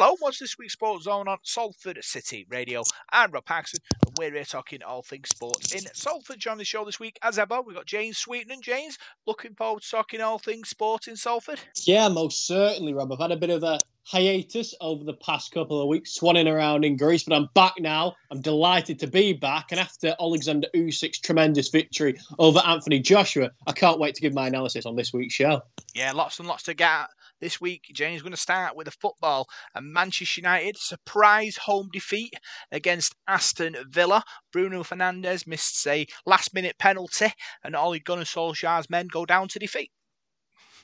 Hello, 0.00 0.14
what's 0.20 0.38
this 0.38 0.56
week's 0.56 0.74
Sports 0.74 1.06
Zone 1.06 1.26
on 1.26 1.38
Salford 1.42 1.98
City 2.02 2.46
Radio? 2.48 2.84
I'm 3.10 3.32
Rob 3.32 3.44
Paxton, 3.44 3.80
and 4.06 4.16
we're 4.16 4.30
here 4.30 4.44
talking 4.44 4.80
all 4.80 5.02
things 5.02 5.28
sports 5.28 5.74
in 5.74 5.80
Salford. 5.92 6.38
Joining 6.38 6.58
the 6.58 6.64
show 6.64 6.84
this 6.84 7.00
week, 7.00 7.18
as 7.20 7.36
ever, 7.36 7.60
we've 7.60 7.74
got 7.74 7.86
James 7.86 8.16
Sweeten. 8.16 8.62
James, 8.62 8.96
looking 9.26 9.54
forward 9.56 9.82
to 9.82 9.90
talking 9.90 10.20
all 10.20 10.38
things 10.38 10.68
sports 10.68 11.08
in 11.08 11.16
Salford? 11.16 11.58
Yeah, 11.82 12.06
most 12.06 12.46
certainly, 12.46 12.94
Rob. 12.94 13.10
I've 13.10 13.18
had 13.18 13.32
a 13.32 13.36
bit 13.36 13.50
of 13.50 13.64
a 13.64 13.76
hiatus 14.04 14.72
over 14.80 15.02
the 15.02 15.14
past 15.14 15.50
couple 15.50 15.82
of 15.82 15.88
weeks, 15.88 16.16
swanning 16.16 16.48
around 16.48 16.84
in 16.84 16.96
Greece, 16.96 17.24
but 17.24 17.34
I'm 17.34 17.48
back 17.54 17.74
now. 17.80 18.14
I'm 18.30 18.40
delighted 18.40 19.00
to 19.00 19.08
be 19.08 19.32
back. 19.32 19.72
And 19.72 19.80
after 19.80 20.14
Alexander 20.20 20.68
Usyk's 20.76 21.18
tremendous 21.18 21.70
victory 21.70 22.14
over 22.38 22.60
Anthony 22.64 23.00
Joshua, 23.00 23.50
I 23.66 23.72
can't 23.72 23.98
wait 23.98 24.14
to 24.14 24.20
give 24.20 24.32
my 24.32 24.46
analysis 24.46 24.86
on 24.86 24.94
this 24.94 25.12
week's 25.12 25.34
show. 25.34 25.60
Yeah, 25.92 26.12
lots 26.12 26.38
and 26.38 26.46
lots 26.46 26.62
to 26.64 26.74
get 26.74 26.88
at 26.88 27.10
this 27.40 27.60
week. 27.60 27.82
James, 27.92 28.22
going 28.22 28.32
to 28.32 28.36
start 28.36 28.76
with 28.76 28.86
the 28.86 28.90
football. 28.90 29.48
And 29.74 29.92
Manchester 29.92 30.40
United 30.40 30.76
surprise 30.76 31.56
home 31.56 31.88
defeat 31.92 32.34
against 32.72 33.14
Aston 33.26 33.76
Villa. 33.88 34.22
Bruno 34.52 34.82
Fernandes 34.82 35.46
missed 35.46 35.86
a 35.86 36.06
last 36.26 36.54
minute 36.54 36.76
penalty, 36.78 37.32
and 37.64 37.76
Ole 37.76 37.98
Gunnar 37.98 38.24
Solskjaer's 38.24 38.90
men 38.90 39.08
go 39.10 39.26
down 39.26 39.48
to 39.48 39.58
defeat. 39.58 39.90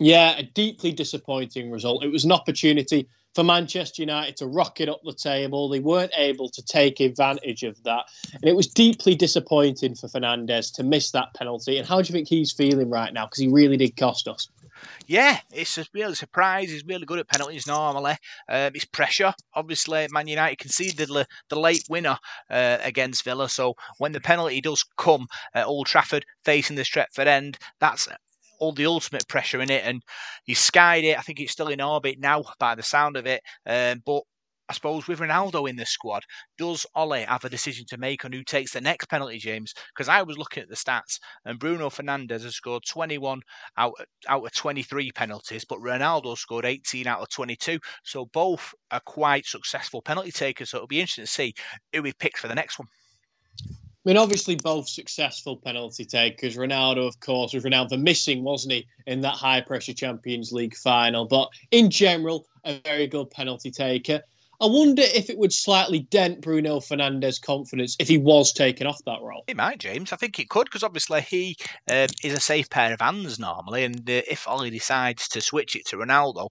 Yeah, 0.01 0.37
a 0.37 0.43
deeply 0.43 0.93
disappointing 0.93 1.71
result. 1.71 2.05
It 2.05 2.11
was 2.11 2.25
an 2.25 2.33
opportunity 2.33 3.07
for 3.35 3.45
Manchester 3.45 4.03
United 4.03 4.37
to 4.37 4.47
rocket 4.47 4.89
up 4.89 5.01
the 5.05 5.13
table. 5.13 5.69
They 5.69 5.81
weren't 5.81 6.13
able 6.17 6.49
to 6.51 6.63
take 6.65 7.01
advantage 7.01 7.63
of 7.63 7.83
that. 7.85 8.05
And 8.33 8.45
it 8.45 8.57
was 8.57 8.69
deeply 8.69 9.15
disappointing 9.15 9.95
for 9.95 10.09
Fernandes 10.09 10.73
to 10.75 10.83
miss 10.83 11.11
that 11.13 11.35
penalty. 11.35 11.79
And 11.79 11.87
how 11.87 12.01
do 12.01 12.09
you 12.09 12.13
think 12.13 12.29
he's 12.29 12.53
feeling 12.53 12.91
right 12.91 13.13
now? 13.13 13.27
Because 13.27 13.39
he 13.39 13.49
really 13.49 13.77
did 13.77 13.97
cost 13.97 14.29
us. 14.29 14.49
Yeah, 15.07 15.39
it's 15.53 15.79
a 15.79 15.87
real 15.93 16.15
surprise. 16.15 16.71
He's 16.71 16.85
really 16.85 17.07
good 17.07 17.19
at 17.19 17.29
penalties 17.29 17.67
normally. 17.67 18.17
Um, 18.49 18.73
it's 18.75 18.85
pressure. 18.85 19.35
Obviously, 19.55 20.07
Man 20.11 20.27
United 20.27 20.59
conceded 20.59 21.09
the, 21.09 21.27
the 21.49 21.59
late 21.59 21.85
winner 21.89 22.17
uh, 22.51 22.79
against 22.83 23.25
Villa. 23.25 23.49
So 23.49 23.75
when 23.99 24.13
the 24.13 24.21
penalty 24.21 24.61
does 24.61 24.85
come 24.97 25.27
at 25.55 25.67
Old 25.67 25.87
Trafford 25.87 26.25
facing 26.45 26.77
the 26.77 26.83
Stretford 26.83 27.27
end, 27.27 27.59
that's 27.81 28.09
all 28.59 28.73
the 28.73 28.87
ultimate 28.87 29.29
pressure 29.29 29.61
in 29.61 29.71
it, 29.71 29.85
and 29.85 30.03
he 30.45 30.55
skied 30.55 31.05
it. 31.05 31.19
I 31.19 31.23
think 31.23 31.41
it's 31.41 31.53
still 31.53 31.69
in 31.69 31.81
orbit 31.81 32.19
now 32.19 32.45
by 32.59 32.75
the 32.75 32.83
sound 32.83 33.17
of 33.17 33.27
it. 33.27 33.43
Um, 33.67 34.03
but 34.07 34.23
I 34.69 34.73
suppose 34.73 35.07
with 35.07 35.19
Ronaldo 35.19 35.69
in 35.69 35.77
the 35.77 35.85
squad, 35.85 36.23
does 36.57 36.87
Ole 36.95 37.25
have 37.27 37.45
a 37.45 37.51
decision 37.51 37.85
to 37.89 37.99
make 37.99 38.25
on 38.25 38.33
who 38.33 38.43
takes 38.43 38.73
the 38.73 38.81
next 38.81 39.07
penalty, 39.07 39.39
James? 39.39 39.75
Because 39.95 40.09
I 40.09 40.23
was 40.23 40.39
looking 40.39 40.63
at 40.63 40.71
the 40.71 40.75
stats, 40.75 41.19
and 41.45 41.59
Bruno 41.59 41.91
Fernandes 41.91 42.43
has 42.43 42.57
scored 42.57 42.85
21 42.89 43.41
out 43.77 43.93
out 44.29 44.45
of 44.45 44.53
23 44.53 45.13
penalties, 45.13 45.65
but 45.65 45.81
Ronaldo 45.81 46.37
scored 46.37 46.65
18 46.65 47.07
out 47.07 47.21
of 47.21 47.29
22. 47.29 47.79
So 48.05 48.27
both 48.27 48.75
are 48.91 49.01
quite 49.01 49.47
successful 49.47 50.01
penalty 50.01 50.33
takers. 50.33 50.71
So 50.71 50.79
it'll 50.79 50.87
be 50.87 51.01
interesting 51.01 51.25
to 51.25 51.31
see 51.31 51.55
who 51.93 52.03
he 52.03 52.13
picks 52.13 52.41
for 52.41 52.49
the 52.49 52.55
next 52.55 52.79
one. 52.79 52.89
I 54.07 54.11
mean, 54.11 54.17
obviously, 54.19 54.57
both 54.57 54.87
successful 54.87 55.57
penalty 55.57 56.05
takers. 56.05 56.57
Ronaldo, 56.57 57.07
of 57.07 57.19
course, 57.21 57.55
was 57.55 57.65
renowned 57.65 57.89
for 57.89 57.97
missing, 57.97 58.45
wasn't 58.45 58.75
he, 58.75 58.87
in 59.07 59.23
that 59.23 59.35
high 59.35 59.63
pressure 59.63 59.95
Champions 59.95 60.53
League 60.53 60.77
final? 60.77 61.25
But 61.25 61.49
in 61.71 61.91
general, 61.91 62.47
a 62.65 62.81
very 62.85 63.07
good 63.07 63.31
penalty 63.31 63.71
taker. 63.71 64.21
I 64.65 64.67
wonder 64.67 65.03
if 65.03 65.29
it 65.29 65.37
would 65.37 65.53
slightly 65.53 66.01
dent 66.11 66.41
Bruno 66.41 66.81
Fernandes' 66.81 67.39
confidence 67.39 67.97
if 68.01 68.09
he 68.09 68.17
was 68.17 68.51
taken 68.51 68.87
off 68.87 68.99
that 69.05 69.21
role. 69.21 69.45
It 69.47 69.59
might, 69.59 69.79
James. 69.79 70.11
I 70.11 70.17
think 70.17 70.39
it 70.39 70.49
could 70.49 70.65
because 70.65 70.83
obviously 70.83 71.21
he 71.21 71.59
um, 71.91 72.07
is 72.23 72.33
a 72.33 72.41
safe 72.41 72.71
pair 72.71 72.95
of 72.95 73.03
hands 73.03 73.39
normally, 73.39 73.85
and 73.85 74.09
uh, 74.09 74.23
if 74.27 74.49
Ole 74.49 74.71
decides 74.71 75.29
to 75.29 75.43
switch 75.43 75.77
it 75.77 75.85
to 75.89 75.99
Ronaldo, 75.99 76.49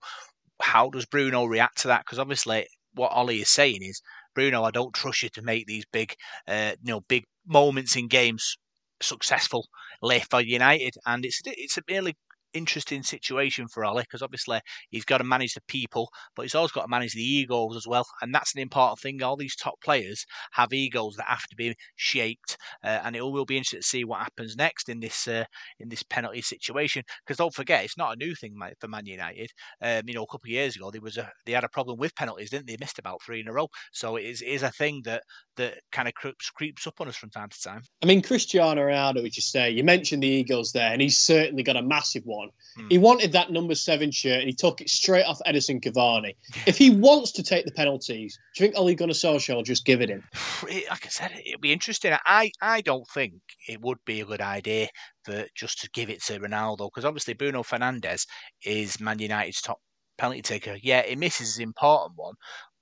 how 0.62 0.92
does 0.92 1.08
Bruno 1.08 1.46
react 1.46 1.80
to 1.80 1.88
that? 1.88 2.06
Because 2.06 2.20
obviously, 2.20 2.68
what 2.94 3.12
Ole 3.16 3.32
is 3.32 3.50
saying 3.50 3.82
is, 3.82 4.00
Bruno, 4.36 4.62
I 4.62 4.70
don't 4.70 4.94
trust 4.94 5.24
you 5.24 5.30
to 5.30 5.42
make 5.42 5.66
these 5.66 5.86
big, 5.92 6.14
uh, 6.48 6.74
you 6.84 6.94
know, 6.94 7.02
big 7.02 7.24
moments 7.48 7.96
in 7.96 8.10
games 8.10 8.58
successful 9.02 9.66
late 10.04 10.28
for 10.30 10.40
United, 10.40 10.94
and 11.08 11.26
it's 11.26 11.42
it's 11.46 11.80
a 11.80 11.84
really 11.90 12.16
interesting 12.54 13.04
situation 13.04 13.68
for 13.68 13.86
Ole 13.86 14.02
because 14.02 14.22
obviously 14.22 14.60
he's 14.90 15.06
got 15.06 15.20
to 15.20 15.24
manage 15.24 15.54
the 15.54 15.62
people, 15.68 16.10
but 16.36 16.44
he's 16.44 16.56
also 16.56 16.74
got 16.74 16.84
to 16.84 16.90
manage 16.90 17.14
the 17.14 17.22
egos 17.22 17.76
as 17.76 17.88
well, 17.88 18.06
and 18.22 18.34
that's 18.34 18.56
an 18.56 18.62
important 18.62 19.00
thing. 19.00 19.22
All 19.22 19.36
these 19.36 19.56
top 19.56 19.76
players 19.84 20.26
have 20.52 20.74
egos 20.74 21.16
that 21.16 21.28
have 21.28 21.44
to 21.50 21.56
be 21.56 21.76
shaped, 21.96 22.58
uh, 22.84 23.00
and 23.04 23.16
it 23.16 23.22
will 23.22 23.46
be 23.46 23.58
interesting 23.58 23.82
to 23.82 23.88
see 23.88 24.04
what 24.04 24.22
happens 24.22 24.56
next 24.56 24.90
in 24.90 25.00
this 25.00 25.28
uh, 25.28 25.46
in 25.80 25.90
this 25.90 26.04
penalty 26.04 26.42
situation. 26.42 27.04
Because 27.26 27.38
don't 27.38 27.54
forget, 27.54 27.84
it's 27.84 27.98
not 27.98 28.14
a 28.14 28.18
new 28.18 28.36
thing 28.36 28.56
for 28.80 28.88
Man 28.88 29.06
United. 29.06 29.52
Um, 29.82 30.04
you 30.08 30.14
know, 30.14 30.24
a 30.24 30.28
couple 30.28 30.48
of 30.48 30.52
years 30.52 30.76
ago, 30.76 30.92
there 30.92 31.02
was 31.02 31.18
a 31.18 31.32
they 31.46 31.52
had 31.52 31.64
a 31.64 31.70
problem 31.70 31.98
with 31.98 32.16
penalties, 32.16 32.50
didn't 32.50 32.68
they? 32.68 32.78
Missed 32.80 33.00
about 33.00 33.22
three 33.24 33.40
in 33.40 33.48
a 33.48 33.54
row, 33.54 33.68
so 33.92 34.16
it 34.16 34.26
is, 34.26 34.42
it 34.42 34.48
is 34.50 34.64
a 34.64 34.72
thing 34.72 35.02
that 35.06 35.24
that 35.58 35.80
kind 35.92 36.08
of 36.08 36.14
creeps 36.14 36.50
creeps 36.50 36.88
up 36.88 37.00
on 37.00 37.08
us 37.08 37.16
from 37.16 37.30
time 37.30 37.50
to 37.50 37.62
time. 37.62 37.82
I 38.02 38.06
mean, 38.06 38.22
Cristiano 38.22 38.82
Ronaldo, 38.82 39.22
would 39.22 39.36
you 39.36 39.42
say? 39.42 39.70
You 39.70 39.84
mentioned 39.84 40.24
the 40.24 40.28
egos 40.28 40.72
there, 40.72 40.92
and 40.92 41.02
he's 41.02 41.18
certainly 41.18 41.64
got 41.64 41.78
a 41.78 41.82
massive 41.82 42.24
one. 42.26 42.43
Hmm. 42.76 42.88
He 42.90 42.98
wanted 42.98 43.32
that 43.34 43.52
number 43.52 43.76
seven 43.76 44.12
shirt 44.12 44.40
and 44.40 44.50
he 44.50 44.54
took 44.54 44.82
it 44.82 44.90
straight 44.90 45.24
off 45.24 45.40
Edinson 45.46 45.82
Cavani. 45.82 46.36
if 46.66 46.78
he 46.78 46.90
wants 46.90 47.32
to 47.34 47.44
take 47.44 47.66
the 47.66 47.72
penalties, 47.72 48.38
do 48.56 48.64
you 48.64 48.70
think 48.70 48.80
Ole 48.80 48.96
Gunnar 48.96 49.14
Solskjaer 49.14 49.56
will 49.56 49.64
just 49.64 49.86
give 49.86 50.02
it 50.02 50.10
him? 50.10 50.24
Like 50.64 51.06
I 51.06 51.10
said, 51.10 51.32
it'd 51.46 51.62
be 51.62 51.74
interesting. 51.74 52.14
I, 52.26 52.52
I 52.62 52.82
don't 52.82 53.08
think 53.14 53.34
it 53.68 53.82
would 53.82 54.00
be 54.06 54.22
a 54.22 54.26
good 54.26 54.42
idea 54.42 54.88
for 55.24 55.46
just 55.56 55.82
to 55.82 55.90
give 55.92 56.10
it 56.10 56.22
to 56.24 56.40
Ronaldo 56.40 56.90
because 56.90 57.06
obviously 57.06 57.34
Bruno 57.34 57.64
Fernandes 57.64 58.26
is 58.64 59.00
Man 59.00 59.20
United's 59.20 59.62
top 59.62 59.80
penalty 60.18 60.42
taker. 60.42 60.78
Yeah, 60.82 61.04
he 61.04 61.16
misses 61.16 61.58
an 61.58 61.64
important 61.64 62.14
one, 62.16 62.36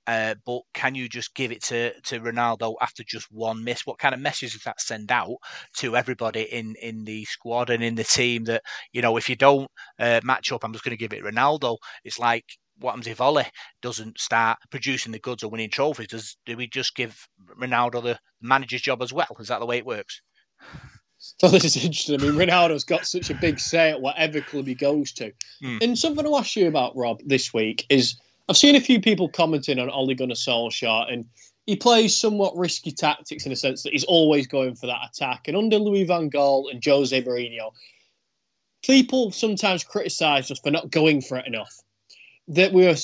uh, 0.06 0.34
but 0.44 0.62
can 0.74 0.94
you 0.94 1.08
just 1.08 1.34
give 1.34 1.52
it 1.52 1.62
to, 1.62 1.98
to 2.02 2.20
Ronaldo 2.20 2.74
after 2.80 3.04
just 3.04 3.30
one 3.30 3.62
miss? 3.62 3.86
What 3.86 3.98
kind 3.98 4.14
of 4.14 4.20
message 4.20 4.52
does 4.52 4.62
that 4.64 4.80
send 4.80 5.12
out 5.12 5.36
to 5.76 5.96
everybody 5.96 6.42
in, 6.42 6.74
in 6.82 7.04
the 7.04 7.24
squad 7.24 7.70
and 7.70 7.82
in 7.84 7.94
the 7.94 8.04
team 8.04 8.44
that, 8.44 8.62
you 8.92 9.02
know, 9.02 9.16
if 9.16 9.28
you 9.28 9.36
don't 9.36 9.70
uh, 9.98 10.20
match 10.24 10.50
up, 10.50 10.64
I'm 10.64 10.72
just 10.72 10.84
going 10.84 10.96
to 10.96 11.08
give 11.08 11.12
it 11.12 11.24
Ronaldo? 11.24 11.76
It's 12.04 12.18
like, 12.18 12.44
what 12.78 12.90
happens 12.90 13.06
if 13.06 13.20
Ole 13.20 13.44
doesn't 13.80 14.18
start 14.18 14.58
producing 14.70 15.12
the 15.12 15.20
goods 15.20 15.44
or 15.44 15.50
winning 15.50 15.70
trophies? 15.70 16.08
Does 16.08 16.36
do 16.46 16.56
we 16.56 16.66
just 16.66 16.96
give 16.96 17.16
Ronaldo 17.60 18.02
the 18.02 18.18
manager's 18.40 18.82
job 18.82 19.02
as 19.02 19.12
well? 19.12 19.36
Is 19.38 19.48
that 19.48 19.60
the 19.60 19.66
way 19.66 19.78
it 19.78 19.86
works? 19.86 20.20
So 21.38 21.46
this 21.46 21.64
is 21.64 21.76
interesting. 21.76 22.20
I 22.20 22.24
mean, 22.24 22.34
Ronaldo's 22.34 22.82
got 22.82 23.06
such 23.06 23.30
a 23.30 23.34
big 23.34 23.60
say 23.60 23.90
at 23.90 24.00
whatever 24.00 24.40
club 24.40 24.66
he 24.66 24.74
goes 24.74 25.12
to. 25.12 25.32
Mm. 25.62 25.80
And 25.80 25.96
something 25.96 26.24
to 26.24 26.34
ask 26.34 26.56
you 26.56 26.66
about, 26.66 26.96
Rob, 26.96 27.20
this 27.24 27.54
week 27.54 27.86
is 27.88 28.16
I've 28.52 28.58
seen 28.58 28.76
a 28.76 28.82
few 28.82 29.00
people 29.00 29.30
commenting 29.30 29.78
on 29.78 29.88
Ole 29.88 30.12
Gunnar 30.12 30.34
Solskjaer, 30.34 31.10
and 31.10 31.24
he 31.64 31.74
plays 31.74 32.20
somewhat 32.20 32.54
risky 32.54 32.92
tactics 32.92 33.46
in 33.46 33.52
a 33.52 33.56
sense 33.56 33.82
that 33.82 33.94
he's 33.94 34.04
always 34.04 34.46
going 34.46 34.74
for 34.74 34.86
that 34.88 35.08
attack. 35.10 35.48
And 35.48 35.56
under 35.56 35.78
Louis 35.78 36.04
van 36.04 36.28
Gaal 36.28 36.70
and 36.70 36.84
Jose 36.84 37.22
Mourinho, 37.22 37.72
people 38.82 39.30
sometimes 39.30 39.84
criticise 39.84 40.50
us 40.50 40.58
for 40.58 40.70
not 40.70 40.90
going 40.90 41.22
for 41.22 41.38
it 41.38 41.46
enough. 41.46 41.74
That 42.46 42.74
we 42.74 42.86
are 42.86 42.94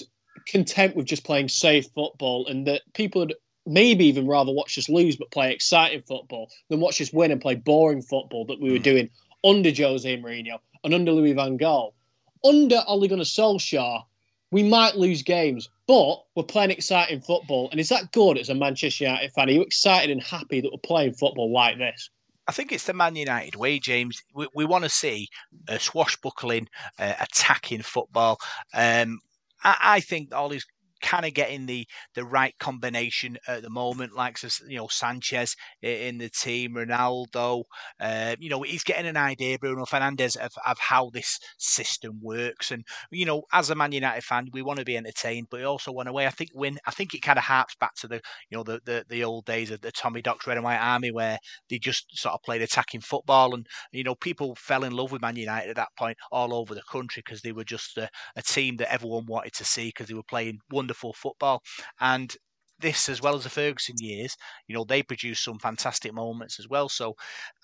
content 0.47 0.94
with 0.94 1.06
just 1.06 1.25
playing 1.25 1.48
safe 1.48 1.87
football, 1.94 2.47
and 2.47 2.66
that 2.66 2.82
people 2.92 3.22
would 3.22 3.34
maybe 3.64 4.04
even 4.04 4.26
rather 4.26 4.53
watch 4.53 4.76
us 4.76 4.91
lose 4.91 5.16
but 5.16 5.31
play 5.31 5.50
exciting 5.50 6.03
football 6.03 6.50
than 6.69 6.81
watch 6.81 7.00
us 7.00 7.10
win 7.10 7.31
and 7.31 7.41
play 7.41 7.54
boring 7.54 8.03
football 8.03 8.44
that 8.44 8.60
we 8.60 8.70
were 8.70 8.76
hmm. 8.76 8.82
doing 8.82 9.10
under 9.42 9.70
Jose 9.75 10.14
Mourinho 10.19 10.58
and 10.84 10.92
under 10.92 11.12
Louis 11.12 11.32
van 11.32 11.56
Gaal. 11.56 11.94
Under 12.44 12.84
Ole 12.87 13.08
Gunnar 13.08 13.25
Solskjaer, 13.25 14.03
we 14.50 14.62
might 14.62 14.97
lose 14.97 15.22
games, 15.22 15.69
but 15.86 16.22
we're 16.34 16.42
playing 16.42 16.70
exciting 16.70 17.20
football. 17.20 17.69
And 17.70 17.81
is 17.81 17.88
that 17.91 18.12
good 18.12 18.38
as 18.38 18.48
a 18.48 18.54
Manchester 18.54 19.04
United 19.04 19.32
fan? 19.32 19.48
Are 19.48 19.53
you 19.53 19.62
excited 19.62 20.10
and 20.10 20.22
happy 20.22 20.60
that 20.60 20.70
we're 20.72 20.78
playing 20.78 21.14
football 21.14 21.53
like 21.53 21.78
this? 21.78 22.10
I 22.47 22.53
think 22.53 22.72
it's 22.72 22.87
the 22.87 22.94
Man 22.94 23.14
United 23.14 23.56
way, 23.56 23.78
James. 23.78 24.22
We, 24.34 24.48
we 24.54 24.64
want 24.64 24.84
to 24.84 24.91
see 24.91 25.28
a 25.69 25.78
swashbuckling, 25.78 26.69
uh, 26.98 27.14
attacking 27.20 27.82
football. 27.82 28.38
Um, 28.72 29.20
I, 29.62 29.76
I 29.81 30.00
think 30.00 30.34
all 30.34 30.48
these 30.48 30.66
kind 31.00 31.25
of 31.25 31.34
getting 31.34 31.66
the 31.66 31.86
the 32.14 32.25
right 32.25 32.55
combination 32.58 33.38
at 33.46 33.62
the 33.62 33.70
moment, 33.70 34.14
like 34.14 34.38
you 34.69 34.76
know 34.76 34.88
Sancho 34.88 35.44
in 35.82 36.19
the 36.19 36.28
team, 36.31 36.75
Ronaldo. 36.75 37.64
Uh, 38.00 38.37
you 38.38 38.50
know 38.50 38.62
he's 38.62 38.84
getting 38.84 39.06
an 39.06 39.17
idea, 39.17 39.58
Bruno 39.58 39.84
Fernandes, 39.84 40.37
of, 40.37 40.52
of 40.67 40.78
how 40.78 41.11
this 41.11 41.38
system 41.58 42.20
works. 42.23 42.70
And 42.70 42.84
you 43.11 43.26
know, 43.26 43.43
as 43.52 43.70
a 43.70 43.75
Man 43.75 43.93
United 43.93 44.25
fan, 44.25 44.49
we 44.52 44.62
want 44.62 44.78
to 44.78 44.84
be 44.84 44.96
entertained, 44.96 45.49
but 45.50 45.61
we 45.61 45.64
also 45.64 45.93
want 45.93 46.06
to 46.08 46.12
win. 46.12 46.26
I 46.26 46.31
think 46.31 46.50
win. 46.55 46.78
I 46.87 46.90
think 46.90 47.14
it 47.14 47.23
kind 47.23 47.38
of 47.38 47.44
harps 47.44 47.75
back 47.76 47.94
to 47.96 48.08
the 48.08 48.20
you 48.50 48.56
know 48.56 48.62
the 48.62 48.81
the, 48.84 49.05
the 49.08 49.25
old 49.25 49.44
days 49.44 49.70
of 49.70 49.81
the 49.81 49.93
Tommy 49.93 50.23
Docs 50.23 50.46
Red 50.46 50.56
and 50.56 50.64
White 50.64 50.78
Army, 50.78 51.11
where 51.11 51.38
they 51.69 51.78
just 51.78 52.17
sort 52.17 52.34
of 52.34 52.43
played 52.43 52.62
attacking 52.62 53.00
football, 53.00 53.55
and 53.55 53.67
you 53.93 54.05
know 54.05 54.14
people 54.14 54.55
fell 54.56 54.84
in 54.84 54.93
love 54.93 55.12
with 55.12 55.23
Man 55.23 55.37
United 55.37 55.70
at 55.70 55.76
that 55.76 55.94
point 55.99 56.19
all 56.32 56.55
over 56.55 56.75
the 56.75 56.82
country 56.90 57.23
because 57.25 57.43
they 57.43 57.52
were 57.52 57.64
just 57.64 57.96
a, 57.96 58.08
a 58.37 58.43
team 58.43 58.76
that 58.76 58.93
everyone 58.93 59.26
wanted 59.26 59.52
to 59.55 59.64
see 59.64 59.88
because 59.88 60.08
they 60.08 60.14
were 60.14 60.23
playing 60.23 60.61
one 60.70 60.87
wonderful 60.88 61.12
football. 61.12 61.62
And 62.00 62.35
this, 62.81 63.08
as 63.08 63.20
well 63.20 63.35
as 63.35 63.43
the 63.44 63.50
Ferguson 63.50 63.96
years, 63.99 64.37
you 64.69 64.75
know, 64.75 64.85
they 64.85 65.02
produced 65.02 65.44
some 65.44 65.58
fantastic 65.58 66.14
moments 66.14 66.58
as 66.58 66.69
well. 66.69 66.88
So 66.88 67.14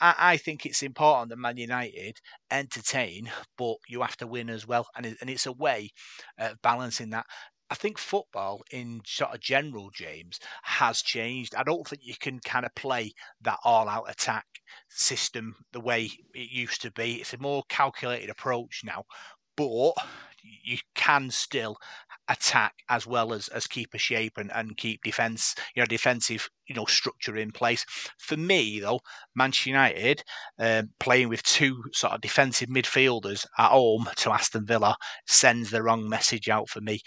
I, 0.00 0.14
I, 0.18 0.36
think 0.36 0.66
it's 0.66 0.82
important 0.82 1.30
that 1.30 1.38
Man 1.38 1.56
United 1.56 2.18
entertain, 2.50 3.30
but 3.56 3.76
you 3.88 4.02
have 4.02 4.16
to 4.18 4.26
win 4.26 4.50
as 4.50 4.66
well. 4.66 4.86
And, 4.96 5.06
it, 5.06 5.16
and 5.20 5.30
it's 5.30 5.46
a 5.46 5.52
way 5.52 5.90
of 6.38 6.60
balancing 6.62 7.10
that. 7.10 7.26
I 7.70 7.76
think 7.76 7.96
football 7.96 8.62
in 8.70 9.00
sort 9.06 9.34
of 9.34 9.40
general, 9.40 9.90
James, 9.94 10.38
has 10.64 11.00
changed. 11.00 11.54
I 11.54 11.62
don't 11.62 11.86
think 11.86 12.02
you 12.04 12.14
can 12.20 12.40
kind 12.40 12.66
of 12.66 12.74
play 12.74 13.12
that 13.40 13.58
all 13.64 13.88
out 13.88 14.10
attack 14.10 14.44
system 14.90 15.54
the 15.72 15.80
way 15.80 16.10
it 16.34 16.50
used 16.50 16.82
to 16.82 16.90
be. 16.90 17.14
It's 17.14 17.32
a 17.32 17.38
more 17.38 17.62
calculated 17.68 18.30
approach 18.30 18.82
now, 18.84 19.04
but 19.56 19.94
you 20.62 20.78
can 20.94 21.30
still 21.30 21.78
attack 22.28 22.74
as 22.88 23.06
well 23.06 23.32
as 23.32 23.48
as 23.48 23.66
keep 23.66 23.92
a 23.94 23.98
shape 23.98 24.38
and, 24.38 24.50
and 24.54 24.76
keep 24.76 25.02
defense 25.02 25.54
you 25.74 25.82
know 25.82 25.86
defensive 25.86 26.48
you 26.66 26.74
know 26.74 26.84
structure 26.86 27.36
in 27.36 27.50
place. 27.52 27.84
For 28.18 28.36
me 28.36 28.80
though 28.80 29.00
manchester 29.34 29.70
united 29.70 30.22
um, 30.58 30.90
playing 31.00 31.28
with 31.28 31.42
two 31.42 31.84
sort 31.92 32.12
of 32.14 32.20
defensive 32.20 32.68
midfielders 32.68 33.46
at 33.58 33.70
home 33.70 34.08
to 34.16 34.32
aston 34.32 34.66
villa 34.66 34.96
sends 35.26 35.70
the 35.70 35.82
wrong 35.82 36.08
message 36.08 36.48
out 36.48 36.68
for 36.68 36.80
me. 36.80 37.00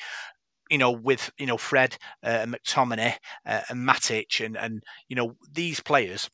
You 0.69 0.78
know, 0.78 0.92
with 0.92 1.31
you 1.38 1.46
know 1.46 1.56
Fred 1.58 1.98
uh, 2.24 2.46
McTominay 2.46 3.16
uh, 3.46 3.62
and 3.69 3.88
Matic 3.88 4.44
and 4.46 4.58
and 4.58 4.84
you 5.08 5.16
know 5.16 5.38
these 5.50 5.80
players 5.80 6.30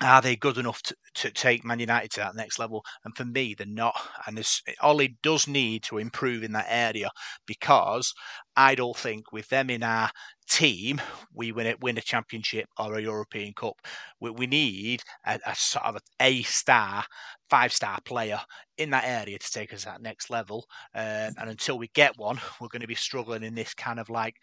are 0.00 0.20
they 0.20 0.36
good 0.36 0.58
enough 0.58 0.82
to, 0.82 0.96
to 1.14 1.30
take 1.30 1.64
Man 1.64 1.78
United 1.78 2.10
to 2.12 2.20
that 2.20 2.34
next 2.34 2.58
level? 2.58 2.84
And 3.04 3.16
for 3.16 3.24
me, 3.24 3.54
they're 3.54 3.66
not. 3.66 3.94
And 4.26 4.44
Ollie 4.80 5.16
does 5.22 5.46
need 5.46 5.82
to 5.84 5.98
improve 5.98 6.42
in 6.42 6.52
that 6.52 6.66
area 6.68 7.10
because 7.46 8.12
I 8.56 8.74
don't 8.74 8.96
think 8.96 9.32
with 9.32 9.48
them 9.48 9.70
in 9.70 9.82
our 9.82 10.10
team, 10.48 11.00
we 11.32 11.52
win 11.52 11.68
a, 11.68 11.74
win 11.80 11.98
a 11.98 12.02
championship 12.02 12.66
or 12.78 12.96
a 12.96 13.02
European 13.02 13.52
Cup. 13.54 13.76
We, 14.20 14.30
we 14.30 14.46
need 14.46 15.02
a, 15.26 15.38
a 15.46 15.54
sort 15.54 15.84
of 15.84 15.98
a 16.20 16.42
star, 16.42 17.04
five 17.48 17.72
star 17.72 17.98
player 18.04 18.40
in 18.76 18.90
that 18.90 19.04
area 19.04 19.38
to 19.38 19.50
take 19.50 19.72
us 19.72 19.80
to 19.80 19.86
that 19.86 20.02
next 20.02 20.28
level. 20.28 20.66
Uh, 20.94 21.30
and 21.38 21.50
until 21.50 21.78
we 21.78 21.88
get 21.94 22.18
one, 22.18 22.40
we're 22.60 22.68
going 22.68 22.82
to 22.82 22.88
be 22.88 22.94
struggling 22.94 23.44
in 23.44 23.54
this 23.54 23.74
kind 23.74 24.00
of 24.00 24.10
like 24.10 24.34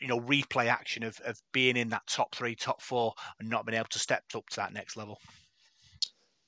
you 0.00 0.08
know 0.08 0.20
replay 0.20 0.66
action 0.66 1.02
of, 1.02 1.18
of 1.24 1.40
being 1.52 1.76
in 1.76 1.88
that 1.90 2.06
top 2.06 2.34
three, 2.34 2.54
top 2.54 2.82
four, 2.82 3.14
and 3.38 3.48
not 3.48 3.66
being 3.66 3.76
able 3.76 3.88
to 3.88 3.98
step 3.98 4.24
up 4.34 4.48
to 4.50 4.56
that 4.56 4.72
next 4.72 4.96
level. 4.96 5.18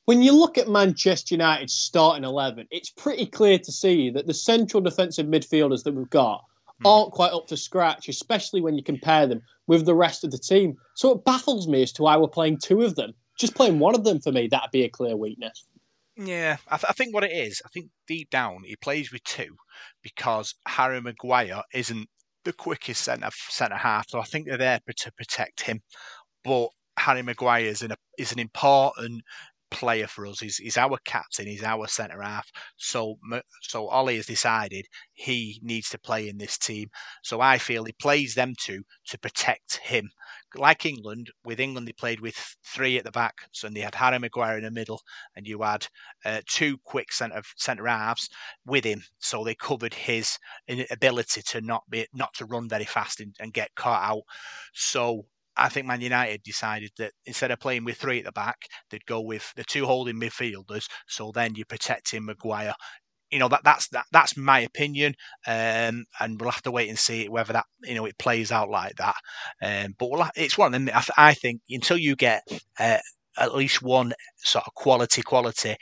When 0.05 0.23
you 0.23 0.33
look 0.33 0.59
at 0.59 0.69
Manchester 0.69 1.35
United's 1.35 1.75
starting 1.75 2.25
eleven, 2.25 2.67
it's 2.71 2.91
pretty 2.91 3.27
clear 3.27 3.59
to 3.59 3.73
see 3.73 4.11
that 4.11 4.27
the 4.27 4.35
central 4.35 4.81
defensive 4.81 5.27
midfielders 5.27 5.85
that 5.85 5.95
we've 5.95 6.11
got 6.11 6.43
hmm. 6.81 6.87
aren't 6.87 7.13
quite 7.13 7.33
up 7.33 7.47
to 7.49 7.57
scratch, 7.57 8.09
especially 8.09 8.61
when 8.61 8.77
you 8.77 8.83
compare 8.83 9.27
them 9.27 9.43
with 9.67 9.87
the 9.87 9.95
rest 9.95 10.25
of 10.25 10.31
the 10.31 10.39
team. 10.39 10.77
So 10.95 11.13
it 11.13 11.25
baffles 11.25 11.69
me 11.69 11.83
as 11.83 11.93
to 11.93 12.03
why 12.03 12.17
we're 12.17 12.29
playing 12.29 12.59
two 12.59 12.83
of 12.83 12.97
them. 12.97 13.13
Just 13.39 13.55
playing 13.55 13.79
one 13.79 13.95
of 13.95 14.05
them 14.05 14.21
for 14.21 14.33
me, 14.33 14.49
that'd 14.49 14.71
be 14.71 14.85
a 14.85 14.89
clear 14.89 15.17
weakness. 15.17 15.65
Yeah, 16.17 16.59
I, 16.69 16.77
th- 16.77 16.91
I, 16.91 16.93
think 16.93 17.15
what 17.15 17.25
it 17.25 17.33
is, 17.33 17.63
I 17.65 17.69
think 17.71 17.89
deep 18.07 18.29
down 18.29 18.65
he 18.65 18.77
plays 18.77 19.11
with 19.11 19.25
two 19.25 19.57
because 20.03 20.55
Harry 20.67 21.01
Maguire 21.01 21.63
isn't 21.73 22.09
the 22.45 22.53
quickest 22.53 23.03
centre 23.03 23.31
centre 23.49 23.77
half, 23.77 24.09
so 24.09 24.21
I 24.21 24.25
think 24.25 24.47
they're 24.47 24.59
there 24.59 24.81
to 24.97 25.13
protect 25.13 25.63
him. 25.63 25.81
But 26.45 26.69
Harry 26.99 27.23
Maguire 27.23 27.67
is 27.67 27.83
an 27.83 27.93
is 28.19 28.33
an 28.33 28.39
important 28.39 29.23
player 29.73 30.07
for 30.07 30.27
us. 30.27 30.41
He's, 30.41 30.57
he's 30.59 30.79
our 30.79 30.99
captain. 31.05 31.47
He's 31.47 31.65
our 31.65 31.89
centre 31.89 32.23
half. 32.23 32.51
So 32.77 33.19
so 33.63 33.89
Ollie 33.89 34.17
has 34.17 34.27
decided 34.27 34.87
he 35.13 35.61
needs 35.63 35.89
to 35.91 35.99
play 35.99 36.29
in 36.29 36.39
this 36.39 36.59
team. 36.59 36.89
So 37.23 37.41
I 37.41 37.59
feel 37.59 37.85
he 37.85 37.93
plays 37.93 38.35
them 38.35 38.55
two 38.59 38.83
to 39.09 39.19
protect 39.19 39.79
him 39.79 40.11
like 40.55 40.85
England, 40.85 41.31
with 41.45 41.61
England 41.61 41.89
they 41.89 41.93
played 41.93 42.21
with 42.21 42.57
three 42.65 42.99
at 42.99 43.05
the 43.05 43.11
back, 43.11 43.35
so 43.53 43.69
they 43.69 43.81
had 43.81 43.95
Harry 43.95 44.19
Maguire 44.19 44.59
in 44.59 44.65
the 44.65 44.71
middle, 44.71 45.03
and 45.35 45.47
you 45.47 45.63
had 45.63 45.87
uh, 46.25 46.41
two 46.47 46.79
quick 46.85 47.13
centre 47.13 47.43
centre 47.57 47.87
halves 47.87 48.29
with 48.67 48.85
him, 48.85 49.03
so 49.19 49.45
they 49.45 49.55
covered 49.55 49.95
his 49.95 50.39
ability 50.91 51.43
to 51.43 51.61
not 51.61 51.83
be 51.89 52.07
not 52.13 52.35
to 52.35 52.45
run 52.45 52.69
very 52.69 52.85
fast 52.85 53.21
and, 53.21 53.35
and 53.41 53.53
get 53.53 53.75
caught 53.75 54.03
out. 54.03 54.23
So 54.75 55.27
I 55.57 55.69
think 55.69 55.87
Man 55.87 56.01
United 56.01 56.43
decided 56.43 56.91
that 56.99 57.13
instead 57.27 57.51
of 57.51 57.61
playing 57.61 57.85
with 57.85 57.99
three 57.99 58.19
at 58.21 58.25
the 58.25 58.33
back, 58.33 58.57
they'd 58.91 59.07
go 59.07 59.21
with 59.21 59.53
the 59.57 59.65
two 59.65 59.87
holding 59.87 60.21
midfielders. 60.21 60.87
So 61.09 61.33
then 61.35 61.55
you're 61.55 61.67
protecting 61.67 62.25
Maguire 62.27 62.75
you 63.31 63.39
know 63.39 63.49
that 63.49 63.65
that's 63.65 63.89
that, 63.89 64.05
that's 64.13 64.37
my 64.37 64.61
opinion, 64.61 65.15
um, 65.47 66.05
and 66.21 66.39
we'll 66.41 66.51
have 66.51 66.63
to 66.63 66.71
wait 66.71 66.89
and 66.91 66.99
see 66.99 67.29
whether 67.29 67.55
that 67.55 67.65
you 67.83 67.95
know 67.95 68.05
it 68.05 68.19
plays 68.19 68.53
out 68.53 68.69
like 68.69 68.95
that. 68.97 69.15
Um, 69.63 69.95
but 69.99 70.11
we'll, 70.11 70.27
it's 70.37 70.59
one 70.59 70.75
of 70.75 70.85
them. 70.85 70.95
I, 70.95 71.31
I 71.31 71.35
think 71.35 71.63
until 71.71 71.97
you 71.97 72.15
get 72.15 72.43
uh, 72.79 72.99
at 73.39 73.55
least 73.55 73.83
one 73.83 74.13
sort 74.37 74.67
of 74.67 74.75
quality 74.75 75.23
quality 75.23 75.77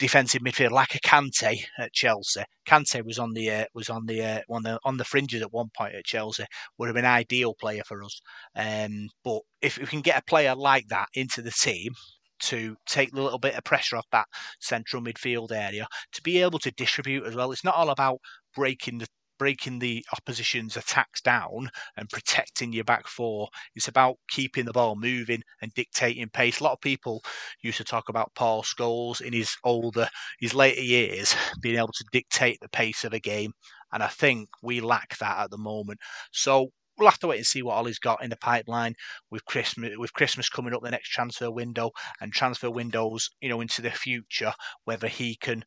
defensive 0.00 0.42
midfield 0.42 0.72
like 0.72 0.94
a 0.94 0.98
Kante 0.98 1.64
at 1.78 1.92
Chelsea. 1.92 2.42
Kante 2.66 3.04
was 3.04 3.18
on 3.18 3.34
the 3.34 3.50
uh, 3.50 3.64
was 3.74 3.88
on 3.88 4.06
the 4.06 4.22
uh, 4.22 4.40
on 4.48 4.62
the 4.64 4.80
on 4.84 4.96
the 4.96 5.04
fringes 5.04 5.42
at 5.42 5.52
one 5.52 5.68
point 5.76 5.94
at 5.94 6.04
Chelsea. 6.04 6.44
Would 6.78 6.88
have 6.88 6.96
been 6.96 7.04
an 7.04 7.10
ideal 7.12 7.54
player 7.54 7.82
for 7.86 8.02
us. 8.02 8.20
Um, 8.56 9.08
but 9.22 9.42
if 9.62 9.78
we 9.78 9.86
can 9.86 10.00
get 10.00 10.18
a 10.18 10.24
player 10.24 10.56
like 10.56 10.88
that 10.88 11.08
into 11.14 11.42
the 11.42 11.52
team, 11.52 11.92
to 12.40 12.74
take 12.86 13.12
a 13.12 13.20
little 13.20 13.38
bit 13.38 13.54
of 13.54 13.64
pressure 13.64 13.96
off 13.96 14.06
that 14.12 14.26
central 14.60 15.02
midfield 15.02 15.52
area 15.52 15.86
to 16.12 16.22
be 16.22 16.40
able 16.40 16.58
to 16.58 16.70
distribute 16.70 17.24
as 17.26 17.36
well. 17.36 17.52
It's 17.52 17.64
not 17.64 17.74
all 17.74 17.90
about 17.90 18.18
breaking 18.56 18.98
the 18.98 19.06
breaking 19.40 19.78
the 19.78 20.04
opposition's 20.12 20.76
attacks 20.76 21.22
down 21.22 21.70
and 21.96 22.10
protecting 22.10 22.74
your 22.74 22.84
back 22.84 23.08
four. 23.08 23.48
It's 23.74 23.88
about 23.88 24.16
keeping 24.28 24.66
the 24.66 24.72
ball 24.72 24.96
moving 24.96 25.42
and 25.62 25.72
dictating 25.72 26.28
pace. 26.28 26.60
A 26.60 26.64
lot 26.64 26.74
of 26.74 26.82
people 26.82 27.22
used 27.62 27.78
to 27.78 27.84
talk 27.84 28.10
about 28.10 28.34
Paul 28.34 28.62
Scholes 28.62 29.22
in 29.22 29.32
his 29.32 29.56
older, 29.64 30.10
his 30.40 30.52
later 30.52 30.82
years, 30.82 31.34
being 31.62 31.78
able 31.78 31.94
to 31.94 32.04
dictate 32.12 32.58
the 32.60 32.68
pace 32.68 33.02
of 33.02 33.14
a 33.14 33.18
game. 33.18 33.52
And 33.92 34.02
I 34.02 34.08
think 34.08 34.50
we 34.62 34.80
lack 34.82 35.16
that 35.18 35.38
at 35.38 35.50
the 35.50 35.56
moment. 35.56 36.00
So 36.32 36.68
we'll 37.00 37.08
have 37.10 37.18
to 37.20 37.26
wait 37.28 37.38
and 37.38 37.46
see 37.46 37.62
what 37.62 37.76
Ollie's 37.76 37.98
got 37.98 38.22
in 38.22 38.30
the 38.30 38.36
pipeline 38.36 38.94
with 39.30 39.44
Christmas 39.46 39.92
with 39.96 40.12
Christmas 40.12 40.48
coming 40.48 40.74
up 40.74 40.82
the 40.82 40.90
next 40.90 41.08
transfer 41.08 41.50
window 41.50 41.90
and 42.20 42.32
transfer 42.32 42.70
windows, 42.70 43.30
you 43.40 43.48
know, 43.48 43.60
into 43.60 43.82
the 43.82 43.90
future, 43.90 44.52
whether 44.84 45.08
he 45.08 45.36
can 45.36 45.64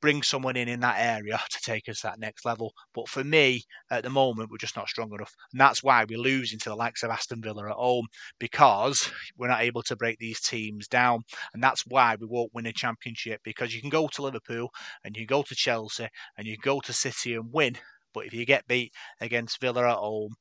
bring 0.00 0.22
someone 0.22 0.56
in 0.56 0.68
in 0.68 0.80
that 0.80 0.98
area 0.98 1.40
to 1.50 1.60
take 1.60 1.88
us 1.88 2.00
that 2.02 2.20
next 2.20 2.44
level. 2.44 2.72
But 2.94 3.08
for 3.08 3.24
me, 3.24 3.64
at 3.90 4.04
the 4.04 4.10
moment, 4.10 4.50
we're 4.50 4.58
just 4.58 4.76
not 4.76 4.88
strong 4.88 5.12
enough, 5.12 5.34
and 5.52 5.60
that's 5.60 5.82
why 5.82 6.04
we're 6.08 6.18
losing 6.18 6.58
to 6.60 6.68
the 6.68 6.76
likes 6.76 7.02
of 7.02 7.10
Aston 7.10 7.42
Villa 7.42 7.68
at 7.68 7.72
home 7.72 8.06
because 8.38 9.10
we're 9.36 9.48
not 9.48 9.62
able 9.62 9.82
to 9.82 9.96
break 9.96 10.18
these 10.18 10.40
teams 10.40 10.86
down, 10.86 11.22
and 11.52 11.62
that's 11.62 11.84
why 11.86 12.16
we 12.18 12.26
won't 12.26 12.54
win 12.54 12.66
a 12.66 12.72
championship 12.72 13.40
because 13.44 13.74
you 13.74 13.80
can 13.80 13.90
go 13.90 14.06
to 14.08 14.22
Liverpool 14.22 14.70
and 15.04 15.16
you 15.16 15.26
go 15.26 15.42
to 15.42 15.54
Chelsea 15.54 16.08
and 16.38 16.46
you 16.46 16.56
go 16.56 16.80
to 16.80 16.92
City 16.92 17.34
and 17.34 17.52
win. 17.52 17.76
But 18.14 18.24
if 18.24 18.32
you 18.32 18.46
get 18.46 18.66
beat 18.66 18.94
against 19.20 19.60
Villa 19.60 19.90
at 19.90 19.96
home 19.96 20.36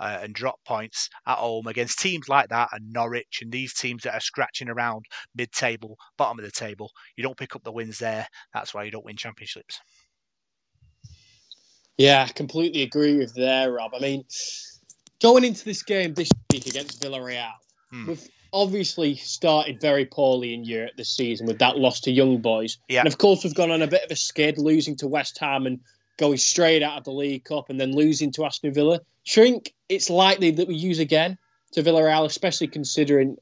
uh, 0.00 0.18
and 0.22 0.34
drop 0.34 0.58
points 0.64 1.08
at 1.26 1.38
home 1.38 1.66
against 1.66 1.98
teams 1.98 2.28
like 2.28 2.48
that 2.48 2.68
and 2.72 2.92
Norwich 2.92 3.40
and 3.42 3.52
these 3.52 3.74
teams 3.74 4.02
that 4.02 4.14
are 4.14 4.20
scratching 4.20 4.68
around 4.68 5.06
mid 5.34 5.52
table, 5.52 5.96
bottom 6.16 6.38
of 6.38 6.44
the 6.44 6.50
table. 6.50 6.90
You 7.16 7.22
don't 7.22 7.36
pick 7.36 7.56
up 7.56 7.64
the 7.64 7.72
wins 7.72 7.98
there. 7.98 8.26
That's 8.54 8.74
why 8.74 8.84
you 8.84 8.90
don't 8.90 9.04
win 9.04 9.16
championships. 9.16 9.80
Yeah, 11.96 12.26
I 12.28 12.32
completely 12.32 12.82
agree 12.82 13.16
with 13.16 13.34
there, 13.34 13.72
Rob. 13.72 13.92
I 13.94 13.98
mean, 13.98 14.24
going 15.20 15.44
into 15.44 15.64
this 15.64 15.82
game 15.82 16.14
this 16.14 16.30
week 16.52 16.66
against 16.66 17.02
Villarreal, 17.02 17.50
hmm. 17.90 18.06
we've 18.06 18.28
obviously 18.52 19.16
started 19.16 19.80
very 19.80 20.06
poorly 20.06 20.54
in 20.54 20.64
Europe 20.64 20.92
this 20.96 21.10
season 21.10 21.46
with 21.46 21.58
that 21.58 21.76
loss 21.76 22.00
to 22.00 22.12
Young 22.12 22.38
Boys. 22.38 22.78
Yeah. 22.88 23.00
And 23.00 23.08
of 23.08 23.18
course, 23.18 23.44
we've 23.44 23.54
gone 23.54 23.70
on 23.70 23.82
a 23.82 23.86
bit 23.86 24.04
of 24.04 24.10
a 24.10 24.16
skid, 24.16 24.58
losing 24.58 24.96
to 24.96 25.08
West 25.08 25.38
Ham 25.38 25.66
and 25.66 25.80
going 26.18 26.36
straight 26.36 26.82
out 26.82 26.98
of 26.98 27.04
the 27.04 27.12
League 27.12 27.44
Cup 27.44 27.70
and 27.70 27.80
then 27.80 27.92
losing 27.92 28.30
to 28.32 28.44
Aston 28.44 28.74
Villa. 28.74 29.00
Shrink, 29.24 29.74
it's 29.88 30.10
likely 30.10 30.50
that 30.50 30.68
we 30.68 30.74
use 30.74 30.98
again 30.98 31.38
to 31.72 31.82
Villarreal, 31.82 32.24
especially 32.24 32.66
considering, 32.66 33.36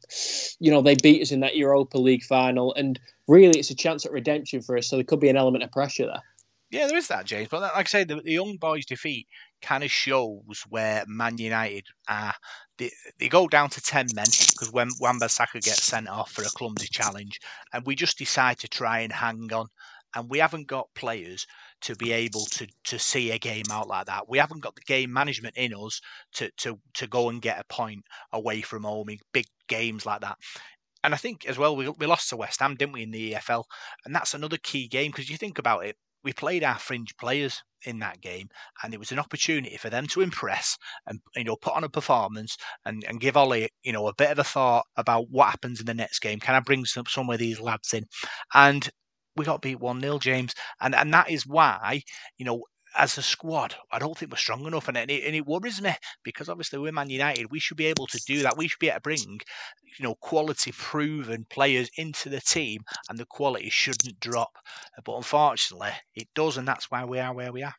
you 0.58 0.70
know, 0.70 0.82
they 0.82 0.96
beat 0.96 1.22
us 1.22 1.32
in 1.32 1.40
that 1.40 1.56
Europa 1.56 1.98
League 1.98 2.24
final. 2.24 2.74
And 2.74 2.98
really, 3.28 3.58
it's 3.58 3.70
a 3.70 3.74
chance 3.74 4.04
at 4.04 4.12
redemption 4.12 4.62
for 4.62 4.76
us. 4.76 4.88
So 4.88 4.96
there 4.96 5.04
could 5.04 5.20
be 5.20 5.28
an 5.28 5.36
element 5.36 5.64
of 5.64 5.72
pressure 5.72 6.06
there. 6.06 6.22
Yeah, 6.70 6.88
there 6.88 6.96
is 6.96 7.08
that, 7.08 7.26
James. 7.26 7.48
But 7.48 7.62
like 7.62 7.72
I 7.74 7.84
say, 7.84 8.04
the, 8.04 8.16
the 8.16 8.32
young 8.32 8.56
boys' 8.56 8.86
defeat 8.86 9.28
kind 9.62 9.84
of 9.84 9.90
shows 9.90 10.64
where 10.68 11.04
Man 11.06 11.38
United 11.38 11.86
are. 12.08 12.34
They, 12.78 12.90
they 13.18 13.28
go 13.28 13.48
down 13.48 13.70
to 13.70 13.80
10 13.80 14.08
men 14.14 14.26
because 14.26 14.70
when 14.72 14.90
Wan-Bissaka 15.00 15.62
gets 15.62 15.84
sent 15.84 16.08
off 16.08 16.32
for 16.32 16.42
a 16.42 16.46
clumsy 16.46 16.88
challenge, 16.90 17.40
and 17.72 17.86
we 17.86 17.94
just 17.94 18.18
decide 18.18 18.58
to 18.58 18.68
try 18.68 19.00
and 19.00 19.12
hang 19.12 19.50
on. 19.52 19.68
And 20.14 20.28
we 20.28 20.38
haven't 20.38 20.66
got 20.66 20.92
players 20.94 21.46
to 21.82 21.94
be 21.96 22.12
able 22.12 22.44
to 22.46 22.66
to 22.84 22.98
see 22.98 23.30
a 23.30 23.38
game 23.38 23.64
out 23.70 23.88
like 23.88 24.06
that. 24.06 24.28
We 24.28 24.38
haven't 24.38 24.62
got 24.62 24.74
the 24.74 24.82
game 24.82 25.12
management 25.12 25.56
in 25.56 25.74
us 25.74 26.00
to 26.34 26.50
to 26.58 26.78
to 26.94 27.06
go 27.06 27.28
and 27.28 27.42
get 27.42 27.60
a 27.60 27.64
point 27.64 28.04
away 28.32 28.60
from 28.62 28.84
home 28.84 29.08
in 29.10 29.18
big 29.32 29.46
games 29.68 30.06
like 30.06 30.20
that. 30.20 30.38
And 31.04 31.14
I 31.14 31.18
think 31.18 31.46
as 31.46 31.58
well, 31.58 31.76
we, 31.76 31.88
we 31.88 32.06
lost 32.06 32.30
to 32.30 32.36
West 32.36 32.60
Ham, 32.60 32.74
didn't 32.74 32.92
we, 32.92 33.02
in 33.02 33.12
the 33.12 33.34
EFL? 33.34 33.64
And 34.04 34.14
that's 34.14 34.34
another 34.34 34.56
key 34.56 34.88
game 34.88 35.12
because 35.12 35.30
you 35.30 35.36
think 35.36 35.58
about 35.58 35.86
it, 35.86 35.96
we 36.24 36.32
played 36.32 36.64
our 36.64 36.78
fringe 36.78 37.16
players 37.16 37.62
in 37.84 38.00
that 38.00 38.20
game, 38.20 38.48
and 38.82 38.92
it 38.92 38.98
was 38.98 39.12
an 39.12 39.20
opportunity 39.20 39.76
for 39.76 39.88
them 39.88 40.08
to 40.08 40.20
impress 40.20 40.76
and 41.06 41.20
you 41.36 41.44
know 41.44 41.54
put 41.54 41.74
on 41.74 41.84
a 41.84 41.88
performance 41.88 42.56
and, 42.84 43.04
and 43.04 43.20
give 43.20 43.36
Ollie 43.36 43.68
you 43.84 43.92
know 43.92 44.08
a 44.08 44.14
bit 44.14 44.32
of 44.32 44.38
a 44.40 44.44
thought 44.44 44.84
about 44.96 45.30
what 45.30 45.50
happens 45.50 45.78
in 45.78 45.86
the 45.86 45.94
next 45.94 46.18
game. 46.18 46.40
Can 46.40 46.56
I 46.56 46.60
bring 46.60 46.84
some 46.84 47.06
some 47.06 47.30
of 47.30 47.38
these 47.38 47.60
lads 47.60 47.94
in? 47.94 48.06
And 48.52 48.90
we 49.36 49.44
got 49.44 49.62
beat 49.62 49.80
1 49.80 50.00
0, 50.00 50.18
James. 50.18 50.54
And 50.80 50.94
and 50.94 51.12
that 51.12 51.30
is 51.30 51.46
why, 51.46 52.02
you 52.38 52.44
know, 52.44 52.64
as 52.96 53.18
a 53.18 53.22
squad, 53.22 53.74
I 53.92 53.98
don't 53.98 54.16
think 54.16 54.32
we're 54.32 54.38
strong 54.38 54.66
enough, 54.66 54.88
and 54.88 54.96
it, 54.96 55.10
and 55.10 55.34
it 55.34 55.46
worries 55.46 55.82
me 55.82 55.94
because 56.22 56.48
obviously 56.48 56.78
we're 56.78 56.92
Man 56.92 57.10
United. 57.10 57.50
We 57.50 57.58
should 57.58 57.76
be 57.76 57.86
able 57.86 58.06
to 58.06 58.18
do 58.26 58.42
that. 58.42 58.56
We 58.56 58.68
should 58.68 58.78
be 58.78 58.88
able 58.88 58.96
to 58.96 59.02
bring, 59.02 59.40
you 59.98 60.02
know, 60.04 60.14
quality 60.16 60.72
proven 60.72 61.46
players 61.50 61.90
into 61.96 62.28
the 62.28 62.40
team, 62.40 62.82
and 63.08 63.18
the 63.18 63.26
quality 63.26 63.70
shouldn't 63.70 64.18
drop. 64.20 64.56
But 65.04 65.16
unfortunately, 65.16 65.92
it 66.14 66.28
does, 66.34 66.56
and 66.56 66.66
that's 66.66 66.90
why 66.90 67.04
we 67.04 67.18
are 67.18 67.34
where 67.34 67.52
we 67.52 67.62
are. 67.62 67.74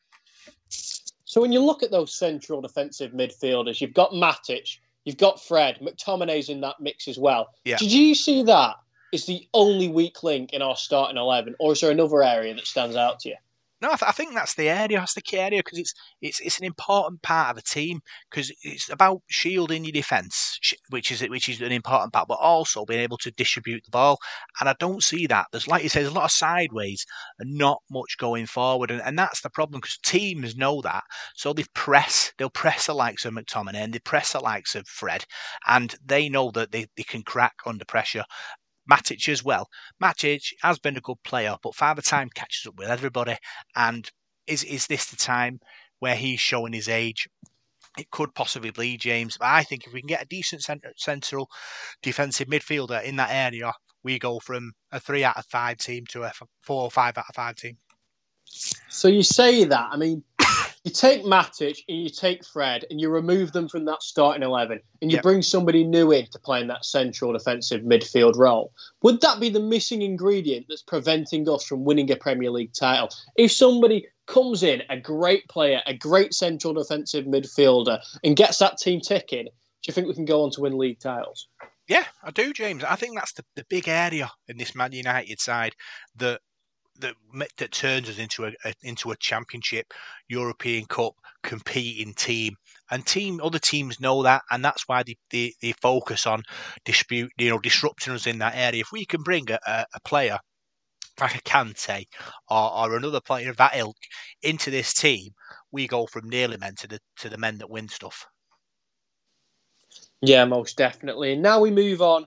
So 0.69 1.41
when 1.41 1.51
you 1.51 1.59
look 1.61 1.83
at 1.83 1.91
those 1.91 2.17
central 2.17 2.61
defensive 2.61 3.11
midfielders, 3.11 3.81
you've 3.81 3.93
got 3.93 4.11
Matic, 4.11 4.77
you've 5.03 5.17
got 5.17 5.43
Fred, 5.43 5.79
McTominay's 5.81 6.49
in 6.49 6.61
that 6.61 6.75
mix 6.79 7.07
as 7.07 7.17
well. 7.17 7.47
Yeah. 7.65 7.77
Did 7.77 7.91
you 7.91 8.15
see 8.15 8.43
that 8.43 8.75
is 9.11 9.25
the 9.25 9.47
only 9.53 9.87
weak 9.87 10.23
link 10.23 10.53
in 10.53 10.61
our 10.61 10.75
starting 10.75 11.17
eleven, 11.17 11.55
or 11.59 11.73
is 11.73 11.81
there 11.81 11.91
another 11.91 12.23
area 12.23 12.53
that 12.53 12.67
stands 12.67 12.95
out 12.95 13.19
to 13.21 13.29
you? 13.29 13.35
No, 13.79 13.89
I, 13.89 13.95
th- 13.95 14.09
I, 14.09 14.11
think 14.11 14.33
that's 14.33 14.55
the 14.55 14.69
area. 14.69 14.97
That's 14.97 15.13
the 15.13 15.21
key 15.21 15.37
area 15.37 15.61
because 15.63 15.77
it's 15.77 15.93
it's 16.19 16.39
it's 16.39 16.57
an 16.57 16.65
important 16.65 17.21
part 17.21 17.51
of 17.51 17.57
a 17.57 17.61
team 17.61 17.99
because 18.29 18.51
it's 18.63 18.89
about 18.89 19.21
shielding 19.27 19.85
your 19.85 19.91
defence, 19.91 20.59
which 20.89 21.11
is 21.11 21.21
which 21.21 21.47
is 21.47 21.61
an 21.61 21.71
important 21.71 22.11
part, 22.11 22.27
but 22.27 22.39
also 22.41 22.85
being 22.85 23.01
able 23.01 23.17
to 23.17 23.29
distribute 23.29 23.83
the 23.85 23.91
ball. 23.91 24.17
And 24.59 24.67
I 24.67 24.73
don't 24.79 25.03
see 25.03 25.27
that. 25.27 25.45
There's 25.51 25.67
like 25.67 25.83
you 25.83 25.89
say, 25.89 26.01
there's 26.01 26.11
a 26.11 26.15
lot 26.15 26.25
of 26.25 26.31
sideways 26.31 27.05
and 27.37 27.55
not 27.55 27.83
much 27.91 28.17
going 28.17 28.47
forward, 28.47 28.89
and, 28.89 29.01
and 29.03 29.17
that's 29.17 29.41
the 29.41 29.51
problem 29.51 29.79
because 29.79 29.99
teams 29.99 30.57
know 30.57 30.81
that, 30.81 31.03
so 31.35 31.53
they 31.53 31.65
press. 31.75 32.33
They'll 32.39 32.49
press 32.49 32.87
the 32.87 32.95
likes 32.95 33.25
of 33.25 33.35
McTominay 33.35 33.75
and 33.75 33.93
they 33.93 33.99
press 33.99 34.33
the 34.33 34.39
likes 34.39 34.73
of 34.73 34.87
Fred, 34.87 35.23
and 35.67 35.93
they 36.03 36.29
know 36.29 36.49
that 36.51 36.71
they, 36.71 36.87
they 36.97 37.03
can 37.03 37.21
crack 37.21 37.53
under 37.63 37.85
pressure. 37.85 38.23
Matic 38.91 39.27
as 39.29 39.43
well. 39.43 39.67
Matic 40.01 40.53
has 40.61 40.79
been 40.79 40.97
a 40.97 41.01
good 41.01 41.21
player, 41.23 41.55
but 41.61 41.75
Father 41.75 42.01
Time 42.01 42.29
catches 42.33 42.65
up 42.67 42.75
with 42.77 42.89
everybody. 42.89 43.35
And 43.75 44.09
is 44.47 44.63
is 44.63 44.87
this 44.87 45.05
the 45.07 45.17
time 45.17 45.59
where 45.99 46.15
he's 46.15 46.39
showing 46.39 46.73
his 46.73 46.89
age? 46.89 47.27
It 47.97 48.11
could 48.11 48.35
possibly 48.35 48.71
be 48.71 48.97
James, 48.97 49.37
but 49.37 49.47
I 49.47 49.63
think 49.63 49.87
if 49.87 49.93
we 49.93 50.01
can 50.01 50.07
get 50.07 50.21
a 50.21 50.27
decent 50.27 50.63
central 50.97 51.49
defensive 52.03 52.47
midfielder 52.47 53.03
in 53.03 53.15
that 53.15 53.31
area, 53.31 53.73
we 54.03 54.19
go 54.19 54.39
from 54.39 54.73
a 54.91 54.99
three 54.99 55.23
out 55.23 55.37
of 55.37 55.45
five 55.47 55.77
team 55.77 56.05
to 56.09 56.23
a 56.23 56.31
four 56.61 56.83
or 56.83 56.91
five 56.91 57.17
out 57.17 57.25
of 57.27 57.35
five 57.35 57.55
team. 57.55 57.77
So 58.45 59.07
you 59.07 59.23
say 59.23 59.63
that. 59.65 59.89
I 59.91 59.97
mean, 59.97 60.23
you 60.87 60.93
take 60.93 61.25
Matic 61.25 61.79
and 61.89 62.01
you 62.01 62.09
take 62.09 62.45
Fred 62.45 62.85
and 62.89 63.01
you 63.01 63.09
remove 63.09 63.51
them 63.51 63.67
from 63.67 63.83
that 63.85 64.01
starting 64.01 64.41
11 64.41 64.79
and 65.01 65.11
you 65.11 65.17
yep. 65.17 65.23
bring 65.23 65.41
somebody 65.41 65.83
new 65.83 66.13
in 66.13 66.27
to 66.27 66.39
play 66.39 66.61
in 66.61 66.67
that 66.67 66.85
central 66.85 67.33
defensive 67.33 67.81
midfield 67.81 68.37
role. 68.37 68.71
Would 69.03 69.19
that 69.19 69.41
be 69.41 69.49
the 69.49 69.59
missing 69.59 70.01
ingredient 70.01 70.67
that's 70.69 70.81
preventing 70.81 71.49
us 71.49 71.65
from 71.65 71.83
winning 71.83 72.09
a 72.09 72.15
Premier 72.15 72.51
League 72.51 72.71
title? 72.71 73.09
If 73.35 73.51
somebody 73.51 74.07
comes 74.27 74.63
in, 74.63 74.81
a 74.89 74.97
great 74.97 75.45
player, 75.49 75.81
a 75.85 75.93
great 75.93 76.33
central 76.33 76.73
defensive 76.73 77.25
midfielder, 77.25 77.99
and 78.23 78.37
gets 78.37 78.59
that 78.59 78.77
team 78.77 79.01
ticking, 79.01 79.43
do 79.45 79.51
you 79.87 79.93
think 79.93 80.07
we 80.07 80.13
can 80.13 80.23
go 80.23 80.41
on 80.41 80.51
to 80.51 80.61
win 80.61 80.77
league 80.77 81.01
titles? 81.01 81.49
Yeah, 81.89 82.05
I 82.23 82.31
do, 82.31 82.53
James. 82.53 82.85
I 82.85 82.95
think 82.95 83.15
that's 83.15 83.33
the, 83.33 83.43
the 83.57 83.65
big 83.69 83.89
area 83.89 84.31
in 84.47 84.57
this 84.57 84.73
Man 84.73 84.93
United 84.93 85.41
side 85.41 85.75
that 86.15 86.39
that 86.99 87.15
that 87.57 87.71
turns 87.71 88.09
us 88.09 88.17
into 88.17 88.45
a, 88.45 88.51
a, 88.65 88.73
into 88.83 89.11
a 89.11 89.17
championship 89.17 89.93
European 90.27 90.85
Cup 90.85 91.13
competing 91.43 92.13
team. 92.13 92.55
And 92.89 93.05
team 93.05 93.41
other 93.43 93.59
teams 93.59 93.99
know 93.99 94.23
that, 94.23 94.43
and 94.49 94.63
that's 94.63 94.87
why 94.87 95.03
they, 95.03 95.17
they, 95.29 95.53
they 95.61 95.73
focus 95.73 96.25
on 96.25 96.43
dispute, 96.85 97.31
you 97.37 97.49
know, 97.49 97.59
disrupting 97.59 98.13
us 98.13 98.27
in 98.27 98.39
that 98.39 98.55
area. 98.55 98.81
If 98.81 98.91
we 98.91 99.05
can 99.05 99.23
bring 99.23 99.49
a, 99.51 99.59
a 99.67 99.99
player 100.05 100.39
like 101.19 101.35
a 101.35 101.41
Kante 101.41 102.05
or, 102.49 102.73
or 102.73 102.95
another 102.95 103.21
player 103.21 103.49
of 103.49 103.57
that 103.57 103.75
ilk 103.75 103.97
into 104.41 104.71
this 104.71 104.93
team, 104.93 105.31
we 105.71 105.87
go 105.87 106.05
from 106.05 106.29
nearly 106.29 106.57
men 106.57 106.75
to 106.79 106.87
the 106.87 106.99
to 107.17 107.29
the 107.29 107.37
men 107.37 107.57
that 107.57 107.69
win 107.69 107.89
stuff. 107.89 108.25
Yeah, 110.21 110.45
most 110.45 110.77
definitely. 110.77 111.33
And 111.33 111.41
now 111.41 111.59
we 111.59 111.71
move 111.71 112.01
on 112.01 112.25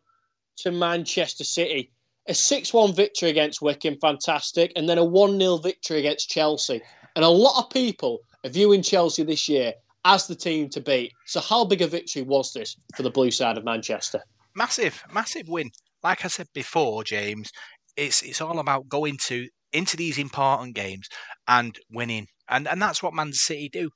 to 0.58 0.70
Manchester 0.70 1.44
City 1.44 1.92
a 2.28 2.34
6 2.34 2.72
1 2.72 2.94
victory 2.94 3.30
against 3.30 3.62
Wycombe, 3.62 3.98
fantastic, 4.00 4.72
and 4.76 4.88
then 4.88 4.98
a 4.98 5.04
1 5.04 5.38
0 5.38 5.56
victory 5.58 5.98
against 5.98 6.30
Chelsea. 6.30 6.80
And 7.16 7.24
a 7.24 7.28
lot 7.28 7.58
of 7.58 7.70
people 7.70 8.20
are 8.44 8.50
viewing 8.50 8.82
Chelsea 8.82 9.24
this 9.24 9.48
year 9.48 9.74
as 10.04 10.26
the 10.26 10.34
team 10.34 10.68
to 10.70 10.80
beat. 10.80 11.12
So, 11.26 11.40
how 11.40 11.64
big 11.64 11.82
a 11.82 11.86
victory 11.86 12.22
was 12.22 12.52
this 12.52 12.76
for 12.96 13.02
the 13.02 13.10
blue 13.10 13.30
side 13.30 13.58
of 13.58 13.64
Manchester? 13.64 14.22
Massive, 14.54 15.02
massive 15.12 15.48
win. 15.48 15.70
Like 16.02 16.24
I 16.24 16.28
said 16.28 16.48
before, 16.54 17.04
James, 17.04 17.50
it's 17.96 18.22
it's 18.22 18.40
all 18.40 18.58
about 18.58 18.88
going 18.88 19.18
to 19.26 19.48
into 19.72 19.96
these 19.96 20.18
important 20.18 20.74
games 20.74 21.08
and 21.48 21.78
winning, 21.90 22.26
and 22.48 22.66
and 22.66 22.80
that's 22.80 23.02
what 23.02 23.14
Man 23.14 23.32
City 23.32 23.68
do. 23.68 23.90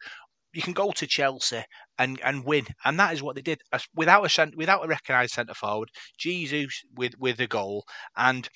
You 0.55 0.63
can 0.63 0.73
go 0.73 0.93
to 0.93 1.07
Chelsea 1.07 1.65
and 1.99 2.21
and 2.23 2.45
win. 2.45 2.67
And 2.85 2.99
that 2.99 3.13
is 3.13 3.23
what 3.23 3.37
they 3.37 3.43
did 3.43 3.61
without 3.95 4.39
a 4.39 4.53
without 4.57 4.85
a 4.85 4.89
recognised 4.89 5.35
centre 5.35 5.55
forward. 5.55 5.91
Jesus 6.19 6.83
with 6.95 7.15
with 7.19 7.41
a 7.41 7.47
goal, 7.47 7.85
and 8.17 8.49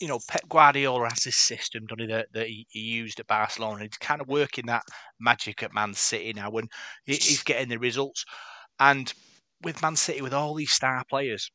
you 0.00 0.08
know 0.08 0.20
Pep 0.28 0.48
Guardiola 0.48 1.08
has 1.08 1.20
this 1.24 1.36
system, 1.36 1.86
doesn't 1.86 2.08
he, 2.08 2.12
that, 2.12 2.28
that 2.32 2.46
he, 2.46 2.66
he, 2.70 2.80
used 2.80 3.20
at 3.20 3.26
Barcelona. 3.26 3.84
He's 3.84 3.96
kind 3.98 4.20
of 4.20 4.28
working 4.28 4.66
that 4.66 4.84
magic 5.20 5.62
at 5.62 5.74
Man 5.74 5.94
City 5.94 6.32
now, 6.32 6.50
and 6.52 6.70
he's 7.04 7.42
getting 7.42 7.68
the 7.68 7.78
results. 7.78 8.24
And 8.78 9.12
with 9.62 9.82
Man 9.82 9.96
City, 9.96 10.20
with 10.20 10.34
all 10.34 10.54
these 10.54 10.72
star 10.72 11.04
players, 11.08 11.50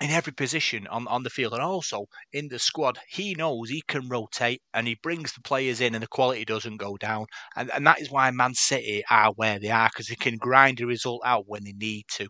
in 0.00 0.10
every 0.10 0.32
position 0.32 0.86
on, 0.86 1.08
on 1.08 1.22
the 1.24 1.30
field 1.30 1.52
and 1.54 1.62
also 1.62 2.06
in 2.32 2.48
the 2.48 2.58
squad, 2.58 2.98
he 3.08 3.34
knows 3.34 3.68
he 3.68 3.82
can 3.88 4.08
rotate 4.08 4.62
and 4.72 4.86
he 4.86 4.94
brings 5.02 5.32
the 5.32 5.40
players 5.40 5.80
in 5.80 5.94
and 5.94 6.02
the 6.02 6.08
quality 6.08 6.44
doesn't 6.44 6.76
go 6.76 6.96
down. 6.96 7.26
And, 7.56 7.70
and 7.72 7.86
that 7.86 8.00
is 8.00 8.10
why 8.10 8.30
Man 8.30 8.54
City 8.54 9.02
are 9.10 9.32
where 9.32 9.58
they 9.58 9.70
are 9.70 9.88
because 9.92 10.06
they 10.06 10.14
can 10.14 10.36
grind 10.36 10.80
a 10.80 10.86
result 10.86 11.22
out 11.24 11.44
when 11.48 11.64
they 11.64 11.72
need 11.72 12.04
to, 12.16 12.28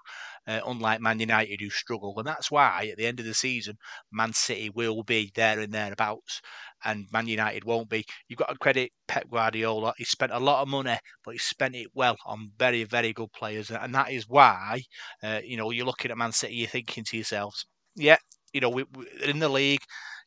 uh, 0.48 0.60
unlike 0.66 1.00
Man 1.00 1.20
United 1.20 1.60
who 1.60 1.70
struggle. 1.70 2.14
And 2.16 2.26
that's 2.26 2.50
why 2.50 2.88
at 2.90 2.96
the 2.98 3.06
end 3.06 3.20
of 3.20 3.26
the 3.26 3.34
season, 3.34 3.76
Man 4.10 4.32
City 4.32 4.70
will 4.70 5.02
be 5.04 5.30
there 5.34 5.60
and 5.60 5.72
thereabouts 5.72 6.40
and 6.84 7.06
Man 7.12 7.28
United 7.28 7.64
won't 7.64 7.88
be. 7.88 8.04
You've 8.28 8.38
got 8.38 8.48
to 8.48 8.58
credit 8.58 8.92
Pep 9.06 9.28
Guardiola. 9.30 9.92
He 9.96 10.04
spent 10.04 10.32
a 10.32 10.38
lot 10.38 10.62
of 10.62 10.68
money, 10.68 10.96
but 11.24 11.32
he 11.32 11.38
spent 11.38 11.74
it 11.74 11.88
well 11.94 12.16
on 12.26 12.50
very, 12.58 12.84
very 12.84 13.12
good 13.12 13.32
players, 13.32 13.70
and 13.70 13.94
that 13.94 14.10
is 14.10 14.28
why, 14.28 14.82
uh, 15.22 15.40
you 15.44 15.56
know, 15.56 15.70
you're 15.70 15.86
looking 15.86 16.10
at 16.10 16.18
Man 16.18 16.32
City, 16.32 16.54
you're 16.54 16.68
thinking 16.68 17.04
to 17.04 17.16
yourselves, 17.16 17.66
yeah, 17.96 18.16
you 18.52 18.60
know, 18.60 18.70
we, 18.70 18.84
we, 18.94 19.06
in 19.24 19.38
the 19.38 19.48
league, 19.48 19.82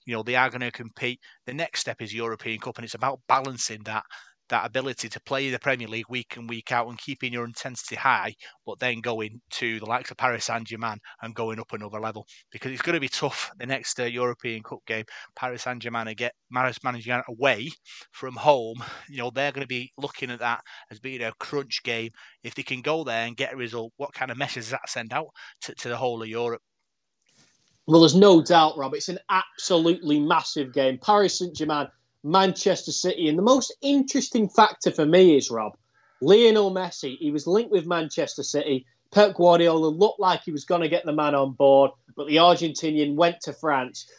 you 0.06 0.14
know, 0.14 0.24
they 0.24 0.36
are 0.36 0.50
going 0.50 0.62
to 0.62 0.72
compete. 0.72 1.20
The 1.46 1.54
next 1.54 1.82
step 1.82 2.02
is 2.02 2.14
European 2.14 2.60
Cup, 2.60 2.78
and 2.78 2.86
it's 2.86 2.96
about 2.96 3.20
balancing 3.28 3.82
that 3.86 4.04
that 4.52 4.66
ability 4.66 5.10
to 5.10 5.20
play 5.22 5.50
the 5.50 5.58
Premier 5.58 5.88
League 5.88 6.10
week 6.10 6.36
in, 6.38 6.46
week 6.46 6.72
out 6.72 6.88
and 6.88 7.00
keeping 7.00 7.34
your 7.34 7.46
intensity 7.46 7.96
high, 7.96 8.36
but 8.66 8.80
then 8.80 9.02
going 9.02 9.42
to 9.50 9.80
the 9.80 9.86
likes 9.86 10.12
of 10.12 10.18
Paris 10.18 10.46
Saint 10.46 10.68
Germain 10.68 11.00
and 11.22 11.34
going 11.34 11.60
up 11.60 11.74
another 11.74 12.00
level 12.00 12.28
because 12.52 12.72
it's 12.72 12.82
going 12.82 12.94
to 12.94 13.00
be 13.00 13.10
tough 13.10 13.52
the 13.58 13.66
next 13.66 14.00
uh, 14.00 14.04
European 14.04 14.62
Cup 14.62 14.80
game. 14.86 15.06
Paris 15.36 15.64
Saint 15.64 15.82
Germain 15.82 16.14
get 16.16 16.34
Paris 16.54 16.78
away 17.28 17.70
from 18.12 18.36
home, 18.36 18.84
you 19.10 19.18
know, 19.18 19.32
they're 19.34 19.52
going 19.52 19.64
to 19.64 19.68
be 19.68 19.92
looking 19.98 20.30
at 20.30 20.40
that 20.40 20.62
as 20.92 21.00
being 21.00 21.24
a 21.24 21.32
crunch 21.40 21.82
game. 21.84 22.12
If 22.44 22.56
they 22.56 22.64
can 22.64 22.82
go 22.82 23.04
there 23.04 23.26
and 23.26 23.38
get 23.38 23.54
a 23.54 23.58
result, 23.58 23.94
what 23.98 24.14
kind 24.14 24.32
of 24.32 24.38
message 24.38 24.64
does 24.64 24.72
that 24.72 24.90
send 24.90 25.14
out 25.14 25.28
to, 25.62 25.74
to 25.76 25.90
the 25.90 25.98
whole 25.98 26.22
of 26.22 26.28
Europe? 26.28 26.62
Well, 27.88 28.02
there's 28.02 28.16
no 28.16 28.42
doubt, 28.44 28.78
Rob. 28.78 28.94
It's 28.94 29.10
an 29.10 29.20
absolutely 29.30 30.20
massive 30.20 30.74
game. 30.74 31.00
Paris 31.02 31.40
Saint 31.40 31.56
Germain 31.56 31.88
Manchester 32.24 32.92
City. 32.92 33.28
And 33.28 33.38
the 33.38 33.44
most 33.44 33.76
interesting 33.82 34.50
factor 34.50 34.92
for 34.92 35.06
me 35.06 35.38
is, 35.38 35.50
Rob, 35.50 35.78
Lionel 36.22 36.72
Messi. 36.72 37.18
He 37.18 37.32
was 37.32 37.48
linked 37.48 37.72
with 37.72 37.86
Manchester 37.86 38.44
City. 38.44 38.86
Pep 39.12 39.36
Guardiola 39.36 39.88
looked 39.88 40.20
like 40.20 40.44
he 40.44 40.52
was 40.52 40.66
going 40.66 40.82
to 40.82 40.90
get 40.90 41.06
the 41.06 41.14
man 41.14 41.36
on 41.36 41.54
board, 41.54 41.92
but 42.16 42.28
the 42.28 42.38
Argentinian 42.38 43.16
went 43.16 43.42
to 43.42 43.54
France. 43.54 44.10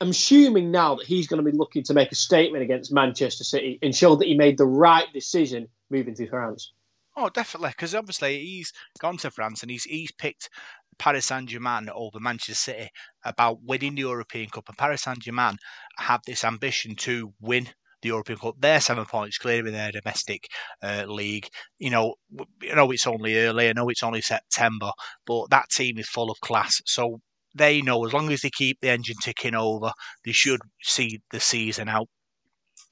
I'm 0.00 0.10
assuming 0.10 0.70
now 0.70 0.94
that 0.94 1.06
he's 1.06 1.26
going 1.26 1.44
to 1.44 1.50
be 1.50 1.56
looking 1.56 1.82
to 1.84 1.94
make 1.94 2.10
a 2.10 2.14
statement 2.14 2.62
against 2.62 2.92
Manchester 2.92 3.44
City 3.44 3.78
and 3.82 3.94
show 3.94 4.16
that 4.16 4.26
he 4.26 4.34
made 4.34 4.56
the 4.56 4.66
right 4.66 5.06
decision 5.12 5.68
moving 5.90 6.14
to 6.14 6.28
France. 6.28 6.72
Oh, 7.16 7.28
definitely, 7.28 7.70
because 7.70 7.94
obviously 7.94 8.38
he's 8.38 8.72
gone 8.98 9.18
to 9.18 9.30
France 9.30 9.60
and 9.60 9.70
he's 9.70 9.84
he's 9.84 10.12
picked 10.12 10.48
Paris 11.00 11.26
Saint 11.26 11.48
Germain 11.48 11.88
over 11.92 12.20
Manchester 12.20 12.54
City 12.54 12.90
about 13.24 13.62
winning 13.62 13.94
the 13.94 14.02
European 14.02 14.50
Cup, 14.50 14.68
and 14.68 14.76
Paris 14.76 15.02
Saint 15.02 15.18
Germain 15.18 15.56
have 15.98 16.20
this 16.26 16.44
ambition 16.44 16.94
to 16.94 17.32
win 17.40 17.70
the 18.02 18.08
European 18.08 18.38
Cup. 18.38 18.56
They're 18.58 18.80
seven 18.82 19.06
points 19.06 19.38
clear 19.38 19.66
in 19.66 19.72
their 19.72 19.92
domestic 19.92 20.46
uh, 20.82 21.04
league. 21.08 21.48
You 21.78 21.90
know, 21.90 22.14
you 22.62 22.74
know 22.74 22.90
it's 22.90 23.06
only 23.06 23.38
early. 23.38 23.70
I 23.70 23.72
know 23.72 23.88
it's 23.88 24.02
only 24.02 24.20
September, 24.20 24.92
but 25.26 25.48
that 25.48 25.70
team 25.70 25.98
is 25.98 26.08
full 26.08 26.30
of 26.30 26.38
class. 26.40 26.82
So 26.84 27.20
they 27.54 27.80
know 27.80 28.04
as 28.04 28.12
long 28.12 28.30
as 28.30 28.42
they 28.42 28.50
keep 28.50 28.78
the 28.82 28.90
engine 28.90 29.16
ticking 29.22 29.54
over, 29.54 29.92
they 30.24 30.32
should 30.32 30.60
see 30.82 31.20
the 31.32 31.40
season 31.40 31.88
out. 31.88 32.08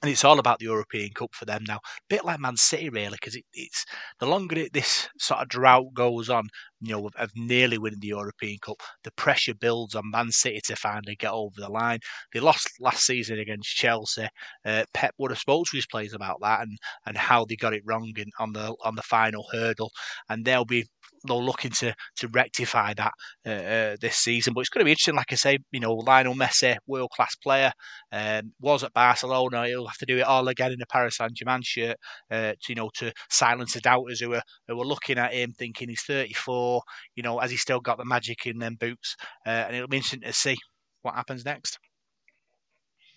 And 0.01 0.09
it's 0.09 0.23
all 0.23 0.39
about 0.39 0.59
the 0.59 0.65
European 0.65 1.09
Cup 1.13 1.31
for 1.33 1.45
them 1.45 1.63
now. 1.67 1.75
A 1.77 1.79
bit 2.07 2.23
like 2.23 2.39
Man 2.39 2.55
City, 2.55 2.89
really, 2.89 3.17
because 3.19 3.35
it, 3.35 3.43
it's 3.53 3.85
the 4.19 4.27
longer 4.27 4.57
it, 4.57 4.73
this 4.73 5.09
sort 5.17 5.41
of 5.41 5.49
drought 5.49 5.93
goes 5.93 6.29
on, 6.29 6.47
you 6.81 6.93
know, 6.93 7.07
of, 7.07 7.13
of, 7.17 7.31
nearly 7.35 7.77
winning 7.77 7.99
the 7.99 8.07
European 8.07 8.57
Cup, 8.61 8.77
the 9.03 9.11
pressure 9.11 9.53
builds 9.53 9.95
on 9.95 10.09
Man 10.09 10.31
City 10.31 10.61
to 10.65 10.75
finally 10.75 11.15
get 11.17 11.31
over 11.31 11.59
the 11.59 11.69
line. 11.69 11.99
They 12.33 12.39
lost 12.39 12.69
last 12.79 13.05
season 13.05 13.39
against 13.39 13.75
Chelsea. 13.75 14.27
Uh, 14.65 14.83
Pep 14.93 15.13
would 15.17 15.31
have 15.31 15.39
spoke 15.39 15.67
to 15.67 15.77
his 15.77 15.87
players 15.87 16.13
about 16.13 16.37
that 16.41 16.61
and, 16.61 16.77
and 17.05 17.17
how 17.17 17.43
they 17.43 17.57
got 17.57 17.73
it 17.73 17.83
wrong 17.85 18.13
in, 18.15 18.29
on 18.39 18.53
the 18.53 18.73
on 18.83 18.95
the 18.95 19.01
final 19.01 19.47
hurdle, 19.51 19.91
and 20.29 20.45
they'll 20.45 20.65
be 20.65 20.85
they're 21.23 21.35
looking 21.35 21.71
to 21.71 21.93
to 22.17 22.27
rectify 22.29 22.93
that 22.93 23.11
uh, 23.45 23.49
uh, 23.49 23.95
this 23.99 24.15
season. 24.15 24.53
But 24.53 24.61
it's 24.61 24.69
going 24.69 24.81
to 24.81 24.85
be 24.85 24.91
interesting, 24.91 25.15
like 25.15 25.31
I 25.31 25.35
say, 25.35 25.57
you 25.71 25.79
know, 25.79 25.93
Lionel 25.93 26.35
Messi, 26.35 26.77
world 26.87 27.11
class 27.11 27.35
player, 27.35 27.71
um, 28.11 28.53
was 28.59 28.83
at 28.83 28.93
Barcelona. 28.93 29.67
He'll 29.67 29.87
have 29.87 29.97
to 29.97 30.05
do 30.05 30.17
it 30.17 30.23
all 30.23 30.47
again 30.47 30.71
in 30.71 30.81
a 30.81 30.85
Paris 30.85 31.17
Saint 31.17 31.33
Germain 31.33 31.61
shirt, 31.63 31.97
uh, 32.31 32.51
to, 32.51 32.57
you 32.69 32.75
know, 32.75 32.89
to 32.95 33.11
silence 33.29 33.73
the 33.73 33.81
doubters 33.81 34.19
who 34.19 34.33
are 34.33 34.43
who 34.67 34.79
are 34.79 34.85
looking 34.85 35.17
at 35.17 35.33
him, 35.33 35.51
thinking 35.51 35.89
he's 35.89 36.03
34. 36.03 36.81
You 37.15 37.23
know, 37.23 37.39
has 37.39 37.51
he 37.51 37.57
still 37.57 37.79
got 37.79 37.97
the 37.97 38.05
magic 38.05 38.45
in 38.45 38.59
them 38.59 38.77
boots? 38.79 39.15
Uh, 39.45 39.49
and 39.49 39.75
it'll 39.75 39.87
be 39.87 39.97
interesting 39.97 40.21
to 40.21 40.33
see 40.33 40.57
what 41.01 41.15
happens 41.15 41.45
next. 41.45 41.79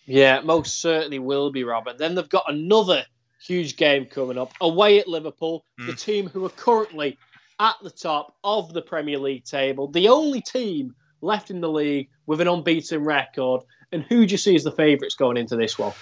Yeah, 0.06 0.40
most 0.40 0.80
certainly 0.80 1.18
will 1.18 1.52
be, 1.52 1.64
Robert. 1.64 1.98
Then 1.98 2.14
they've 2.14 2.28
got 2.28 2.44
another 2.48 3.04
huge 3.44 3.76
game 3.76 4.06
coming 4.06 4.38
up 4.38 4.52
away 4.60 5.00
at 5.00 5.08
Liverpool, 5.08 5.64
mm. 5.80 5.86
the 5.86 5.94
team 5.94 6.28
who 6.28 6.44
are 6.44 6.50
currently 6.50 7.18
at 7.58 7.76
the 7.82 7.90
top 7.90 8.36
of 8.44 8.72
the 8.72 8.82
Premier 8.82 9.18
League 9.18 9.44
table, 9.44 9.88
the 9.88 10.08
only 10.08 10.40
team 10.40 10.94
left 11.20 11.50
in 11.50 11.60
the 11.60 11.68
league 11.68 12.08
with 12.26 12.40
an 12.40 12.48
unbeaten 12.48 13.04
record. 13.04 13.62
And 13.92 14.04
who 14.04 14.26
do 14.26 14.32
you 14.32 14.38
see 14.38 14.56
as 14.56 14.64
the 14.64 14.72
favourites 14.72 15.14
going 15.14 15.36
into 15.36 15.56
this 15.56 15.78
one? 15.78 15.92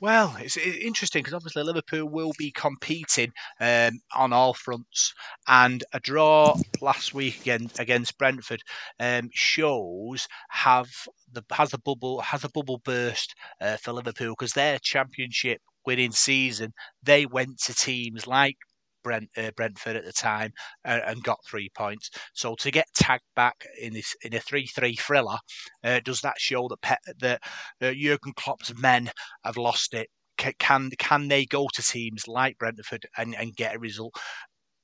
Well, 0.00 0.36
it's 0.38 0.56
interesting 0.58 1.20
because 1.20 1.32
obviously 1.32 1.62
Liverpool 1.62 2.06
will 2.06 2.32
be 2.36 2.50
competing 2.50 3.32
um, 3.58 4.00
on 4.14 4.34
all 4.34 4.52
fronts, 4.52 5.14
and 5.48 5.82
a 5.94 6.00
draw 6.00 6.56
last 6.82 7.14
week 7.14 7.40
again 7.40 7.70
against 7.78 8.18
Brentford 8.18 8.60
um, 9.00 9.30
shows 9.32 10.28
have 10.50 10.90
the 11.32 11.42
has 11.52 11.72
a 11.72 11.78
bubble 11.78 12.20
has 12.20 12.44
a 12.44 12.50
bubble 12.50 12.82
burst 12.84 13.34
uh, 13.62 13.78
for 13.78 13.92
Liverpool 13.92 14.34
because 14.38 14.52
their 14.52 14.78
Championship 14.78 15.62
winning 15.86 16.12
season 16.12 16.74
they 17.02 17.24
went 17.24 17.58
to 17.60 17.74
teams 17.74 18.26
like 18.26 18.56
Brent, 19.04 19.28
uh, 19.36 19.52
Brentford 19.56 19.96
at 19.96 20.04
the 20.04 20.12
time 20.12 20.50
uh, 20.84 21.00
and 21.06 21.22
got 21.22 21.38
three 21.48 21.70
points. 21.76 22.10
So 22.32 22.56
to 22.56 22.70
get 22.72 22.86
tagged 22.96 23.22
back 23.36 23.66
in 23.80 23.92
this 23.92 24.16
in 24.24 24.34
a 24.34 24.40
three-three 24.40 24.96
thriller, 24.96 25.38
uh, 25.84 26.00
does 26.04 26.20
that 26.22 26.38
show 26.38 26.66
that 26.68 26.82
Pe- 26.82 27.12
that 27.20 27.40
uh, 27.80 27.92
Jurgen 27.92 28.32
Klopp's 28.36 28.74
men 28.76 29.10
have 29.44 29.56
lost 29.56 29.94
it? 29.94 30.08
Can 30.36 30.90
can 30.98 31.28
they 31.28 31.46
go 31.46 31.68
to 31.74 31.82
teams 31.82 32.26
like 32.26 32.58
Brentford 32.58 33.06
and, 33.16 33.36
and 33.36 33.54
get 33.54 33.76
a 33.76 33.78
result? 33.78 34.14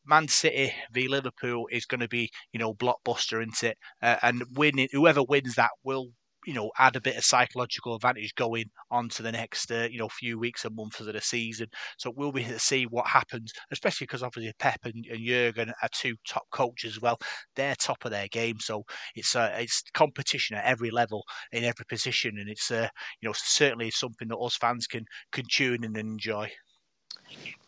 Man 0.06 0.28
City 0.28 0.72
v 0.92 1.08
Liverpool 1.08 1.66
is 1.70 1.86
going 1.86 2.00
to 2.00 2.08
be, 2.08 2.30
you 2.52 2.60
know, 2.60 2.74
blockbuster, 2.74 3.40
isn't 3.42 3.62
it? 3.62 3.78
Uh, 4.02 4.16
and 4.22 4.44
winning, 4.56 4.88
whoever 4.92 5.22
wins 5.22 5.54
that 5.56 5.70
will 5.84 6.12
you 6.46 6.54
know 6.54 6.70
add 6.78 6.96
a 6.96 7.00
bit 7.00 7.16
of 7.16 7.24
psychological 7.24 7.94
advantage 7.94 8.34
going 8.34 8.70
on 8.90 9.08
to 9.10 9.22
the 9.22 9.32
next 9.32 9.70
uh, 9.70 9.88
you 9.90 9.98
know 9.98 10.08
few 10.08 10.38
weeks 10.38 10.64
and 10.64 10.74
months 10.74 11.00
of 11.00 11.06
the 11.06 11.20
season. 11.20 11.68
So 11.98 12.12
we'll 12.14 12.32
be 12.32 12.44
to 12.44 12.58
see 12.58 12.84
what 12.84 13.06
happens, 13.06 13.52
especially 13.70 14.06
because 14.06 14.22
obviously 14.22 14.52
Pep 14.58 14.80
and, 14.84 15.06
and 15.10 15.24
Jurgen 15.24 15.72
are 15.82 15.88
two 15.92 16.14
top 16.26 16.44
coaches 16.50 16.96
as 16.96 17.00
well. 17.00 17.18
They're 17.56 17.74
top 17.74 18.04
of 18.04 18.10
their 18.10 18.28
game, 18.28 18.58
so 18.60 18.84
it's 19.14 19.36
uh, 19.36 19.54
it's 19.58 19.82
competition 19.94 20.56
at 20.56 20.64
every 20.64 20.90
level 20.90 21.24
in 21.52 21.64
every 21.64 21.84
position, 21.88 22.38
and 22.38 22.48
it's 22.48 22.70
uh, 22.70 22.88
you 23.20 23.28
know 23.28 23.34
certainly 23.36 23.90
something 23.90 24.28
that 24.28 24.38
us 24.38 24.56
fans 24.56 24.86
can 24.86 25.04
can 25.32 25.44
tune 25.48 25.84
in 25.84 25.96
and 25.96 25.96
enjoy. 25.96 26.50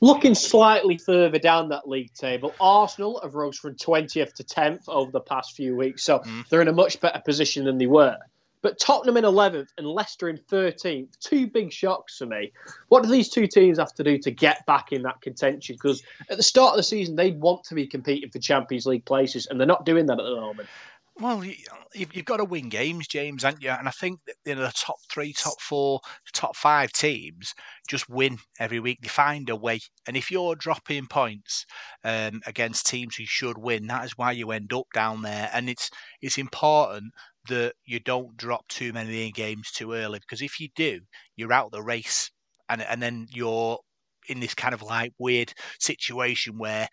Looking 0.00 0.35
slightly 0.35 0.99
further 0.99 1.38
down 1.38 1.69
that 1.69 1.88
league 1.88 2.12
table, 2.14 2.52
Arsenal 2.61 3.21
have 3.23 3.37
rose 3.37 3.57
from 3.57 3.76
20th 3.76 4.33
to 4.35 4.43
10th 4.43 4.88
over 4.88 5.12
the 5.12 5.21
past 5.21 5.55
few 5.55 5.76
weeks, 5.76 6.02
so 6.02 6.19
mm. 6.19 6.49
they're 6.49 6.61
in 6.61 6.67
a 6.67 6.73
much 6.73 7.00
better 7.00 7.21
position 7.25 7.64
than 7.64 7.79
they 7.79 7.87
were. 7.87 8.17
But 8.62 8.78
Tottenham 8.78 9.16
in 9.16 9.25
11th 9.25 9.69
and 9.76 9.87
Leicester 9.87 10.28
in 10.28 10.38
13th, 10.38 11.19
two 11.19 11.49
big 11.49 11.73
shocks 11.73 12.19
for 12.19 12.26
me. 12.26 12.52
What 12.88 13.02
do 13.02 13.09
these 13.09 13.28
two 13.28 13.47
teams 13.47 13.78
have 13.78 13.95
to 13.95 14.04
do 14.04 14.19
to 14.19 14.31
get 14.31 14.64
back 14.66 14.92
in 14.92 15.02
that 15.02 15.21
contention? 15.21 15.75
Because 15.75 16.02
at 16.31 16.37
the 16.37 16.42
start 16.42 16.73
of 16.73 16.76
the 16.76 16.85
season, 16.85 17.16
they'd 17.16 17.40
want 17.40 17.64
to 17.64 17.75
be 17.75 17.87
competing 17.87 18.31
for 18.31 18.38
Champions 18.38 18.87
League 18.87 19.04
places, 19.04 19.47
and 19.47 19.59
they're 19.59 19.66
not 19.66 19.85
doing 19.85 20.07
that 20.07 20.21
at 20.21 20.25
the 20.25 20.37
moment. 20.37 20.69
Well, 21.21 21.45
you've 21.95 22.25
got 22.25 22.39
to 22.39 22.45
win 22.45 22.71
games, 22.71 23.06
James, 23.06 23.43
haven't 23.43 23.63
you? 23.63 23.69
And 23.69 23.87
I 23.87 23.91
think 23.91 24.21
you 24.47 24.54
know 24.54 24.63
the 24.63 24.73
top 24.75 24.97
three, 25.10 25.34
top 25.34 25.60
four, 25.60 26.00
top 26.32 26.56
five 26.56 26.91
teams 26.93 27.54
just 27.87 28.08
win 28.08 28.39
every 28.58 28.80
week. 28.80 29.00
They 29.02 29.08
find 29.08 29.50
a 29.50 29.56
way, 29.56 29.80
and 30.06 30.17
if 30.17 30.30
you're 30.30 30.56
dropping 30.56 31.06
points 31.08 31.67
um, 32.02 32.41
against 32.47 32.87
teams 32.87 33.17
who 33.17 33.26
should 33.26 33.58
win, 33.58 33.89
that 33.89 34.06
is 34.06 34.17
why 34.17 34.32
you 34.32 34.52
end 34.52 34.73
up 34.73 34.87
down 34.95 35.21
there. 35.21 35.50
And 35.52 35.69
it's 35.69 35.91
it's 36.23 36.39
important 36.39 37.13
that 37.49 37.75
you 37.85 38.00
don't 38.00 38.37
drop 38.37 38.69
too 38.69 38.93
many 38.93 39.31
games 39.33 39.71
too 39.73 39.93
early 39.93 40.19
because 40.21 40.43
if 40.43 40.61
you 40.61 40.69
do, 40.76 41.00
you're 41.37 41.52
out 41.52 41.67
of 41.67 41.73
the 41.73 41.83
race, 41.83 42.31
and 42.69 42.83
and 42.83 43.02
then 43.02 43.26
you're 43.31 43.78
in 44.28 44.41
this 44.41 44.55
kind 44.55 44.75
of 44.75 44.83
like 44.83 45.13
weird 45.19 45.52
situation 45.81 46.59
where 46.59 46.89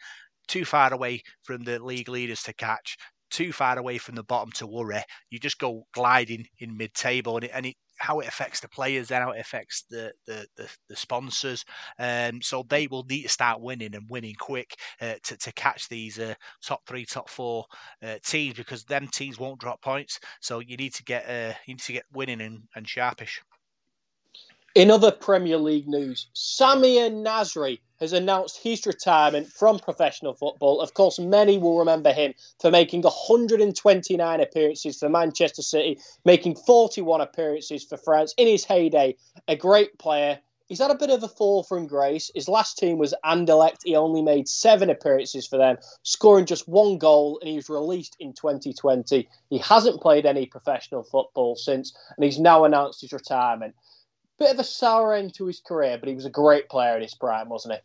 too 0.48 0.66
far 0.66 0.94
away 0.94 1.22
from 1.44 1.64
the 1.64 1.80
league 1.80 2.10
leaders 2.10 2.42
to 2.44 2.54
catch, 2.54 2.98
too 3.30 3.52
far 3.54 3.78
away 3.78 3.98
from 3.98 4.16
the 4.16 4.24
bottom 4.24 4.52
to 4.54 4.68
worry. 4.68 5.04
You 5.30 5.40
just 5.40 5.60
go 5.60 5.84
gliding 5.94 6.46
in 6.60 6.78
mid-table, 6.78 7.38
and 7.38 7.46
it, 7.46 7.52
and 7.54 7.66
it 7.68 7.76
how 8.00 8.20
it 8.20 8.28
affects 8.28 8.60
the 8.60 8.70
players, 8.70 9.08
then 9.10 9.22
how 9.22 9.32
it 9.32 9.40
affects 9.40 9.84
the 9.90 10.12
the, 10.26 10.46
the, 10.58 10.68
the 10.88 10.96
sponsors. 10.96 11.64
Um, 12.00 12.42
so 12.42 12.66
they 12.68 12.88
will 12.88 13.04
need 13.04 13.24
to 13.24 13.30
start 13.30 13.62
winning 13.62 13.96
and 13.96 14.10
winning 14.10 14.36
quick 14.40 14.76
uh, 15.02 15.16
to 15.24 15.38
to 15.38 15.52
catch 15.54 15.88
these 15.90 16.20
uh, 16.20 16.34
top 16.64 16.82
three, 16.88 17.06
top 17.06 17.30
four 17.30 17.66
uh, 18.04 18.16
teams 18.24 18.56
because 18.56 18.84
them 18.86 19.08
teams 19.08 19.40
won't 19.40 19.60
drop 19.60 19.82
points. 19.82 20.20
So 20.42 20.60
you 20.60 20.78
need 20.78 20.94
to 20.96 21.04
get 21.04 21.30
uh, 21.30 21.54
you 21.66 21.76
need 21.76 21.82
to 21.82 21.94
get 21.94 22.06
winning 22.14 22.42
and, 22.42 22.64
and 22.76 22.88
sharpish. 22.88 23.42
In 24.76 24.92
other 24.92 25.12
Premier 25.12 25.58
League 25.58 25.88
news, 25.88 26.28
Samir 26.36 27.12
Nasri 27.12 27.80
has 28.00 28.14
announced 28.14 28.62
his 28.62 28.86
retirement 28.86 29.48
from 29.48 29.80
professional 29.80 30.34
football. 30.34 30.80
Of 30.80 30.94
course, 30.94 31.20
many 31.20 31.58
will 31.58 31.80
remember 31.80 32.14
him 32.14 32.34
for 32.60 32.72
making 32.72 33.02
129 33.02 34.40
appearances 34.40 34.98
for 34.98 35.10
Manchester 35.10 35.62
City, 35.62 36.00
making 36.26 36.56
41 36.56 37.22
appearances 37.22 37.84
for 37.84 37.98
France 37.98 38.34
in 38.38 38.48
his 38.48 38.64
heyday. 38.64 39.16
A 39.48 39.56
great 39.56 39.98
player. 40.00 40.40
He's 40.68 40.80
had 40.80 40.92
a 40.92 40.96
bit 40.96 41.10
of 41.10 41.24
a 41.24 41.28
fall 41.28 41.64
from 41.64 41.88
grace. 41.88 42.30
His 42.36 42.48
last 42.48 42.78
team 42.78 43.00
was 43.00 43.16
Anderlecht. 43.26 43.80
He 43.84 43.96
only 43.96 44.22
made 44.22 44.48
seven 44.48 44.92
appearances 44.92 45.48
for 45.48 45.58
them, 45.58 45.78
scoring 46.04 46.46
just 46.46 46.68
one 46.68 47.00
goal, 47.00 47.40
and 47.42 47.50
he 47.50 47.56
was 47.56 47.70
released 47.70 48.16
in 48.20 48.34
2020. 48.34 49.28
He 49.50 49.58
hasn't 49.58 50.00
played 50.00 50.28
any 50.28 50.46
professional 50.46 51.02
football 51.02 51.56
since, 51.56 51.98
and 52.16 52.24
he's 52.24 52.40
now 52.40 52.66
announced 52.66 53.02
his 53.02 53.12
retirement 53.12 53.74
bit 54.40 54.54
of 54.54 54.60
a 54.60 54.64
sour 54.64 55.14
end 55.14 55.34
to 55.36 55.46
his 55.46 55.60
career, 55.60 55.98
but 55.98 56.10
he 56.10 56.16
was 56.16 56.26
a 56.26 56.30
great 56.30 56.70
player 56.70 56.96
in 56.96 57.02
his 57.02 57.16
prime, 57.16 57.50
wasn't 57.50 57.76
he? 57.76 57.80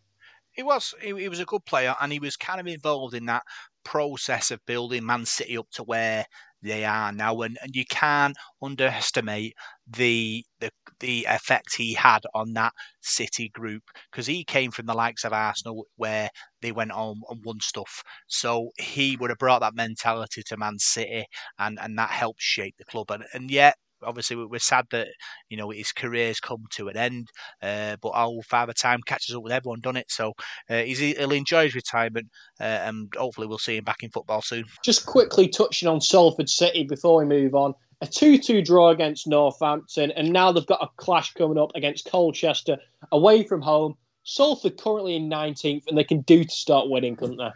He 0.52 0.62
was. 0.62 0.94
He, 1.02 1.08
he 1.08 1.28
was 1.28 1.40
a 1.40 1.44
good 1.44 1.64
player, 1.64 1.94
and 2.00 2.12
he 2.12 2.20
was 2.20 2.36
kind 2.36 2.60
of 2.60 2.66
involved 2.66 3.14
in 3.14 3.26
that 3.26 3.42
process 3.84 4.50
of 4.50 4.64
building 4.66 5.04
Man 5.04 5.26
City 5.26 5.58
up 5.58 5.66
to 5.72 5.82
where 5.82 6.26
they 6.62 6.84
are 6.84 7.12
now, 7.12 7.42
and, 7.42 7.58
and 7.62 7.76
you 7.76 7.84
can't 7.90 8.36
underestimate 8.62 9.54
the 9.86 10.44
the 10.60 10.70
the 11.00 11.26
effect 11.28 11.74
he 11.76 11.92
had 11.92 12.20
on 12.34 12.54
that 12.54 12.72
City 13.02 13.50
group 13.50 13.82
because 14.10 14.26
he 14.26 14.44
came 14.44 14.70
from 14.70 14.86
the 14.86 14.94
likes 14.94 15.24
of 15.24 15.32
Arsenal 15.32 15.86
where 15.96 16.30
they 16.62 16.72
went 16.72 16.92
on 16.92 17.20
and 17.28 17.44
won 17.44 17.60
stuff. 17.60 18.02
So 18.28 18.70
he 18.78 19.16
would 19.16 19.30
have 19.30 19.38
brought 19.38 19.60
that 19.60 19.74
mentality 19.74 20.42
to 20.46 20.56
Man 20.56 20.78
City, 20.78 21.26
and 21.58 21.78
and 21.80 21.98
that 21.98 22.10
helped 22.10 22.40
shape 22.40 22.76
the 22.78 22.84
club. 22.84 23.10
And 23.10 23.24
and 23.34 23.50
yet 23.50 23.76
obviously 24.04 24.36
we're 24.36 24.58
sad 24.58 24.86
that 24.90 25.08
you 25.48 25.56
know 25.56 25.70
his 25.70 25.92
career's 25.92 26.40
come 26.40 26.64
to 26.70 26.88
an 26.88 26.96
end. 26.96 27.28
Uh, 27.62 27.96
but 28.00 28.10
our 28.10 28.42
father 28.42 28.72
time 28.72 29.00
catches 29.06 29.34
up 29.34 29.42
with 29.42 29.52
everyone, 29.52 29.80
done 29.80 29.96
it. 29.96 30.10
So 30.10 30.32
uh, 30.70 30.82
he'll 30.82 31.32
enjoy 31.32 31.64
his 31.64 31.74
retirement, 31.74 32.28
uh, 32.60 32.64
and 32.64 33.12
hopefully 33.16 33.46
we'll 33.46 33.58
see 33.58 33.76
him 33.76 33.84
back 33.84 34.02
in 34.02 34.10
football 34.10 34.42
soon. 34.42 34.64
Just 34.84 35.06
quickly 35.06 35.48
touching 35.48 35.88
on 35.88 36.00
Salford 36.00 36.48
City 36.48 36.84
before 36.84 37.18
we 37.18 37.24
move 37.24 37.54
on. 37.54 37.74
A 38.00 38.06
2 38.06 38.38
2 38.38 38.62
draw 38.62 38.90
against 38.90 39.26
Northampton, 39.26 40.10
and 40.12 40.32
now 40.32 40.52
they've 40.52 40.66
got 40.66 40.82
a 40.82 40.88
clash 40.96 41.32
coming 41.34 41.58
up 41.58 41.72
against 41.74 42.10
Colchester 42.10 42.76
away 43.12 43.44
from 43.44 43.62
home. 43.62 43.96
Salford 44.24 44.78
currently 44.78 45.16
in 45.16 45.28
19th, 45.28 45.84
and 45.88 45.96
they 45.96 46.04
can 46.04 46.22
do 46.22 46.44
to 46.44 46.50
start 46.50 46.88
winning, 46.88 47.14
couldn't 47.14 47.36
they? 47.36 47.50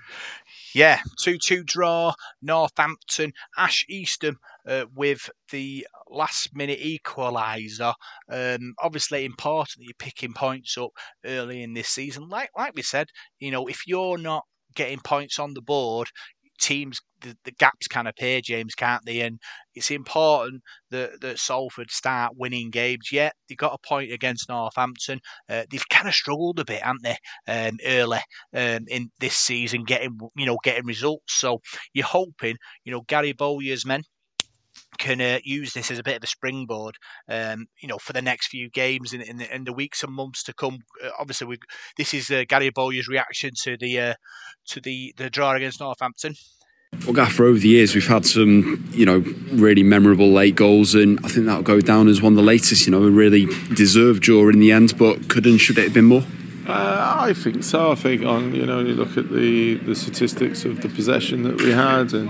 Yeah, 0.74 1.00
2 1.20 1.38
2 1.38 1.64
draw, 1.64 2.12
Northampton, 2.42 3.32
Ash 3.56 3.84
Eastham 3.88 4.38
uh, 4.68 4.84
with 4.94 5.30
the 5.50 5.86
last 6.10 6.54
minute 6.54 6.80
equaliser. 6.80 7.94
Um, 8.30 8.74
obviously, 8.78 9.24
important 9.24 9.78
that 9.78 9.84
you're 9.84 9.94
picking 9.98 10.34
points 10.34 10.76
up 10.78 10.90
early 11.24 11.62
in 11.62 11.74
this 11.74 11.88
season. 11.88 12.28
Like 12.28 12.50
like 12.56 12.74
we 12.74 12.82
said, 12.82 13.08
you 13.38 13.50
know, 13.50 13.66
if 13.66 13.86
you're 13.86 14.18
not 14.18 14.44
getting 14.74 15.00
points 15.00 15.38
on 15.38 15.54
the 15.54 15.62
board, 15.62 16.08
teams 16.60 17.00
the, 17.20 17.36
the 17.44 17.52
gaps 17.52 17.88
can 17.88 18.06
appear, 18.06 18.40
James, 18.40 18.74
can't 18.74 19.04
they? 19.04 19.20
And 19.20 19.40
it's 19.74 19.90
important 19.90 20.62
that, 20.90 21.20
that 21.20 21.38
Salford 21.38 21.90
start 21.90 22.32
winning 22.36 22.70
games. 22.70 23.10
Yet 23.10 23.32
they 23.48 23.54
got 23.54 23.74
a 23.74 23.88
point 23.88 24.12
against 24.12 24.48
Northampton. 24.48 25.20
Uh, 25.48 25.64
they've 25.70 25.88
kind 25.88 26.08
of 26.08 26.14
struggled 26.14 26.58
a 26.60 26.64
bit, 26.64 26.82
haven't 26.82 27.02
they, 27.02 27.16
um, 27.48 27.78
early 27.84 28.20
um, 28.54 28.84
in 28.88 29.10
this 29.18 29.36
season, 29.36 29.84
getting 29.84 30.18
you 30.36 30.46
know 30.46 30.58
getting 30.62 30.86
results. 30.86 31.34
So 31.40 31.60
you're 31.92 32.06
hoping, 32.06 32.56
you 32.84 32.92
know, 32.92 33.02
Gary 33.02 33.32
Bowyer's 33.32 33.86
men 33.86 34.02
can 34.98 35.20
uh, 35.20 35.38
use 35.44 35.72
this 35.72 35.90
as 35.90 35.98
a 35.98 36.02
bit 36.02 36.16
of 36.16 36.22
a 36.22 36.26
springboard, 36.26 36.96
um, 37.28 37.66
you 37.80 37.88
know, 37.88 37.98
for 37.98 38.12
the 38.12 38.22
next 38.22 38.48
few 38.48 38.68
games 38.70 39.12
in, 39.12 39.20
in, 39.20 39.38
the, 39.38 39.54
in 39.54 39.64
the 39.64 39.72
weeks 39.72 40.02
and 40.02 40.12
months 40.12 40.42
to 40.44 40.52
come. 40.52 40.80
Uh, 41.02 41.10
obviously, 41.18 41.46
we, 41.46 41.58
this 41.96 42.14
is 42.14 42.30
uh, 42.30 42.44
Gary 42.48 42.70
Bowyer's 42.70 43.08
reaction 43.08 43.50
to 43.62 43.76
the 43.76 44.00
uh, 44.00 44.14
to 44.68 44.80
the 44.80 45.14
the 45.16 45.30
draw 45.30 45.54
against 45.54 45.80
Northampton. 45.80 46.34
Well, 47.04 47.12
Gaffer, 47.12 47.44
over 47.44 47.58
the 47.58 47.68
years 47.68 47.94
we've 47.94 48.06
had 48.06 48.24
some, 48.24 48.88
you 48.92 49.04
know, 49.04 49.18
really 49.52 49.82
memorable 49.82 50.32
late 50.32 50.56
goals, 50.56 50.94
and 50.94 51.20
I 51.22 51.28
think 51.28 51.46
that'll 51.46 51.62
go 51.62 51.80
down 51.80 52.08
as 52.08 52.22
one 52.22 52.32
of 52.32 52.36
the 52.38 52.42
latest. 52.42 52.86
You 52.86 52.92
know, 52.92 53.04
a 53.04 53.10
really 53.10 53.46
deserved 53.74 54.22
draw 54.22 54.48
in 54.48 54.58
the 54.58 54.72
end, 54.72 54.96
but 54.96 55.28
could 55.28 55.46
and 55.46 55.60
should 55.60 55.78
it 55.78 55.84
have 55.84 55.94
been 55.94 56.06
more? 56.06 56.24
Uh, 56.66 57.16
I 57.20 57.32
think 57.32 57.64
so. 57.64 57.92
I 57.92 57.94
think 57.94 58.24
on 58.24 58.54
you 58.54 58.66
know 58.66 58.80
you 58.80 58.94
look 58.94 59.16
at 59.16 59.30
the 59.30 59.76
the 59.76 59.94
statistics 59.94 60.64
of 60.64 60.82
the 60.82 60.88
possession 60.88 61.42
that 61.44 61.60
we 61.60 61.70
had, 61.72 62.12
and 62.12 62.28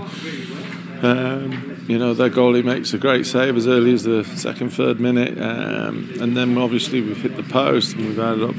um, 1.03 1.68
you 1.89 1.99
know 1.99 2.15
their 2.15 2.31
goalie 2.31 2.63
makes 2.63 2.93
a 2.93 2.99
great 2.99 3.27
save 3.27 3.57
as 3.57 3.67
early 3.67 3.95
as 3.95 4.05
the 4.05 4.23
second 4.23 4.71
third 4.71 5.01
minute, 5.01 5.37
um, 5.41 6.13
and 6.21 6.37
then 6.37 6.57
obviously 6.57 7.01
we've 7.01 7.21
hit 7.21 7.37
the 7.37 7.43
post 7.43 7.97
and 7.97 8.07
we've 8.07 8.17
had 8.17 8.41
a 8.41 8.53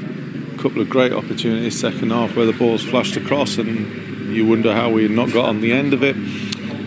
couple 0.60 0.82
of 0.82 0.90
great 0.90 1.12
opportunities 1.12 1.80
second 1.80 2.10
half 2.10 2.36
where 2.36 2.44
the 2.44 2.52
ball's 2.52 2.84
flashed 2.84 3.16
across 3.16 3.56
and 3.56 4.34
you 4.34 4.46
wonder 4.46 4.74
how 4.74 4.90
we 4.90 5.04
had 5.04 5.12
not 5.12 5.32
got 5.32 5.48
on 5.48 5.60
the 5.60 5.72
end 5.72 5.94
of 5.94 6.02
it. 6.02 6.16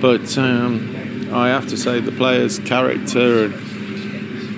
But 0.01 0.38
um, 0.38 1.29
I 1.34 1.47
have 1.47 1.67
to 1.69 1.77
say, 1.77 1.99
the 1.99 2.12
players' 2.12 2.60
character 2.60 3.45
and 3.45 3.53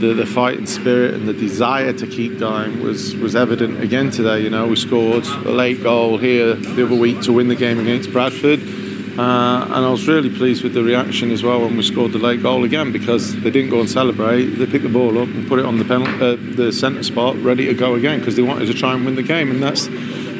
the, 0.02 0.14
the 0.14 0.26
fighting 0.26 0.66
spirit 0.66 1.14
and 1.14 1.28
the 1.28 1.34
desire 1.34 1.94
to 1.94 2.08
keep 2.08 2.38
going 2.40 2.84
was, 2.84 3.16
was 3.16 3.36
evident 3.36 3.82
again 3.82 4.12
today. 4.12 4.42
You 4.42 4.50
know, 4.50 4.68
we 4.68 4.76
scored 4.76 5.26
a 5.26 5.52
late 5.52 5.82
goal 5.82 6.18
here 6.18 6.56
the 6.56 6.86
other 6.86 6.96
week 6.96 7.22
to 7.22 7.34
win 7.34 7.48
the 7.48 7.56
game 7.56 7.80
against 7.80 8.12
Bradford. 8.12 8.85
Uh, 9.18 9.64
and 9.64 9.86
I 9.86 9.90
was 9.90 10.06
really 10.10 10.30
pleased 10.30 10.62
with 10.62 10.74
the 10.74 10.84
reaction 10.84 11.32
as 11.32 11.42
well 11.42 11.62
when 11.62 11.78
we 11.78 11.84
scored 11.84 12.12
the 12.12 12.20
late 12.20 12.44
goal 12.44 12.66
again 12.66 12.92
because 12.92 13.34
they 13.42 13.50
didn't 13.50 13.70
go 13.70 13.80
and 13.80 13.90
celebrate. 13.90 14.46
They 14.46 14.66
picked 14.66 14.84
the 14.84 14.90
ball 14.90 15.18
up 15.18 15.30
and 15.30 15.48
put 15.48 15.58
it 15.58 15.66
on 15.66 15.78
the 15.80 15.86
penalty, 15.86 16.22
uh, 16.22 16.36
the 16.56 16.74
centre 16.74 17.02
spot, 17.02 17.38
ready 17.38 17.66
to 17.68 17.74
go 17.74 17.96
again 17.96 18.20
because 18.20 18.36
they 18.36 18.42
wanted 18.42 18.66
to 18.66 18.74
try 18.74 18.94
and 18.94 19.06
win 19.06 19.16
the 19.16 19.24
game. 19.24 19.52
And 19.52 19.64
that's 19.64 19.88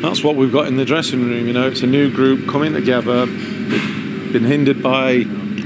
that's 0.02 0.26
what 0.26 0.36
we've 0.36 0.52
got 0.52 0.68
in 0.68 0.76
the 0.76 0.84
dressing 0.84 1.26
room. 1.26 1.48
You 1.48 1.54
know, 1.54 1.68
it's 1.68 1.84
a 1.84 1.88
new 1.88 2.12
group 2.12 2.50
coming 2.50 2.74
together. 2.74 3.26
Been 3.26 4.44
hindered 4.44 4.84
by 4.84 5.12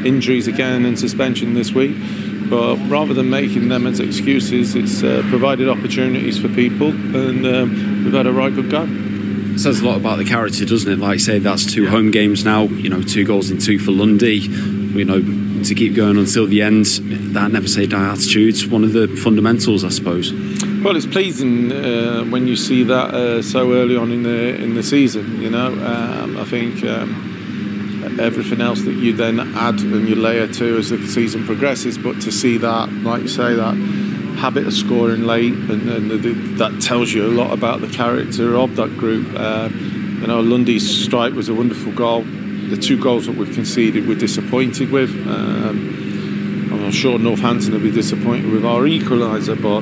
injuries 0.05 0.47
again 0.47 0.85
and 0.85 0.97
suspension 0.97 1.55
this 1.55 1.71
week, 1.71 1.97
but 2.47 2.75
rather 2.89 3.15
than 3.15 3.31
making 3.31 3.69
them 3.69 3.87
as 3.87 3.99
excuses, 3.99 4.75
it's 4.75 5.01
uh, 5.01 5.23
provided 5.29 5.67
opportunities 5.67 6.39
for 6.39 6.47
people, 6.49 6.89
and 6.89 7.43
um, 7.47 8.03
we've 8.03 8.13
had 8.13 8.27
a 8.27 8.31
right 8.31 8.53
good 8.53 8.69
go. 8.69 9.08
Says 9.59 9.81
a 9.81 9.85
lot 9.85 9.97
about 9.97 10.19
the 10.19 10.23
character, 10.23 10.63
doesn't 10.63 10.89
it? 10.89 10.99
Like 10.99 11.19
say, 11.19 11.37
that's 11.37 11.65
two 11.65 11.89
home 11.89 12.11
games 12.11 12.45
now. 12.45 12.63
You 12.63 12.87
know, 12.87 13.01
two 13.01 13.25
goals 13.25 13.51
in 13.51 13.57
two 13.57 13.77
for 13.77 13.91
Lundy. 13.91 14.37
You 14.37 15.03
know, 15.03 15.19
to 15.63 15.75
keep 15.75 15.95
going 15.95 16.17
until 16.17 16.47
the 16.47 16.61
end. 16.61 16.85
That 17.35 17.51
never 17.51 17.67
say 17.67 17.85
die 17.85 18.09
attitude's 18.09 18.65
one 18.65 18.85
of 18.85 18.93
the 18.93 19.09
fundamentals, 19.09 19.83
I 19.83 19.89
suppose. 19.89 20.31
Well, 20.81 20.95
it's 20.95 21.05
pleasing 21.05 21.73
uh, 21.73 22.23
when 22.23 22.47
you 22.47 22.55
see 22.55 22.83
that 22.83 23.13
uh, 23.13 23.41
so 23.41 23.73
early 23.73 23.97
on 23.97 24.13
in 24.13 24.23
the 24.23 24.55
in 24.55 24.75
the 24.75 24.83
season. 24.83 25.41
You 25.41 25.49
know, 25.49 25.73
um, 25.73 26.37
I 26.37 26.45
think 26.45 26.81
um, 26.85 28.17
everything 28.17 28.61
else 28.61 28.81
that 28.83 28.93
you 28.93 29.11
then 29.11 29.41
add 29.57 29.81
and 29.81 30.07
you 30.07 30.15
layer 30.15 30.47
to 30.47 30.77
as 30.77 30.89
the 30.89 31.05
season 31.05 31.45
progresses. 31.45 31.97
But 31.97 32.21
to 32.21 32.31
see 32.31 32.57
that, 32.59 32.89
like 33.03 33.23
you 33.23 33.27
say, 33.27 33.55
that 33.55 33.75
habit 34.39 34.65
of 34.65 34.73
scoring 34.73 35.23
late, 35.23 35.54
and, 35.54 35.89
and 35.89 36.10
the, 36.10 36.17
the, 36.17 36.34
that 36.58 36.82
tells 36.82 37.12
you 37.12 37.28
a 37.28 37.34
lot 37.34 37.52
about 37.52 37.82
the 37.82 37.88
character 37.89 38.56
of 38.56 38.75
that 38.78 38.97
group. 38.97 39.28
Uh, 39.36 39.69
you 39.73 40.28
know, 40.28 40.39
Lundy's 40.41 41.06
strike 41.06 41.34
was 41.34 41.49
a 41.49 41.54
wonderful 41.54 41.91
goal. 41.91 42.23
The 42.23 42.78
two 42.78 43.02
goals 43.02 43.25
that 43.25 43.36
we've 43.36 43.54
conceded, 43.54 44.08
we're 44.08 44.17
disappointed 44.17 44.91
with. 44.91 45.10
Um, 45.28 45.99
I'm 46.89 46.91
sure 46.91 47.19
Northampton 47.19 47.73
will 47.73 47.82
be 47.82 47.91
disappointed 47.91 48.52
with 48.52 48.65
our 48.65 48.82
equaliser, 48.82 49.62
but 49.62 49.82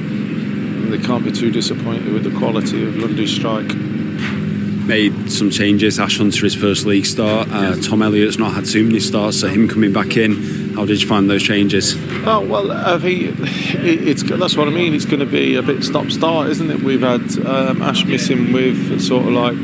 they 0.92 0.98
can't 0.98 1.24
be 1.24 1.32
too 1.32 1.52
disappointed 1.52 2.12
with 2.12 2.24
the 2.24 2.38
quality 2.38 2.86
of 2.86 2.98
Lundy's 2.98 3.34
strike. 3.34 3.74
Made 3.76 5.32
some 5.32 5.50
changes. 5.50 6.00
Ash 6.00 6.18
Hunter 6.18 6.44
his 6.44 6.56
first 6.56 6.86
league 6.86 7.06
start. 7.06 7.48
Uh, 7.52 7.76
Tom 7.82 8.02
Elliott's 8.02 8.38
not 8.38 8.54
had 8.54 8.66
too 8.66 8.84
many 8.84 9.00
starts, 9.00 9.40
so 9.40 9.48
him 9.48 9.68
coming 9.68 9.94
back 9.94 10.18
in. 10.18 10.57
How 10.78 10.86
did 10.86 11.02
you 11.02 11.08
find 11.08 11.28
those 11.28 11.42
changes? 11.42 11.96
Oh 12.28 12.40
well, 12.40 12.68
it's 13.04 14.22
that's 14.22 14.56
what 14.56 14.68
I 14.68 14.70
mean. 14.70 14.94
It's 14.94 15.06
going 15.06 15.22
to 15.22 15.26
be 15.26 15.56
a 15.56 15.64
bit 15.64 15.84
stop-start, 15.84 16.50
isn't 16.52 16.70
it? 16.70 16.84
We've 16.84 17.02
had 17.02 17.36
um, 17.48 17.82
Ash 17.82 18.06
missing 18.06 18.54
with 18.54 19.02
sort 19.02 19.26
of 19.26 19.32
like 19.32 19.58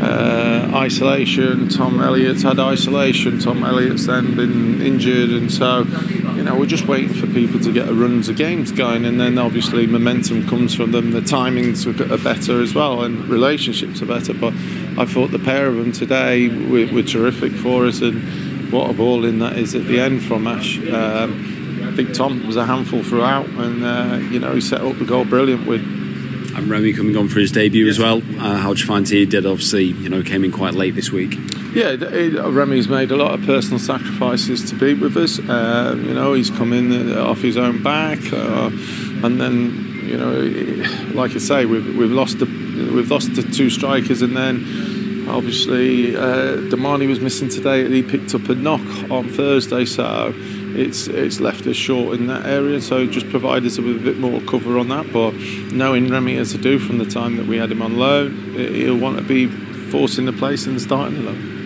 uh, 0.00 0.70
isolation. 0.74 1.68
Tom 1.68 2.00
Elliott's 2.00 2.42
had 2.42 2.58
isolation. 2.58 3.38
Tom 3.38 3.62
Elliott's 3.62 4.06
then 4.06 4.34
been 4.34 4.80
injured, 4.80 5.28
and 5.28 5.52
so 5.52 5.82
you 6.34 6.42
know 6.42 6.58
we're 6.58 6.64
just 6.64 6.86
waiting 6.86 7.12
for 7.12 7.26
people 7.26 7.60
to 7.60 7.70
get 7.70 7.86
a 7.86 7.92
runs 7.92 8.30
of 8.30 8.36
games 8.36 8.72
going, 8.72 9.04
and 9.04 9.20
then 9.20 9.36
obviously 9.36 9.86
momentum 9.86 10.48
comes 10.48 10.74
from 10.74 10.92
them. 10.92 11.10
The 11.10 11.20
timings 11.20 11.84
are 11.86 12.24
better 12.24 12.62
as 12.62 12.74
well, 12.74 13.02
and 13.02 13.28
relationships 13.28 14.00
are 14.00 14.06
better. 14.06 14.32
But 14.32 14.54
I 14.96 15.04
thought 15.04 15.32
the 15.32 15.38
pair 15.38 15.66
of 15.66 15.76
them 15.76 15.92
today 15.92 16.48
were, 16.48 16.90
were 16.94 17.02
terrific 17.02 17.52
for 17.52 17.84
us, 17.84 18.00
and 18.00 18.49
what 18.70 18.90
a 18.90 18.92
ball 18.92 19.24
in 19.24 19.38
that 19.40 19.58
is 19.58 19.74
at 19.74 19.86
the 19.86 20.00
end 20.00 20.22
from 20.22 20.46
Ash. 20.46 20.78
Um, 20.88 21.94
Big 21.96 22.14
Tom 22.14 22.46
was 22.46 22.56
a 22.56 22.64
handful 22.64 23.02
throughout, 23.02 23.46
and 23.48 23.84
uh, 23.84 24.18
you 24.30 24.38
know 24.38 24.54
he 24.54 24.60
set 24.60 24.80
up 24.80 24.96
the 24.98 25.04
goal 25.04 25.24
brilliant 25.24 25.66
with 25.66 25.82
and 26.56 26.68
Remy 26.68 26.92
coming 26.94 27.16
on 27.16 27.28
for 27.28 27.40
his 27.40 27.52
debut 27.52 27.88
as 27.88 27.98
well. 27.98 28.18
Uh, 28.38 28.56
how 28.56 28.74
do 28.74 28.80
you 28.80 28.86
find 28.86 29.08
he 29.08 29.24
did? 29.24 29.46
Obviously, 29.46 29.84
you 29.84 30.08
know, 30.08 30.22
came 30.22 30.44
in 30.44 30.52
quite 30.52 30.74
late 30.74 30.94
this 30.94 31.10
week. 31.10 31.36
Yeah, 31.74 31.94
Remy's 32.48 32.88
made 32.88 33.12
a 33.12 33.16
lot 33.16 33.38
of 33.38 33.46
personal 33.46 33.78
sacrifices 33.78 34.68
to 34.70 34.74
be 34.74 34.94
with 34.94 35.16
us. 35.16 35.38
Uh, 35.38 35.94
you 35.96 36.12
know, 36.12 36.34
he's 36.34 36.50
come 36.50 36.72
in 36.72 37.12
uh, 37.12 37.24
off 37.24 37.40
his 37.40 37.56
own 37.56 37.82
back, 37.82 38.18
uh, 38.32 38.70
and 39.22 39.40
then 39.40 39.90
you 40.04 40.16
know, 40.16 41.12
like 41.14 41.32
I 41.32 41.38
say, 41.38 41.64
we've 41.66 41.96
we've 41.96 42.10
lost 42.10 42.40
the 42.40 42.46
we've 42.46 43.10
lost 43.10 43.34
the 43.36 43.42
two 43.42 43.70
strikers, 43.70 44.22
and 44.22 44.36
then 44.36 44.64
obviously 45.30 46.16
uh, 46.16 46.56
Damani 46.70 47.08
was 47.08 47.20
missing 47.20 47.48
today. 47.48 47.88
He 47.88 48.02
picked 48.02 48.34
up 48.34 48.48
a 48.48 48.54
knock 48.54 48.80
on 49.10 49.28
Thursday, 49.28 49.84
so 49.84 50.32
it's 50.36 51.06
it's 51.08 51.40
left 51.40 51.66
us 51.66 51.76
short 51.76 52.18
in 52.18 52.26
that 52.28 52.46
area. 52.46 52.80
So 52.80 53.06
just 53.06 53.28
provide 53.30 53.64
us 53.64 53.78
with 53.78 53.96
a 53.96 54.00
bit 54.00 54.18
more 54.18 54.40
cover 54.42 54.78
on 54.78 54.88
that. 54.88 55.12
But 55.12 55.34
knowing 55.72 56.10
Remy 56.10 56.36
as 56.36 56.52
to 56.52 56.58
do 56.58 56.78
from 56.78 56.98
the 56.98 57.06
time 57.06 57.36
that 57.36 57.46
we 57.46 57.56
had 57.56 57.70
him 57.70 57.82
on 57.82 57.96
loan, 57.96 58.34
he'll 58.54 58.98
want 58.98 59.18
to 59.18 59.24
be 59.24 59.46
forcing 59.90 60.26
the 60.26 60.32
place 60.32 60.66
the 60.74 60.80
starting 60.80 61.18
eleven 61.18 61.59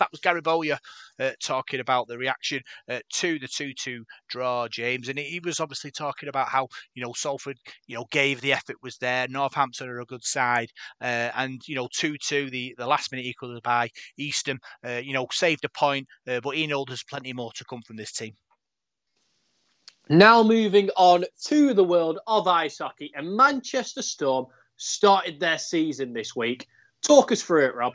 that 0.00 0.10
was 0.10 0.20
Gary 0.20 0.40
Bowyer 0.40 0.78
uh, 1.20 1.30
talking 1.40 1.80
about 1.80 2.08
the 2.08 2.18
reaction 2.18 2.60
uh, 2.88 2.98
to 3.14 3.38
the 3.38 3.46
2-2 3.46 4.00
draw, 4.28 4.66
James, 4.68 5.08
and 5.08 5.18
he 5.18 5.40
was 5.42 5.60
obviously 5.60 5.90
talking 5.90 6.28
about 6.28 6.48
how 6.48 6.68
you 6.94 7.02
know 7.02 7.12
Salford, 7.12 7.56
you 7.86 7.96
know, 7.96 8.06
gave 8.10 8.40
the 8.40 8.52
effort 8.52 8.76
was 8.82 8.96
there. 8.98 9.28
Northampton 9.28 9.88
are 9.88 10.00
a 10.00 10.06
good 10.06 10.24
side, 10.24 10.70
uh, 11.00 11.30
and 11.36 11.62
you 11.68 11.76
know 11.76 11.88
2-2, 11.88 12.50
the 12.50 12.74
the 12.76 12.86
last 12.86 13.12
minute 13.12 13.26
equal 13.26 13.60
by 13.62 13.88
Eastham, 14.18 14.58
uh, 14.84 15.00
you 15.02 15.12
know, 15.12 15.26
saved 15.30 15.64
a 15.64 15.68
point, 15.68 16.06
uh, 16.28 16.40
but 16.40 16.56
he 16.56 16.66
knows 16.66 16.86
there's 16.88 17.04
plenty 17.04 17.32
more 17.32 17.52
to 17.52 17.64
come 17.64 17.82
from 17.82 17.96
this 17.96 18.12
team. 18.12 18.34
Now 20.08 20.42
moving 20.42 20.90
on 20.96 21.24
to 21.44 21.72
the 21.72 21.84
world 21.84 22.18
of 22.26 22.48
ice 22.48 22.78
hockey, 22.78 23.12
and 23.14 23.36
Manchester 23.36 24.02
Storm 24.02 24.46
started 24.76 25.38
their 25.38 25.58
season 25.58 26.12
this 26.12 26.34
week. 26.34 26.66
Talk 27.02 27.30
us 27.30 27.42
through 27.42 27.66
it, 27.66 27.74
Rob. 27.74 27.92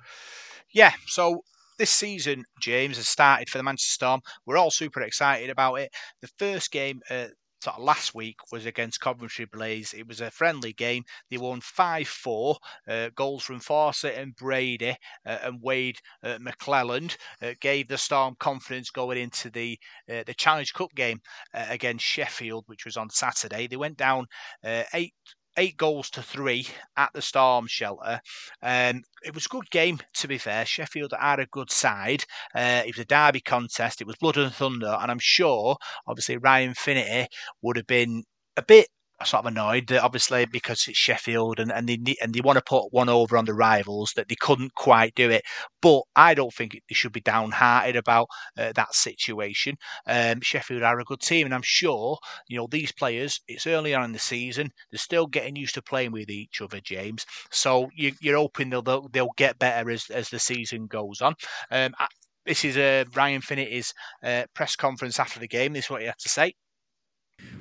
Yeah, 0.71 0.93
so 1.07 1.43
this 1.77 1.91
season, 1.91 2.45
James, 2.61 2.97
has 2.97 3.07
started 3.07 3.49
for 3.49 3.57
the 3.57 3.63
Manchester 3.63 3.93
Storm. 3.93 4.21
We're 4.45 4.57
all 4.57 4.71
super 4.71 5.01
excited 5.01 5.49
about 5.49 5.75
it. 5.75 5.93
The 6.21 6.29
first 6.39 6.71
game 6.71 7.01
uh, 7.09 7.27
sort 7.65 7.77
of 7.77 7.83
last 7.83 8.13
week 8.13 8.35
was 8.51 8.65
against 8.65 9.01
Coventry 9.01 9.45
Blaze. 9.51 9.93
It 9.93 10.07
was 10.07 10.21
a 10.21 10.29
friendly 10.29 10.73
game. 10.73 11.03
They 11.29 11.37
won 11.37 11.61
5 11.61 12.07
4. 12.07 12.57
Uh, 12.87 13.09
goals 13.15 13.43
from 13.43 13.59
Fawcett 13.59 14.17
and 14.17 14.35
Brady 14.35 14.95
uh, 15.25 15.37
and 15.43 15.61
Wade 15.61 15.97
uh, 16.23 16.37
McClelland 16.37 17.17
uh, 17.41 17.53
gave 17.59 17.87
the 17.87 17.97
Storm 17.97 18.35
confidence 18.39 18.89
going 18.91 19.17
into 19.17 19.49
the 19.49 19.77
uh, 20.09 20.23
the 20.25 20.33
Challenge 20.35 20.71
Cup 20.73 20.93
game 20.95 21.19
uh, 21.53 21.65
against 21.69 22.05
Sheffield, 22.05 22.65
which 22.67 22.85
was 22.85 22.97
on 22.97 23.09
Saturday. 23.09 23.67
They 23.67 23.77
went 23.77 23.97
down 23.97 24.27
8 24.63 25.13
eight 25.57 25.77
goals 25.77 26.09
to 26.11 26.21
three 26.21 26.67
at 26.97 27.11
the 27.13 27.21
Storm 27.21 27.67
shelter. 27.67 28.19
Um, 28.61 29.03
it 29.23 29.33
was 29.33 29.45
a 29.45 29.49
good 29.49 29.69
game, 29.69 29.99
to 30.15 30.27
be 30.27 30.37
fair. 30.37 30.65
Sheffield 30.65 31.13
had 31.19 31.39
a 31.39 31.45
good 31.47 31.71
side. 31.71 32.23
Uh, 32.55 32.83
it 32.85 32.95
was 32.95 33.03
a 33.03 33.05
derby 33.05 33.41
contest. 33.41 34.01
It 34.01 34.07
was 34.07 34.15
blood 34.17 34.37
and 34.37 34.53
thunder, 34.53 34.97
and 34.99 35.11
I'm 35.11 35.19
sure, 35.19 35.77
obviously, 36.07 36.37
Ryan 36.37 36.73
Finnerty 36.73 37.27
would 37.61 37.77
have 37.77 37.87
been 37.87 38.23
a 38.57 38.61
bit 38.61 38.87
sort 39.23 39.45
of 39.45 39.51
annoyed 39.51 39.91
obviously 39.93 40.45
because 40.45 40.85
it's 40.87 40.97
Sheffield 40.97 41.59
and, 41.59 41.71
and 41.71 41.87
they 41.87 42.15
and 42.21 42.33
they 42.33 42.41
want 42.41 42.57
to 42.57 42.63
put 42.63 42.91
one 42.91 43.07
over 43.07 43.37
on 43.37 43.45
the 43.45 43.53
rivals 43.53 44.11
that 44.15 44.27
they 44.27 44.35
couldn't 44.35 44.75
quite 44.75 45.15
do 45.15 45.29
it. 45.29 45.43
But 45.81 46.01
I 46.15 46.33
don't 46.33 46.53
think 46.53 46.73
they 46.73 46.95
should 46.95 47.13
be 47.13 47.21
downhearted 47.21 47.95
about 47.95 48.27
uh, 48.57 48.73
that 48.75 48.93
situation. 48.93 49.77
Um, 50.07 50.41
Sheffield 50.41 50.83
are 50.83 50.99
a 50.99 51.05
good 51.05 51.21
team, 51.21 51.45
and 51.45 51.53
I'm 51.53 51.61
sure 51.63 52.17
you 52.47 52.57
know 52.57 52.67
these 52.69 52.91
players. 52.91 53.39
It's 53.47 53.67
early 53.67 53.93
on 53.93 54.03
in 54.03 54.11
the 54.11 54.19
season; 54.19 54.71
they're 54.91 54.99
still 54.99 55.27
getting 55.27 55.55
used 55.55 55.75
to 55.75 55.81
playing 55.81 56.11
with 56.11 56.29
each 56.29 56.61
other, 56.61 56.79
James. 56.81 57.25
So 57.51 57.89
you, 57.95 58.11
are 58.33 58.37
hoping 58.37 58.69
they'll, 58.69 58.81
they'll, 58.81 59.07
they'll 59.09 59.29
get 59.37 59.59
better 59.59 59.89
as 59.89 60.09
as 60.09 60.29
the 60.29 60.39
season 60.39 60.87
goes 60.87 61.21
on. 61.21 61.35
Um, 61.71 61.93
I, 61.99 62.07
this 62.45 62.63
is 62.63 62.77
uh, 62.77 63.05
Ryan 63.15 63.41
Finnerty's 63.41 63.93
uh, 64.23 64.43
press 64.53 64.75
conference 64.75 65.19
after 65.19 65.39
the 65.39 65.47
game. 65.47 65.73
This 65.73 65.85
is 65.85 65.89
what 65.91 66.01
he 66.01 66.07
had 66.07 66.19
to 66.19 66.29
say. 66.29 66.53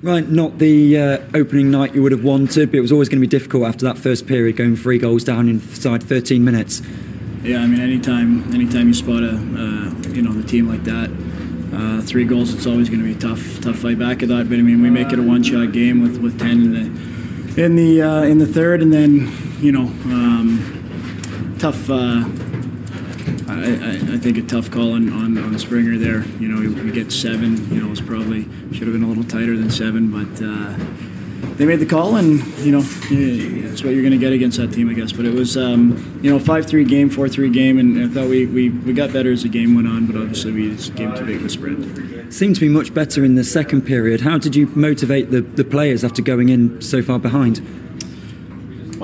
Right, 0.05 0.29
not 0.29 0.59
the 0.59 0.99
uh, 0.99 1.17
opening 1.33 1.71
night 1.71 1.95
you 1.95 2.03
would 2.03 2.11
have 2.11 2.23
wanted, 2.23 2.69
but 2.69 2.77
it 2.77 2.81
was 2.81 2.91
always 2.91 3.09
going 3.09 3.19
to 3.19 3.27
be 3.27 3.27
difficult 3.27 3.63
after 3.63 3.85
that 3.85 3.97
first 3.97 4.27
period, 4.27 4.55
going 4.55 4.75
three 4.75 4.99
goals 4.99 5.23
down 5.23 5.49
inside 5.49 6.03
13 6.03 6.45
minutes. 6.45 6.83
Yeah, 7.41 7.63
I 7.63 7.65
mean, 7.65 7.81
anytime, 7.81 8.53
anytime 8.53 8.87
you 8.87 8.93
spot 8.93 9.23
a, 9.23 9.31
uh, 9.31 10.09
you 10.09 10.21
know, 10.21 10.31
the 10.31 10.47
team 10.47 10.67
like 10.67 10.83
that, 10.83 11.09
uh, 11.73 12.03
three 12.03 12.23
goals, 12.23 12.53
it's 12.53 12.67
always 12.67 12.87
going 12.87 13.01
to 13.01 13.05
be 13.05 13.13
a 13.13 13.19
tough, 13.19 13.59
tough 13.61 13.77
fight 13.77 13.97
back 13.97 14.21
at 14.21 14.29
that. 14.29 14.47
But 14.47 14.59
I 14.59 14.61
mean, 14.61 14.83
we 14.83 14.91
make 14.91 15.11
it 15.11 15.17
a 15.17 15.23
one-shot 15.23 15.71
game 15.71 16.03
with, 16.03 16.19
with 16.19 16.37
10 16.37 16.51
in 16.51 16.73
the, 17.55 17.63
in 17.63 17.75
the, 17.75 18.01
uh, 18.03 18.21
in 18.25 18.37
the 18.37 18.45
third, 18.45 18.83
and 18.83 18.93
then, 18.93 19.31
you 19.59 19.71
know, 19.71 19.87
um, 20.13 21.55
tough 21.57 21.89
uh, 21.89 22.23
I, 23.55 24.13
I, 24.13 24.17
think 24.17 24.37
a 24.37 24.41
tough 24.41 24.71
call 24.71 24.93
on, 24.93 25.11
on, 25.11 25.37
on 25.37 25.57
Springer 25.59 25.97
there. 25.97 26.25
You 26.39 26.47
know, 26.47 26.83
we, 26.83 26.91
get 26.91 27.11
seven. 27.11 27.57
You 27.73 27.81
know, 27.81 27.87
it 27.87 27.89
was 27.89 28.01
probably 28.01 28.43
should 28.73 28.83
have 28.83 28.93
been 28.93 29.03
a 29.03 29.07
little 29.07 29.23
tighter 29.23 29.57
than 29.57 29.69
seven, 29.69 30.11
but 30.11 30.43
uh, 30.43 30.75
they 31.55 31.65
made 31.65 31.79
the 31.79 31.85
call, 31.85 32.15
and 32.17 32.45
you 32.57 32.71
know, 32.71 32.81
that's 32.81 33.83
what 33.83 33.93
you're 33.93 34.01
going 34.01 34.11
to 34.11 34.17
get 34.17 34.33
against 34.33 34.57
that 34.57 34.73
team, 34.73 34.89
I 34.89 34.93
guess. 34.93 35.11
But 35.11 35.25
it 35.25 35.33
was, 35.33 35.57
um, 35.57 36.19
you 36.21 36.29
know, 36.29 36.39
five-three 36.39 36.83
game, 36.85 37.09
four-three 37.09 37.49
game, 37.49 37.79
and 37.79 38.03
I 38.03 38.07
thought 38.07 38.29
we, 38.29 38.45
we, 38.45 38.69
we 38.69 38.93
got 38.93 39.13
better 39.13 39.31
as 39.31 39.43
the 39.43 39.49
game 39.49 39.75
went 39.75 39.87
on, 39.87 40.05
but 40.05 40.15
obviously 40.15 40.51
we 40.51 40.75
just 40.75 40.95
gave 40.95 41.15
too 41.15 41.25
big 41.25 41.37
of 41.37 41.45
a 41.45 41.49
spread. 41.49 42.33
Seemed 42.33 42.55
to 42.55 42.61
be 42.61 42.69
much 42.69 42.93
better 42.93 43.23
in 43.23 43.35
the 43.35 43.43
second 43.43 43.83
period. 43.83 44.21
How 44.21 44.37
did 44.37 44.55
you 44.55 44.67
motivate 44.75 45.31
the, 45.31 45.41
the 45.41 45.63
players 45.63 46.03
after 46.03 46.21
going 46.21 46.49
in 46.49 46.81
so 46.81 47.01
far 47.01 47.19
behind? 47.19 47.84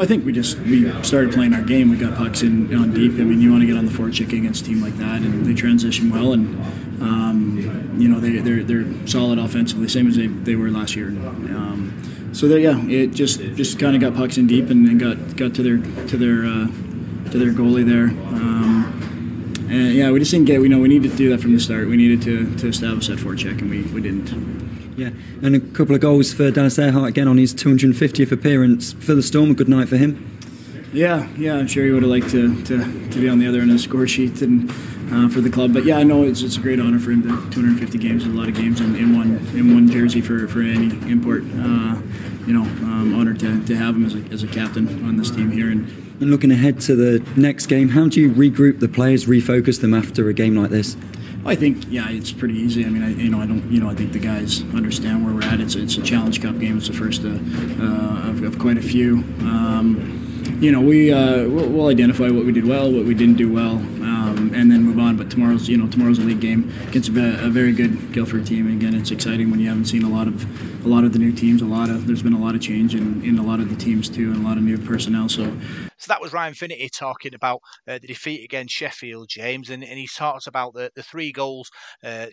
I 0.01 0.07
think 0.07 0.25
we 0.25 0.33
just 0.33 0.57
we 0.61 0.91
started 1.03 1.31
playing 1.31 1.53
our 1.53 1.61
game. 1.61 1.91
We 1.91 1.97
got 1.97 2.17
pucks 2.17 2.41
in 2.41 2.73
on 2.75 2.91
deep. 2.91 3.13
I 3.13 3.23
mean, 3.23 3.39
you 3.39 3.51
want 3.51 3.61
to 3.61 3.67
get 3.67 3.77
on 3.77 3.85
the 3.85 3.91
forecheck 3.91 4.35
against 4.35 4.63
a 4.63 4.65
team 4.65 4.81
like 4.81 4.97
that, 4.97 5.21
and 5.21 5.45
they 5.45 5.53
transition 5.53 6.09
well, 6.09 6.33
and 6.33 6.59
um, 7.03 7.95
you 7.99 8.09
know 8.09 8.19
they 8.19 8.39
they're 8.39 8.63
they're 8.63 9.07
solid 9.07 9.37
offensively, 9.37 9.87
same 9.87 10.07
as 10.07 10.15
they, 10.15 10.25
they 10.25 10.55
were 10.55 10.71
last 10.71 10.95
year. 10.95 11.09
Um, 11.09 11.93
so 12.33 12.47
there, 12.47 12.57
yeah, 12.57 12.83
it 12.87 13.11
just 13.11 13.41
just 13.53 13.77
kind 13.77 13.95
of 13.95 14.01
got 14.01 14.15
pucks 14.15 14.37
in 14.37 14.47
deep 14.47 14.71
and, 14.71 14.87
and 14.87 14.99
got 14.99 15.37
got 15.37 15.53
to 15.53 15.61
their 15.61 15.77
to 16.07 16.17
their 16.17 16.45
uh, 16.45 16.65
to 17.29 17.37
their 17.37 17.51
goalie 17.51 17.85
there. 17.85 18.05
Um, 18.05 18.97
and 19.69 19.93
yeah, 19.93 20.09
we 20.09 20.17
just 20.17 20.31
didn't 20.31 20.47
get. 20.47 20.61
We 20.61 20.67
know 20.67 20.79
we 20.79 20.87
needed 20.87 21.11
to 21.11 21.17
do 21.17 21.29
that 21.29 21.41
from 21.41 21.53
the 21.53 21.59
start. 21.59 21.87
We 21.87 21.95
needed 21.95 22.23
to, 22.23 22.55
to 22.57 22.67
establish 22.67 23.07
that 23.07 23.19
forecheck, 23.19 23.61
and 23.61 23.69
we, 23.69 23.83
we 23.83 24.01
didn't. 24.01 24.61
Yeah, 25.01 25.09
and 25.41 25.55
a 25.55 25.59
couple 25.59 25.95
of 25.95 26.01
goals 26.01 26.31
for 26.31 26.51
Dallas 26.51 26.77
Ehrhardt 26.77 27.07
again 27.07 27.27
on 27.27 27.39
his 27.39 27.55
250th 27.55 28.31
appearance 28.31 28.93
for 28.93 29.15
the 29.15 29.23
Storm. 29.23 29.49
A 29.49 29.53
good 29.55 29.67
night 29.67 29.89
for 29.89 29.97
him. 29.97 30.37
Yeah, 30.93 31.27
yeah, 31.35 31.55
I'm 31.55 31.65
sure 31.65 31.83
he 31.85 31.91
would 31.91 32.03
have 32.03 32.11
liked 32.11 32.29
to, 32.29 32.63
to, 32.65 33.09
to 33.09 33.19
be 33.19 33.27
on 33.27 33.39
the 33.39 33.47
other 33.47 33.61
end 33.61 33.71
of 33.71 33.77
the 33.77 33.81
score 33.81 34.05
sheet 34.05 34.43
and 34.43 34.69
uh, 35.11 35.27
for 35.27 35.41
the 35.41 35.49
club. 35.49 35.73
But 35.73 35.85
yeah, 35.85 35.97
I 35.97 36.03
know 36.03 36.23
it's, 36.23 36.43
it's 36.43 36.57
a 36.57 36.59
great 36.59 36.79
honor 36.79 36.99
for 36.99 37.09
him. 37.09 37.23
To 37.23 37.29
250 37.49 37.97
games 37.97 38.27
is 38.27 38.31
a 38.31 38.37
lot 38.37 38.47
of 38.47 38.53
games 38.53 38.79
in, 38.79 38.95
in 38.95 39.17
one 39.17 39.37
in 39.57 39.73
one 39.73 39.89
jersey 39.89 40.21
for, 40.21 40.47
for 40.47 40.61
any 40.61 40.89
import. 41.09 41.45
Uh, 41.55 41.99
you 42.45 42.53
know, 42.53 42.61
I'm 42.61 43.15
honored 43.15 43.39
to, 43.39 43.65
to 43.65 43.75
have 43.75 43.95
him 43.95 44.05
as 44.05 44.13
a, 44.13 44.19
as 44.31 44.43
a 44.43 44.47
captain 44.47 44.87
on 45.07 45.17
this 45.17 45.31
team 45.31 45.49
here. 45.49 45.71
And, 45.71 45.87
and 46.21 46.29
looking 46.29 46.51
ahead 46.51 46.79
to 46.81 46.95
the 46.95 47.27
next 47.35 47.65
game, 47.65 47.89
how 47.89 48.07
do 48.07 48.21
you 48.21 48.29
regroup 48.29 48.79
the 48.79 48.87
players, 48.87 49.25
refocus 49.25 49.81
them 49.81 49.95
after 49.95 50.29
a 50.29 50.33
game 50.33 50.55
like 50.55 50.69
this? 50.69 50.95
I 51.43 51.56
think 51.56 51.86
yeah, 51.89 52.10
it's 52.10 52.32
pretty 52.32 52.56
easy. 52.56 52.86
I 52.86 52.89
mean, 52.89 53.04
I, 53.04 53.13
you 53.13 53.30
know, 53.30 53.41
I 53.41 53.47
don't, 53.47 53.69
you 53.71 53.80
know, 53.80 53.89
I 53.89 53.95
think 53.95 54.13
the 54.13 54.19
guys 54.19 54.62
understand 54.75 55.25
where 55.25 55.34
we're 55.34 55.43
at. 55.43 55.60
It's 55.60 55.75
it's 55.75 55.97
a 55.97 56.01
Challenge 56.01 56.39
Cup 56.41 56.60
game. 56.60 56.77
It's 56.77 56.88
the 56.88 56.93
first 56.93 57.23
uh, 57.23 57.30
uh, 57.30 58.30
of, 58.30 58.43
of, 58.43 58.60
quite 58.60 58.77
a 58.77 58.82
few. 58.82 59.23
Um, 59.41 60.21
you 60.62 60.71
know, 60.71 60.82
we 60.82 61.12
uh, 61.12 61.47
we'll, 61.49 61.67
we'll, 61.69 61.88
identify 61.88 62.30
what 62.30 62.45
we 62.45 62.51
did 62.51 62.65
well, 62.65 62.91
what 62.91 63.06
we 63.06 63.15
didn't 63.15 63.38
do 63.38 63.51
well, 63.51 63.77
um, 63.77 64.51
and 64.54 64.71
then 64.71 64.84
move 64.84 64.99
on. 64.99 65.17
But 65.17 65.32
tomorrow's, 65.32 65.67
you 65.67 65.77
know, 65.77 65.88
tomorrow's 65.88 66.19
a 66.19 66.21
league 66.21 66.41
game 66.41 66.71
against 66.88 67.10
a, 67.10 67.45
a, 67.45 67.49
very 67.49 67.73
good 67.73 68.13
Guildford 68.13 68.45
team. 68.45 68.67
And 68.67 68.80
again, 68.80 68.93
it's 68.93 69.10
exciting 69.10 69.49
when 69.49 69.60
you 69.60 69.69
haven't 69.69 69.86
seen 69.86 70.04
a 70.04 70.10
lot 70.10 70.27
of 70.27 70.86
a 70.86 70.88
lot 70.88 71.04
of 71.04 71.13
the 71.13 71.19
new 71.19 71.32
teams. 71.32 71.63
A 71.63 71.65
lot 71.65 71.89
of 71.89 72.06
there's 72.06 72.21
been 72.21 72.34
a 72.34 72.39
lot 72.39 72.54
of 72.54 72.62
change 72.62 72.93
in, 72.93 73.23
in 73.23 73.39
a 73.39 73.43
lot 73.43 73.60
of 73.60 73.69
the 73.69 73.75
teams 73.75 74.10
too, 74.10 74.32
and 74.32 74.45
a 74.45 74.47
lot 74.47 74.58
of 74.58 74.63
new 74.63 74.77
personnel. 74.77 75.27
So 75.27 75.51
so 76.01 76.11
that 76.11 76.21
was 76.21 76.33
Ryan 76.33 76.55
Finnerty 76.55 76.89
talking 76.89 77.35
about 77.35 77.59
uh, 77.87 77.99
the 78.01 78.07
defeat 78.07 78.43
against 78.43 78.73
Sheffield, 78.73 79.27
James, 79.29 79.69
and, 79.69 79.83
and 79.83 79.99
he 79.99 80.07
talks 80.07 80.47
about 80.47 80.73
the, 80.73 80.89
the 80.95 81.03
three 81.03 81.31
goals 81.31 81.69
uh, 82.03 82.25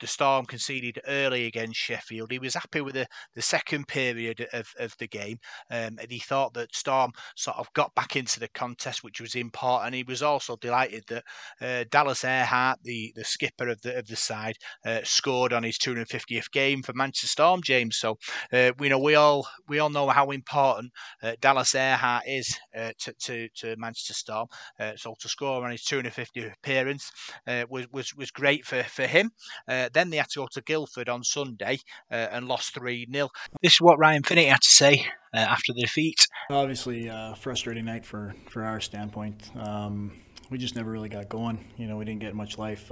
the 0.00 0.06
Storm 0.06 0.44
conceded 0.44 0.98
early 1.06 1.46
against 1.46 1.78
Sheffield. 1.78 2.32
He 2.32 2.40
was 2.40 2.54
happy 2.54 2.80
with 2.80 2.94
the, 2.94 3.06
the 3.36 3.42
second 3.42 3.86
period 3.86 4.48
of, 4.52 4.66
of 4.80 4.94
the 4.98 5.06
game, 5.06 5.38
um, 5.70 5.98
and 6.00 6.10
he 6.10 6.18
thought 6.18 6.54
that 6.54 6.74
Storm 6.74 7.12
sort 7.36 7.58
of 7.58 7.72
got 7.74 7.94
back 7.94 8.16
into 8.16 8.40
the 8.40 8.48
contest, 8.48 9.04
which 9.04 9.20
was 9.20 9.36
important. 9.36 9.94
He 9.94 10.02
was 10.02 10.22
also 10.22 10.56
delighted 10.56 11.04
that 11.08 11.22
uh, 11.60 11.84
Dallas 11.92 12.24
Ehrhardt, 12.24 12.78
the, 12.82 13.12
the 13.14 13.24
skipper 13.24 13.68
of 13.68 13.80
the 13.82 13.96
of 13.96 14.08
the 14.08 14.16
side, 14.16 14.56
uh, 14.84 15.00
scored 15.04 15.52
on 15.52 15.62
his 15.62 15.78
250th 15.78 16.50
game 16.50 16.82
for 16.82 16.92
Manchester 16.92 17.28
Storm, 17.28 17.60
James. 17.62 17.98
So 17.98 18.18
uh, 18.52 18.72
we 18.80 18.88
know 18.88 18.98
we 18.98 19.14
all 19.14 19.46
we 19.68 19.78
all 19.78 19.90
know 19.90 20.08
how 20.08 20.30
important 20.32 20.90
uh, 21.22 21.36
Dallas 21.40 21.74
Ehrhardt 21.74 22.22
is 22.26 22.58
to 22.74 23.11
to, 23.20 23.48
to 23.56 23.76
Manchester 23.76 24.14
Storm. 24.14 24.48
Uh, 24.78 24.92
so 24.96 25.14
to 25.18 25.28
score 25.28 25.64
on 25.64 25.70
his 25.70 25.82
250th 25.82 26.54
appearance 26.54 27.10
uh, 27.46 27.64
was, 27.68 27.86
was 27.92 28.14
was 28.14 28.30
great 28.30 28.64
for, 28.64 28.82
for 28.84 29.06
him. 29.06 29.30
Uh, 29.68 29.88
then 29.92 30.10
they 30.10 30.16
had 30.16 30.28
to 30.30 30.40
go 30.40 30.48
to 30.52 30.60
Guildford 30.62 31.08
on 31.08 31.24
Sunday 31.24 31.78
uh, 32.10 32.28
and 32.30 32.48
lost 32.48 32.74
3 32.74 33.06
0. 33.12 33.28
This 33.62 33.74
is 33.74 33.80
what 33.80 33.98
Ryan 33.98 34.22
Finnerty 34.22 34.48
had 34.48 34.60
to 34.60 34.68
say 34.68 35.06
uh, 35.34 35.38
after 35.38 35.72
the 35.72 35.82
defeat. 35.82 36.26
Obviously, 36.50 37.08
uh, 37.08 37.34
frustrating 37.34 37.84
night 37.84 38.04
for, 38.04 38.34
for 38.48 38.64
our 38.64 38.80
standpoint. 38.80 39.50
Um, 39.56 40.12
we 40.50 40.58
just 40.58 40.76
never 40.76 40.90
really 40.90 41.08
got 41.08 41.28
going. 41.28 41.64
You 41.76 41.86
know, 41.86 41.96
we 41.96 42.04
didn't 42.04 42.20
get 42.20 42.34
much 42.34 42.58
life. 42.58 42.90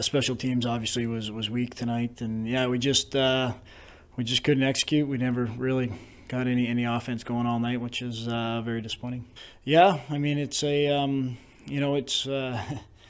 Special 0.00 0.36
teams 0.36 0.66
obviously 0.66 1.06
was, 1.06 1.30
was 1.30 1.50
weak 1.50 1.74
tonight, 1.74 2.20
and 2.20 2.48
yeah, 2.48 2.66
we 2.66 2.78
just 2.78 3.14
we 3.14 4.24
just 4.24 4.42
couldn't 4.42 4.62
execute. 4.62 5.06
We 5.06 5.18
never 5.18 5.44
really 5.44 5.92
got 6.28 6.46
any 6.46 6.66
any 6.66 6.84
offense 6.84 7.24
going 7.24 7.46
all 7.46 7.58
night, 7.58 7.80
which 7.80 8.02
is 8.02 8.28
uh, 8.28 8.62
very 8.64 8.80
disappointing. 8.80 9.26
Yeah, 9.64 10.00
I 10.10 10.18
mean 10.18 10.38
it's 10.38 10.62
a 10.62 10.88
um, 10.88 11.38
you 11.66 11.80
know 11.80 11.94
it's 11.94 12.26
uh, 12.26 12.62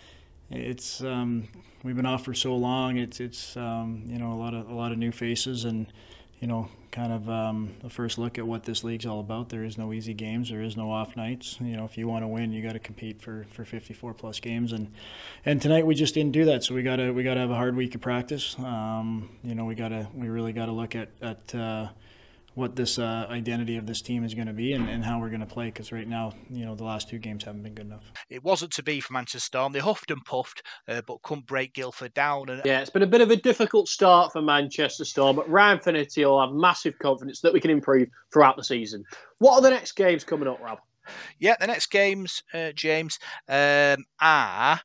it's 0.51 1.01
um, 1.03 1.49
we've 1.83 1.97
been 1.97 2.07
off 2.07 2.25
for 2.25 2.35
so 2.35 2.57
long. 2.57 2.97
It's 2.97 3.21
it's 3.21 3.57
um, 3.57 4.05
you 4.09 4.19
know 4.19 4.33
a 4.33 4.39
lot 4.39 4.55
of 4.55 4.69
a 4.69 4.75
lot 4.75 4.93
of 4.93 4.99
new 4.99 5.13
faces 5.13 5.65
and 5.65 5.87
you 6.41 6.49
know 6.49 6.69
kind 6.97 7.13
of 7.13 7.29
um, 7.29 7.75
the 7.83 7.91
first 7.91 8.17
look 8.17 8.39
at 8.39 8.47
what 8.47 8.65
this 8.65 8.83
league's 8.83 9.05
all 9.05 9.21
about. 9.21 9.51
There 9.51 9.65
is 9.65 9.77
no 9.77 9.93
easy 9.93 10.15
games. 10.15 10.49
There 10.49 10.63
is 10.63 10.79
no 10.79 10.91
off 10.91 11.15
nights. 11.15 11.59
You 11.61 11.77
know, 11.77 11.85
if 11.85 11.99
you 11.99 12.09
want 12.09 12.23
to 12.23 12.27
win, 12.27 12.53
you 12.53 12.63
got 12.63 12.73
to 12.73 12.79
compete 12.79 13.21
for, 13.21 13.45
for 13.51 13.67
54 13.67 14.15
plus 14.15 14.41
games. 14.41 14.73
And 14.73 14.91
and 15.45 15.61
tonight 15.61 15.87
we 15.87 15.95
just 15.95 16.15
didn't 16.15 16.33
do 16.33 16.47
that. 16.47 16.65
So 16.65 16.75
we 16.75 16.83
got 16.83 16.97
to 16.97 17.11
we 17.11 17.23
got 17.23 17.35
to 17.35 17.41
have 17.41 17.51
a 17.51 17.55
hard 17.55 17.77
week 17.77 17.95
of 17.95 18.01
practice. 18.01 18.57
Um, 18.59 19.29
you 19.45 19.55
know, 19.55 19.67
we 19.67 19.75
got 19.75 19.89
to 19.89 20.09
we 20.15 20.29
really 20.29 20.55
got 20.55 20.67
to 20.67 20.73
look 20.73 20.97
at 20.97 21.11
at 21.21 21.55
uh, 21.55 21.89
what 22.57 22.75
this 22.75 22.99
uh, 22.99 23.27
identity 23.29 23.77
of 23.77 23.87
this 23.87 24.01
team 24.01 24.25
is 24.25 24.33
going 24.33 24.47
to 24.47 24.53
be 24.55 24.73
and, 24.73 24.89
and 24.89 25.05
how 25.05 25.21
we're 25.21 25.29
going 25.29 25.41
to 25.41 25.47
play 25.47 25.67
because 25.67 25.93
right 25.93 26.09
now, 26.09 26.33
you 26.51 26.65
know, 26.65 26.75
the 26.75 26.85
last 26.85 27.07
two 27.07 27.19
games 27.19 27.45
haven't 27.45 27.63
been 27.63 27.75
good 27.75 27.85
enough. 27.85 28.11
It 28.31 28.43
wasn't 28.43 28.73
to 28.73 28.83
be 28.83 28.99
for 29.01 29.13
Manchester 29.13 29.41
Storm. 29.41 29.75
They 29.75 29.79
huffed 29.79 30.11
and 30.11 30.25
puffed, 30.25 30.63
uh, 30.89 31.03
but 31.07 31.21
couldn't 31.21 31.47
break 31.47 31.75
Guildford 31.75 32.15
down. 32.15 32.49
And 32.49 32.63
yeah, 32.65 32.81
it's 32.81 32.89
been 32.89 33.03
a 33.03 33.07
bit 33.07 33.21
of 33.21 33.31
a 33.31 33.37
difficult 33.37 33.89
start 33.89 34.33
for 34.33 34.41
Manchester 34.41 35.05
Storm, 35.05 35.37
but 35.37 35.51
Ryan 35.51 35.81
Finnerty 35.81 36.25
will 36.25 36.41
have 36.41 36.53
massive 36.53 36.99
confidence 36.99 37.43
that 37.43 37.53
we 37.53 37.61
can 37.61 37.71
improve 37.71 38.09
throughout 38.33 38.57
the 38.57 38.65
season. 38.65 39.05
What 39.37 39.57
are 39.57 39.61
the 39.61 39.71
next 39.71 39.93
games 39.93 40.25
coming 40.25 40.49
up, 40.49 40.59
Rob? 40.59 40.79
Yeah, 41.39 41.57
the 41.61 41.67
next 41.67 41.91
games, 41.91 42.43
uh, 42.55 42.73
James, 42.73 43.19
um, 43.51 44.07
are 44.19 44.81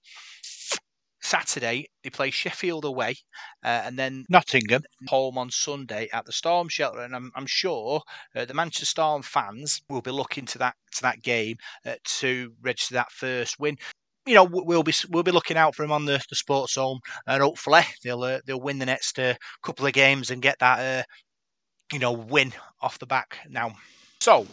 Saturday, 1.32 1.88
they 2.04 2.10
play 2.10 2.30
Sheffield 2.30 2.84
away, 2.84 3.15
uh, 3.63 3.84
and 3.86 3.98
then 3.98 4.26
Nottingham 4.30 4.84
home 5.08 5.38
on 5.38 5.50
Sunday 5.50 6.10
at 6.12 6.26
the 6.26 6.34
Storm 6.34 6.67
Shelter. 6.67 7.00
And 7.00 7.15
I'm, 7.15 7.32
I'm 7.36 7.46
sure 7.46 8.02
uh, 8.36 8.44
the 8.44 8.54
Manchester 8.54 8.86
Storm 8.86 9.22
fans 9.22 9.82
will 9.89 10.02
be 10.02 10.12
looking 10.12 10.46
to 10.48 10.58
that 10.58 10.76
to 10.96 11.02
that 11.04 11.24
game 11.24 11.56
uh, 11.86 11.96
to 12.20 12.52
register 12.62 12.96
that 12.96 13.13
first 13.13 13.60
win. 13.60 13.78
You 14.26 14.36
know, 14.36 14.44
we'll 14.44 14.84
be 14.84 14.94
we'll 15.10 15.24
be 15.24 15.32
looking 15.32 15.56
out 15.56 15.74
for 15.74 15.84
them 15.84 15.94
on 15.94 16.04
the, 16.04 16.22
the 16.30 16.36
Sports 16.36 16.74
Zone, 16.74 17.00
and 17.26 17.41
hopefully 17.41 17.84
they'll 18.04 18.24
uh, 18.24 18.39
they'll 18.46 18.60
win 18.60 18.80
the 18.80 18.86
next 18.86 19.17
uh, 19.17 19.36
couple 19.63 19.86
of 19.86 19.94
games 19.94 20.32
and 20.32 20.41
get 20.41 20.60
that 20.60 20.80
uh, 20.80 21.04
you 21.94 22.00
know 22.00 22.12
win 22.12 22.52
off 22.82 23.00
the 23.00 23.08
back 23.08 23.38
now. 23.50 23.72
So 24.20 24.46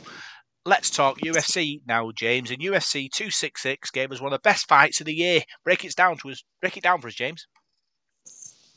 Let's 0.68 0.90
talk 0.90 1.18
UFC 1.20 1.80
now, 1.88 2.10
James. 2.14 2.50
And 2.50 2.60
UFC 2.60 3.10
266 3.10 3.90
gave 3.90 4.12
us 4.12 4.20
one 4.20 4.34
of 4.34 4.38
the 4.38 4.46
best 4.46 4.68
fights 4.68 5.00
of 5.00 5.06
the 5.06 5.14
year. 5.14 5.40
Break 5.64 5.82
it 5.82 5.96
down 5.96 6.18
to 6.18 6.28
us. 6.28 6.44
Break 6.60 6.76
it 6.76 6.82
down 6.82 7.00
for 7.00 7.08
us, 7.08 7.14
James. 7.14 7.46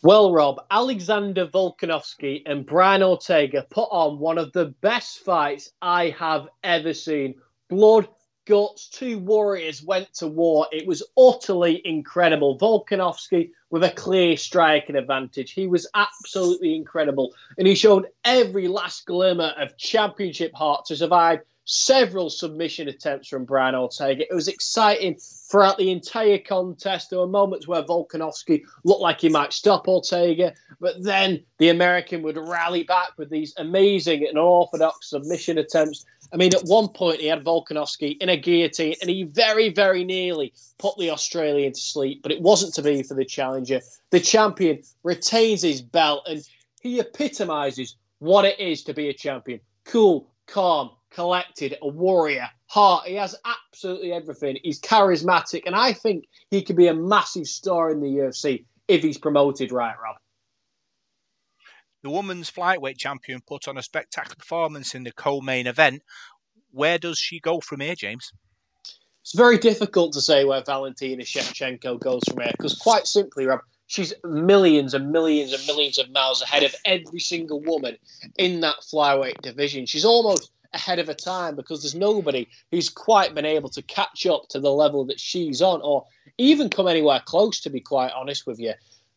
Well, 0.02 0.32
Rob, 0.32 0.62
Alexander 0.72 1.48
Volkanovski 1.48 2.44
and 2.46 2.66
Brian 2.66 3.04
Ortega 3.04 3.68
put 3.70 3.90
on 3.92 4.20
one 4.20 4.38
of 4.38 4.54
the 4.54 4.68
best 4.80 5.26
fights 5.26 5.70
I 5.82 6.16
have 6.18 6.48
ever 6.64 6.94
seen. 6.94 7.36
Blood, 7.70 8.08
guts, 8.48 8.88
two 8.88 9.20
warriors 9.20 9.84
went 9.84 10.14
to 10.14 10.28
war. 10.28 10.68
It 10.72 10.88
was 10.88 11.04
utterly 11.18 11.82
incredible. 11.84 12.58
Volkanovski 12.58 13.52
with 13.70 13.84
a 13.84 13.92
clear 13.92 14.38
striking 14.38 14.96
advantage. 14.96 15.52
He 15.52 15.68
was 15.68 15.90
absolutely 15.94 16.74
incredible. 16.74 17.34
And 17.58 17.68
he 17.68 17.76
showed 17.76 18.08
every 18.24 18.70
last 18.70 19.06
glimmer 19.06 19.54
of 19.58 19.78
championship 19.78 20.54
heart 20.56 20.86
to 20.86 20.96
survive 20.96 21.42
several 21.66 22.30
submission 22.30 22.88
attempts 22.88 23.28
from 23.28 23.46
Brian 23.46 23.76
Ortega. 23.76 24.24
It 24.30 24.34
was 24.34 24.48
exciting 24.48 25.18
throughout 25.50 25.78
the 25.78 25.92
entire 25.92 26.38
contest. 26.38 27.10
There 27.10 27.20
were 27.20 27.28
moments 27.28 27.68
where 27.68 27.84
Volkanovski 27.84 28.64
looked 28.84 29.02
like 29.02 29.22
he 29.22 29.30
might 29.30 29.54
stop 29.54 29.88
Ortega, 29.88 30.54
but 30.80 31.02
then 31.04 31.44
the 31.60 31.70
American 31.70 32.24
would 32.24 32.38
rally 32.38 32.84
back 32.84 33.10
with 33.18 33.30
these 33.30 33.54
amazing 33.58 34.26
and 34.28 34.38
orthodox 34.38 35.10
submission 35.10 35.58
attempts. 35.58 36.06
I 36.34 36.38
mean, 36.38 36.56
at 36.56 36.64
one 36.64 36.88
point 36.88 37.20
he 37.20 37.28
had 37.28 37.44
Volkanovski 37.44 38.18
in 38.22 38.30
a 38.30 38.38
guillotine, 38.38 38.96
and 39.02 39.10
he 39.10 39.24
very, 39.24 39.70
very 39.70 40.04
nearly 40.04 40.54
put 40.78 40.98
the 40.98 41.12
Australian 41.12 41.74
to 41.74 41.80
sleep, 41.80 42.24
but 42.24 42.32
it 42.32 42.42
wasn't 42.42 42.74
to 42.76 42.82
be 42.82 43.04
for 43.04 43.14
the 43.14 43.26
challenger. 43.26 43.82
The 44.10 44.20
champion 44.20 44.82
retains 45.04 45.62
his 45.62 45.82
belt, 45.82 46.26
and 46.28 46.42
he 46.82 47.00
epitomizes 47.00 47.98
what 48.20 48.46
it 48.46 48.60
is 48.60 48.84
to 48.84 48.94
be 48.94 49.10
a 49.10 49.14
champion. 49.14 49.60
Cool, 49.84 50.32
calm, 50.48 50.92
collected, 51.12 51.78
a 51.82 51.88
warrior, 51.88 52.50
heart. 52.68 53.08
He 53.08 53.16
has 53.16 53.36
absolutely 53.46 54.12
everything. 54.12 54.58
He's 54.64 54.80
charismatic, 54.80 55.64
and 55.66 55.76
I 55.76 55.94
think 55.94 56.26
he 56.50 56.64
could 56.64 56.76
be 56.76 56.88
a 56.88 56.94
massive 56.94 57.48
star 57.48 57.92
in 57.92 58.02
the 58.02 58.08
UFC 58.08 58.66
if 58.88 59.04
he's 59.04 59.18
promoted 59.18 59.72
right, 59.72 59.96
Rob. 60.02 60.18
The 62.04 62.10
women's 62.10 62.50
flyweight 62.50 62.98
champion 62.98 63.42
put 63.46 63.68
on 63.68 63.78
a 63.78 63.84
spectacular 63.84 64.36
performance 64.36 64.96
in 64.96 65.04
the 65.04 65.12
co-main 65.12 65.68
event. 65.68 66.02
Where 66.72 66.98
does 66.98 67.20
she 67.20 67.40
go 67.40 67.60
from 67.60 67.82
here, 67.82 67.96
James? 67.96 68.32
It's 69.22 69.36
very 69.36 69.60
difficult 69.60 70.14
to 70.14 70.22
say 70.22 70.46
where 70.46 70.64
Valentina 70.64 71.24
Shevchenko 71.24 72.00
goes 72.00 72.24
from 72.28 72.42
here 72.42 72.52
because, 72.58 72.76
quite 72.76 73.06
simply, 73.06 73.46
Rob, 73.46 73.60
she's 73.86 74.14
millions 74.24 74.96
and 74.96 75.12
millions 75.12 75.54
and 75.54 75.64
millions 75.68 76.00
of 76.00 76.10
miles 76.12 76.42
ahead 76.42 76.64
of 76.64 76.74
every 76.86 77.20
single 77.20 77.62
woman 77.62 77.98
in 78.38 78.62
that 78.62 78.78
flyweight 78.92 79.40
division. 79.42 79.86
She's 79.86 80.06
almost 80.06 80.52
ahead 80.74 81.00
of 81.00 81.08
her 81.08 81.14
time 81.14 81.56
because 81.56 81.82
there's 81.82 81.96
nobody 81.96 82.48
who's 82.72 82.90
quite 82.90 83.36
been 83.36 83.46
able 83.46 83.70
to 83.70 83.82
catch 83.84 84.26
up 84.26 84.48
to 84.50 84.60
the 84.60 84.72
level 84.72 85.06
that 85.06 85.20
she's 85.20 85.62
on 85.62 85.82
or 85.82 86.06
even 86.38 86.70
come 86.70 86.88
anywhere 86.88 87.22
close, 87.26 87.60
to 87.62 87.70
be 87.70 87.80
quite 87.80 88.12
honest 88.14 88.48
with 88.48 88.60
you. 88.60 88.74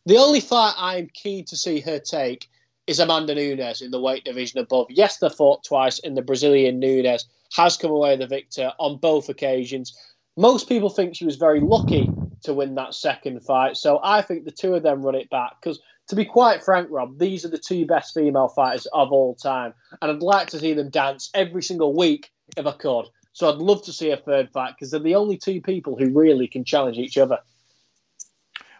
The 0.06 0.18
only 0.18 0.40
fight 0.40 0.74
I'm 0.76 1.08
keen 1.14 1.44
to 1.46 1.56
see 1.56 1.80
her 1.80 1.98
take 1.98 2.48
is 2.86 2.98
Amanda 2.98 3.34
Nunes 3.34 3.80
in 3.80 3.90
the 3.90 4.00
weight 4.00 4.24
division 4.24 4.60
above. 4.60 4.86
Yes, 4.90 5.18
they 5.18 5.28
fought 5.28 5.64
twice, 5.64 5.98
and 6.00 6.16
the 6.16 6.22
Brazilian 6.22 6.78
Nunes 6.78 7.26
has 7.56 7.76
come 7.76 7.90
away 7.90 8.16
the 8.16 8.26
victor 8.26 8.72
on 8.78 8.98
both 8.98 9.28
occasions. 9.28 9.96
Most 10.36 10.68
people 10.68 10.90
think 10.90 11.14
she 11.14 11.24
was 11.24 11.36
very 11.36 11.60
lucky 11.60 12.10
to 12.42 12.52
win 12.52 12.74
that 12.74 12.94
second 12.94 13.40
fight, 13.40 13.76
so 13.76 14.00
I 14.02 14.20
think 14.20 14.44
the 14.44 14.50
two 14.50 14.74
of 14.74 14.82
them 14.82 15.02
run 15.02 15.14
it 15.14 15.30
back 15.30 15.54
because 15.60 15.80
to 16.08 16.16
be 16.16 16.24
quite 16.24 16.62
frank, 16.62 16.88
Rob, 16.90 17.18
these 17.18 17.44
are 17.44 17.48
the 17.48 17.58
two 17.58 17.86
best 17.86 18.14
female 18.14 18.48
fighters 18.48 18.86
of 18.92 19.12
all 19.12 19.34
time. 19.34 19.72
And 20.02 20.10
I'd 20.10 20.22
like 20.22 20.48
to 20.50 20.58
see 20.58 20.74
them 20.74 20.90
dance 20.90 21.30
every 21.34 21.62
single 21.62 21.94
week 21.94 22.30
if 22.56 22.66
I 22.66 22.72
could. 22.72 23.06
So 23.32 23.48
I'd 23.48 23.58
love 23.58 23.82
to 23.84 23.92
see 23.92 24.10
a 24.10 24.16
third 24.16 24.50
fight 24.50 24.74
because 24.74 24.90
they're 24.90 25.00
the 25.00 25.14
only 25.14 25.36
two 25.36 25.60
people 25.60 25.96
who 25.96 26.10
really 26.10 26.46
can 26.46 26.64
challenge 26.64 26.98
each 26.98 27.18
other. 27.18 27.38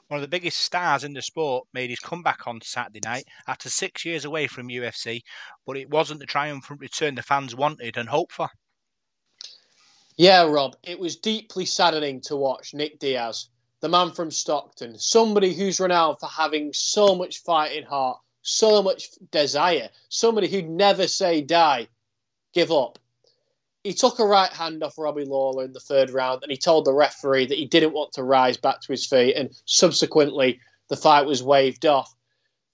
One 0.09 0.19
of 0.19 0.23
the 0.23 0.29
biggest 0.29 0.59
stars 0.59 1.03
in 1.03 1.15
the 1.15 1.23
sport 1.23 1.67
made 1.73 1.91
his 1.91 1.99
comeback 1.99 2.47
on 2.47 2.61
Saturday 2.61 3.01
night 3.05 3.25
after 3.49 3.71
six 3.71 4.05
years 4.05 4.27
away 4.27 4.47
from 4.47 4.69
UFC, 4.69 5.23
but 5.67 5.79
it 5.79 5.89
wasn't 5.89 6.21
the 6.21 6.27
triumphant 6.27 6.81
return 6.81 7.15
the 7.15 7.23
fans 7.23 7.57
wanted 7.57 7.97
and 7.97 8.09
hoped 8.09 8.33
for. 8.33 8.49
Yeah, 10.17 10.43
Rob, 10.45 10.77
it 10.85 11.01
was 11.01 11.17
deeply 11.17 11.65
saddening 11.65 12.21
to 12.23 12.37
watch 12.37 12.75
Nick 12.75 13.01
Diaz 13.01 13.49
the 13.85 13.89
man 13.91 14.11
from 14.13 14.31
Stockton, 14.31 14.99
somebody 14.99 15.53
who's 15.53 15.79
renowned 15.79 16.19
for 16.19 16.27
having 16.27 16.73
so 16.73 17.15
much 17.15 17.43
fighting 17.43 17.85
heart, 17.85 18.17
so 18.41 18.83
much 18.83 19.11
desire, 19.31 19.91
somebody 20.09 20.49
who'd 20.49 20.71
never 20.71 21.07
say 21.07 21.43
die, 21.43 21.87
give 22.55 22.73
up. 22.73 22.99
He 23.83 23.93
took 23.93 24.19
a 24.19 24.25
right 24.25 24.51
hand 24.51 24.83
off 24.83 24.97
Robbie 24.97 25.27
Lawler 25.27 25.65
in 25.65 25.75
the 25.75 25.81
third 25.81 26.09
round 26.09 26.43
and 26.43 26.51
he 26.51 26.57
told 26.57 26.87
the 26.87 26.95
referee 26.95 27.45
that 27.45 27.59
he 27.59 27.67
didn't 27.67 27.93
want 27.93 28.13
to 28.15 28.23
rise 28.23 28.57
back 28.57 28.81
to 28.81 28.91
his 28.91 29.05
feet, 29.05 29.35
and 29.35 29.51
subsequently 29.67 30.61
the 30.89 30.97
fight 30.97 31.27
was 31.27 31.43
waved 31.43 31.85
off. 31.85 32.11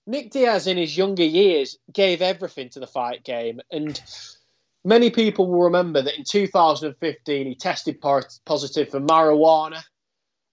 Nick 0.07 0.31
Diaz, 0.31 0.69
in 0.69 0.77
his 0.77 0.97
younger 0.97 1.25
years, 1.25 1.77
gave 1.93 2.23
everything 2.23 2.69
to 2.69 2.79
the 2.79 2.87
fight 2.87 3.25
game, 3.25 3.61
and 3.73 4.01
many 4.85 5.11
people 5.11 5.49
will 5.49 5.65
remember 5.65 6.03
that 6.03 6.17
in 6.17 6.23
2015 6.23 7.47
he 7.49 7.55
tested 7.57 8.01
positive 8.01 8.91
for 8.91 9.01
marijuana 9.01 9.83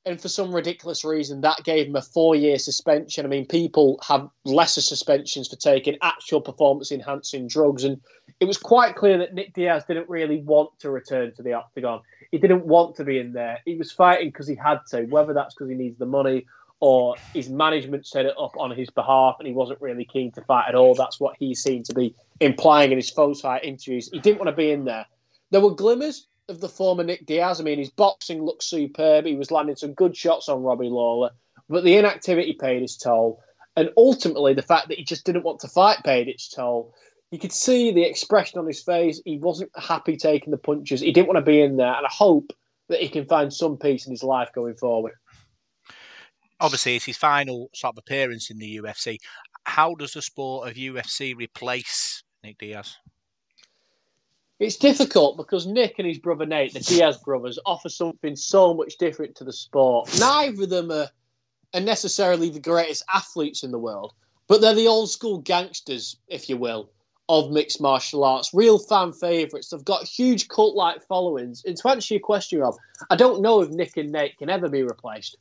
and 0.08 0.20
for 0.22 0.30
some 0.30 0.56
ridiculous 0.56 1.04
reason, 1.04 1.42
that 1.42 1.64
gave 1.64 1.88
him 1.88 1.96
a 1.96 2.02
four-year 2.02 2.58
suspension. 2.58 3.26
I 3.26 3.30
mean, 3.30 3.46
people 3.46 4.00
have 4.08 4.30
lesser 4.46 4.82
suspensions 4.82 5.48
for 5.48 5.58
taking 5.58 5.98
actual 6.02 6.42
performance-enhancing 6.42 7.48
drugs, 7.48 7.84
and 7.84 8.00
it 8.40 8.46
was 8.46 8.58
quite 8.58 8.96
clear 8.96 9.18
that 9.18 9.34
Nick 9.34 9.54
Diaz 9.54 9.84
didn't 9.88 10.10
really 10.10 10.38
want 10.38 10.72
to 10.80 10.90
return 10.90 11.34
to 11.36 11.44
the 11.44 11.54
octagon. 11.54 12.02
He 12.32 12.38
didn't 12.38 12.66
want 12.66 12.96
to 12.96 13.04
be 13.04 13.20
in 13.20 13.34
there. 13.34 13.60
He 13.66 13.76
was 13.76 13.92
fighting 13.92 14.30
because 14.30 14.48
he 14.48 14.56
had 14.56 14.80
to, 14.92 15.04
whether 15.04 15.34
that's 15.34 15.54
because 15.54 15.70
he 15.70 15.76
needs 15.76 15.98
the 15.98 16.06
money 16.06 16.46
or 16.80 17.16
his 17.34 17.50
management 17.50 18.06
set 18.06 18.26
it 18.26 18.36
up 18.40 18.56
on 18.58 18.72
his 18.72 18.90
behalf, 18.92 19.36
and 19.40 19.48
he 19.48 19.54
wasn't 19.54 19.82
really 19.82 20.06
keen 20.06 20.32
to 20.32 20.42
fight 20.44 20.66
at 20.70 20.76
all. 20.76 20.96
That's 20.96 21.20
what 21.20 21.36
he 21.38 21.54
seemed 21.56 21.86
to 21.86 21.94
be 21.94 22.16
implying 22.40 22.92
in 22.92 22.98
his 22.98 23.12
post 23.12 23.42
fight 23.42 23.64
interviews. 23.64 24.10
He 24.12 24.20
didn't 24.20 24.40
want 24.40 24.50
to 24.50 24.56
be 24.56 24.72
in 24.72 24.86
there. 24.86 25.06
There 25.50 25.62
were 25.62 25.74
glimmers 25.74 26.28
of 26.50 26.62
the 26.62 26.70
former 26.70 27.04
Nick 27.04 27.26
Diaz. 27.26 27.60
I 27.60 27.64
mean, 27.64 27.80
his 27.80 27.90
boxing 27.90 28.44
looked 28.44 28.64
superb. 28.64 29.26
He 29.26 29.36
was 29.36 29.52
landing 29.52 29.76
some 29.76 29.94
good 29.94 30.16
shots 30.16 30.50
on 30.50 30.64
Robbie 30.64 30.90
Lawler, 30.90 31.32
but 31.70 31.84
the 31.84 31.98
inactivity 31.98 32.54
paid 32.54 32.84
its 32.84 32.98
toll. 32.98 33.42
And 33.76 33.92
ultimately, 33.96 34.54
the 34.54 34.62
fact 34.62 34.88
that 34.88 34.98
he 34.98 35.04
just 35.04 35.26
didn't 35.26 35.44
want 35.44 35.60
to 35.60 35.68
fight 35.68 36.04
paid 36.04 36.28
its 36.28 36.50
toll. 36.50 36.96
You 37.30 37.40
could 37.40 37.52
see 37.52 37.92
the 37.92 38.04
expression 38.04 38.58
on 38.58 38.66
his 38.66 38.82
face. 38.82 39.22
He 39.26 39.38
wasn't 39.38 39.70
happy 39.78 40.16
taking 40.16 40.52
the 40.52 40.58
punches. 40.58 41.02
He 41.02 41.12
didn't 41.12 41.28
want 41.28 41.38
to 41.38 41.52
be 41.52 41.62
in 41.62 41.78
there. 41.78 41.94
And 41.94 42.06
I 42.06 42.10
hope 42.10 42.54
that 42.90 43.02
he 43.02 43.10
can 43.10 43.26
find 43.26 43.54
some 43.54 43.78
peace 43.78 44.06
in 44.06 44.12
his 44.12 44.24
life 44.24 44.50
going 44.56 44.76
forward. 44.76 45.14
Obviously, 46.60 46.96
it's 46.96 47.06
his 47.06 47.18
final 47.18 47.70
sort 47.76 47.94
of 47.94 48.00
appearance 48.00 48.50
in 48.50 48.58
the 48.58 48.78
UFC. 48.78 49.18
How 49.66 49.94
does 49.94 50.14
the 50.14 50.22
sport 50.22 50.70
of 50.70 50.76
UFC 50.76 51.36
replace 51.36 52.24
Nick 52.44 52.58
Diaz? 52.58 52.96
It's 54.60 54.76
difficult 54.76 55.38
because 55.38 55.68
Nick 55.68 56.00
and 56.00 56.08
his 56.08 56.18
brother 56.18 56.46
Nate, 56.46 56.74
the 56.74 56.80
Diaz 56.80 57.18
brothers, 57.24 57.60
offer 57.66 57.90
something 57.90 58.36
so 58.36 58.74
much 58.74 58.98
different 58.98 59.36
to 59.36 59.44
the 59.44 59.54
sport. 59.54 60.10
Neither 60.20 60.64
of 60.64 60.70
them 60.70 60.92
are, 60.92 61.10
are 61.76 61.82
necessarily 61.82 62.50
the 62.50 62.60
greatest 62.60 63.04
athletes 63.14 63.64
in 63.64 63.72
the 63.72 63.78
world, 63.78 64.14
but 64.48 64.60
they're 64.62 64.74
the 64.74 64.88
old 64.88 65.12
school 65.12 65.38
gangsters, 65.38 66.18
if 66.28 66.50
you 66.50 66.58
will, 66.58 66.90
of 67.30 67.52
mixed 67.52 67.80
martial 67.80 68.24
arts. 68.24 68.52
Real 68.52 68.80
fan 68.80 69.14
favourites. 69.14 69.70
They've 69.70 69.86
got 69.86 70.08
huge 70.08 70.48
cult 70.48 70.76
like 70.76 71.06
followings. 71.06 71.64
And 71.64 71.78
to 71.78 71.90
answer 71.90 72.16
your 72.16 72.22
question, 72.22 72.60
Rob, 72.60 72.76
I 73.12 73.16
don't 73.16 73.44
know 73.44 73.62
if 73.62 73.70
Nick 73.70 73.98
and 73.98 74.12
Nate 74.12 74.40
can 74.40 74.50
ever 74.50 74.70
be 74.70 74.82
replaced. 74.82 75.38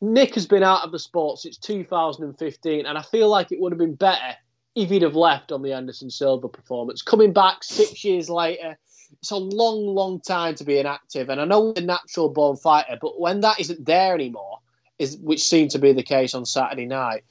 Nick 0.00 0.34
has 0.36 0.46
been 0.46 0.62
out 0.62 0.84
of 0.84 0.92
the 0.92 0.98
sport 1.00 1.40
since 1.40 1.58
2015, 1.58 2.86
and 2.86 2.96
I 2.96 3.02
feel 3.02 3.28
like 3.28 3.50
it 3.50 3.60
would 3.60 3.72
have 3.72 3.78
been 3.78 3.96
better 3.96 4.36
if 4.74 4.90
he'd 4.90 5.02
have 5.02 5.16
left 5.16 5.52
on 5.52 5.62
the 5.62 5.72
Anderson 5.72 6.10
Silva 6.10 6.48
performance. 6.48 7.02
Coming 7.02 7.32
back 7.32 7.64
six 7.64 8.04
years 8.04 8.30
later, 8.30 8.78
it's 9.12 9.30
a 9.30 9.36
long, 9.36 9.86
long 9.86 10.20
time 10.20 10.54
to 10.56 10.64
be 10.64 10.78
inactive. 10.78 11.28
And 11.28 11.40
I 11.40 11.44
know 11.44 11.72
he's 11.74 11.82
a 11.82 11.86
natural 11.86 12.28
born 12.28 12.56
fighter, 12.56 12.96
but 13.00 13.20
when 13.20 13.40
that 13.40 13.58
isn't 13.58 13.84
there 13.84 14.14
anymore, 14.14 14.58
is 14.98 15.16
which 15.18 15.42
seemed 15.42 15.70
to 15.72 15.78
be 15.78 15.92
the 15.92 16.02
case 16.02 16.34
on 16.34 16.44
Saturday 16.46 16.86
night, 16.86 17.24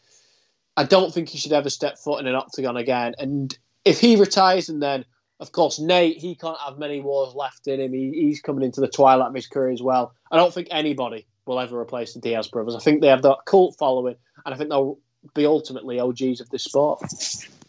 I 0.75 0.83
don't 0.83 1.13
think 1.13 1.29
he 1.29 1.37
should 1.37 1.53
ever 1.53 1.69
step 1.69 1.97
foot 1.97 2.19
in 2.19 2.27
an 2.27 2.35
octagon 2.35 2.77
again. 2.77 3.15
And 3.19 3.57
if 3.85 3.99
he 3.99 4.15
retires 4.15 4.69
and 4.69 4.81
then 4.81 5.05
of 5.39 5.53
course, 5.53 5.79
Nate, 5.79 6.17
he 6.17 6.35
can't 6.35 6.59
have 6.65 6.77
many 6.77 6.99
wars 6.99 7.33
left 7.33 7.67
in 7.67 7.79
him. 7.79 7.93
He, 7.93 8.11
he's 8.11 8.41
coming 8.41 8.63
into 8.63 8.81
the 8.81 8.89
twilight 8.89 9.29
of 9.29 9.35
his 9.35 9.47
career 9.47 9.71
as 9.71 9.81
well. 9.81 10.13
I 10.31 10.35
don't 10.35 10.53
think 10.53 10.67
anybody 10.69 11.25
will 11.45 11.59
ever 11.59 11.79
replace 11.79 12.13
the 12.13 12.19
Diaz 12.19 12.47
brothers. 12.47 12.75
I 12.75 12.79
think 12.79 13.01
they 13.01 13.07
have 13.07 13.21
that 13.21 13.45
cult 13.45 13.77
following, 13.79 14.15
and 14.45 14.53
I 14.53 14.57
think 14.57 14.69
they'll 14.69 14.99
be 15.33 15.45
ultimately 15.45 15.99
OGs 15.99 16.41
of 16.41 16.49
this 16.49 16.63
sport. 16.63 17.01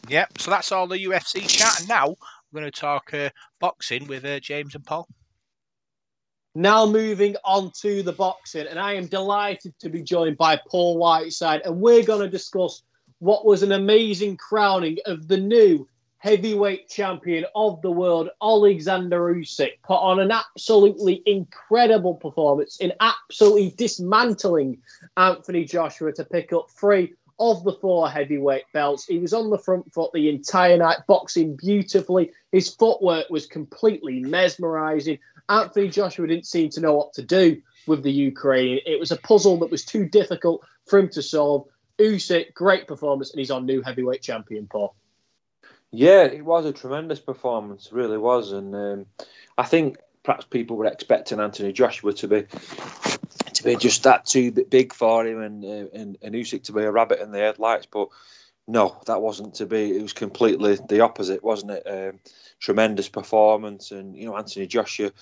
Yep, 0.08 0.38
so 0.38 0.50
that's 0.50 0.72
all 0.72 0.86
the 0.86 1.04
UFC 1.04 1.46
chat. 1.46 1.80
And 1.80 1.88
now 1.88 2.08
we're 2.08 2.60
going 2.60 2.70
to 2.70 2.80
talk 2.80 3.14
uh, 3.14 3.30
boxing 3.60 4.06
with 4.06 4.24
uh, 4.24 4.40
James 4.40 4.74
and 4.74 4.84
Paul. 4.84 5.08
Now 6.54 6.84
moving 6.84 7.36
on 7.44 7.70
to 7.82 8.02
the 8.02 8.12
boxing, 8.12 8.66
and 8.66 8.78
I 8.78 8.94
am 8.94 9.06
delighted 9.06 9.72
to 9.78 9.88
be 9.88 10.02
joined 10.02 10.36
by 10.36 10.60
Paul 10.68 10.98
Whiteside, 10.98 11.62
and 11.64 11.80
we're 11.80 12.02
going 12.02 12.22
to 12.22 12.28
discuss 12.28 12.82
what 13.20 13.46
was 13.46 13.62
an 13.62 13.70
amazing 13.70 14.36
crowning 14.36 14.96
of 15.06 15.28
the 15.28 15.36
new 15.36 15.86
heavyweight 16.20 16.88
champion 16.88 17.44
of 17.54 17.80
the 17.82 17.90
world, 17.90 18.28
Alexander 18.42 19.20
Usyk, 19.34 19.80
put 19.82 19.94
on 19.94 20.20
an 20.20 20.30
absolutely 20.30 21.22
incredible 21.24 22.14
performance 22.14 22.78
in 22.78 22.92
absolutely 23.00 23.70
dismantling 23.76 24.78
Anthony 25.16 25.64
Joshua 25.64 26.12
to 26.12 26.24
pick 26.24 26.52
up 26.52 26.70
three 26.70 27.14
of 27.40 27.64
the 27.64 27.72
four 27.72 28.08
heavyweight 28.08 28.64
belts. 28.72 29.06
He 29.06 29.18
was 29.18 29.32
on 29.32 29.50
the 29.50 29.58
front 29.58 29.92
foot 29.92 30.12
the 30.12 30.28
entire 30.28 30.76
night, 30.76 30.98
boxing 31.08 31.56
beautifully. 31.56 32.32
His 32.52 32.68
footwork 32.68 33.30
was 33.30 33.46
completely 33.46 34.20
mesmerizing. 34.20 35.18
Anthony 35.48 35.88
Joshua 35.88 36.28
didn't 36.28 36.46
seem 36.46 36.68
to 36.70 36.80
know 36.80 36.94
what 36.94 37.14
to 37.14 37.22
do 37.22 37.60
with 37.86 38.02
the 38.02 38.12
Ukrainian. 38.12 38.80
It 38.86 39.00
was 39.00 39.10
a 39.10 39.16
puzzle 39.16 39.58
that 39.60 39.70
was 39.70 39.84
too 39.84 40.06
difficult 40.06 40.62
for 40.86 40.98
him 40.98 41.08
to 41.08 41.22
solve. 41.22 41.66
Usyk, 41.98 42.54
great 42.54 42.86
performance, 42.86 43.30
and 43.30 43.38
he's 43.38 43.50
on 43.50 43.66
new 43.66 43.82
heavyweight 43.82 44.22
champion, 44.22 44.68
Paul. 44.70 44.94
Yeah, 45.90 46.24
it 46.24 46.44
was 46.44 46.66
a 46.66 46.72
tremendous 46.72 47.20
performance, 47.20 47.90
really 47.90 48.18
was, 48.18 48.52
and 48.52 48.74
um, 48.74 49.06
I 49.58 49.64
think 49.64 49.98
perhaps 50.22 50.44
people 50.44 50.76
were 50.76 50.86
expecting 50.86 51.40
Anthony 51.40 51.72
Joshua 51.72 52.12
to 52.12 52.28
be 52.28 52.46
to 53.62 53.70
be 53.70 53.76
just 53.76 54.02
that 54.04 54.26
too 54.26 54.52
big 54.52 54.92
for 54.92 55.26
him, 55.26 55.40
and 55.40 55.64
uh, 55.64 55.98
and, 55.98 56.18
and 56.22 56.34
Usyk 56.34 56.64
to 56.64 56.72
be 56.72 56.82
a 56.82 56.90
rabbit 56.90 57.20
in 57.20 57.30
the 57.30 57.38
headlights, 57.38 57.86
but 57.90 58.08
no, 58.66 59.00
that 59.06 59.22
wasn't 59.22 59.54
to 59.54 59.66
be. 59.66 59.96
It 59.96 60.02
was 60.02 60.12
completely 60.12 60.78
the 60.88 61.00
opposite, 61.00 61.42
wasn't 61.42 61.72
it? 61.72 61.82
Um, 61.86 62.20
tremendous 62.58 63.08
performance, 63.08 63.90
and 63.90 64.16
you 64.16 64.26
know 64.26 64.36
Anthony 64.36 64.66
Joshua 64.66 65.12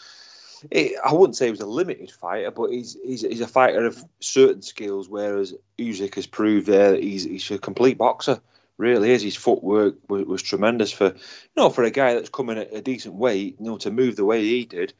it, 0.71 0.99
I 1.05 1.13
wouldn't 1.13 1.37
say 1.37 1.47
he 1.47 1.51
was 1.51 1.61
a 1.61 1.67
limited 1.67 2.11
fighter, 2.11 2.51
but 2.51 2.71
he's, 2.71 2.97
he's 3.05 3.23
he's 3.23 3.41
a 3.41 3.47
fighter 3.47 3.85
of 3.87 4.03
certain 4.21 4.63
skills, 4.63 5.09
whereas 5.09 5.55
Usyk 5.79 6.15
has 6.17 6.27
proved 6.27 6.67
there 6.67 6.93
that 6.93 7.03
he's 7.03 7.25
he's 7.25 7.51
a 7.51 7.59
complete 7.59 7.99
boxer. 7.99 8.41
Really 8.77 9.11
is. 9.11 9.23
His 9.23 9.37
footwork 9.37 9.97
was, 10.09 10.25
was 10.25 10.43
tremendous 10.43 10.93
for 10.93 11.07
you 11.07 11.57
know 11.57 11.71
for 11.71 11.85
a 11.85 11.91
guy 11.91 12.15
that's 12.15 12.29
coming 12.29 12.59
at 12.59 12.75
a 12.75 12.81
decent 12.81 13.15
weight. 13.15 13.57
You 13.59 13.67
know 13.67 13.79
to 13.79 13.91
move 13.91 14.17
the 14.17 14.25
way 14.25 14.43
he 14.43 14.65
did, 14.65 14.93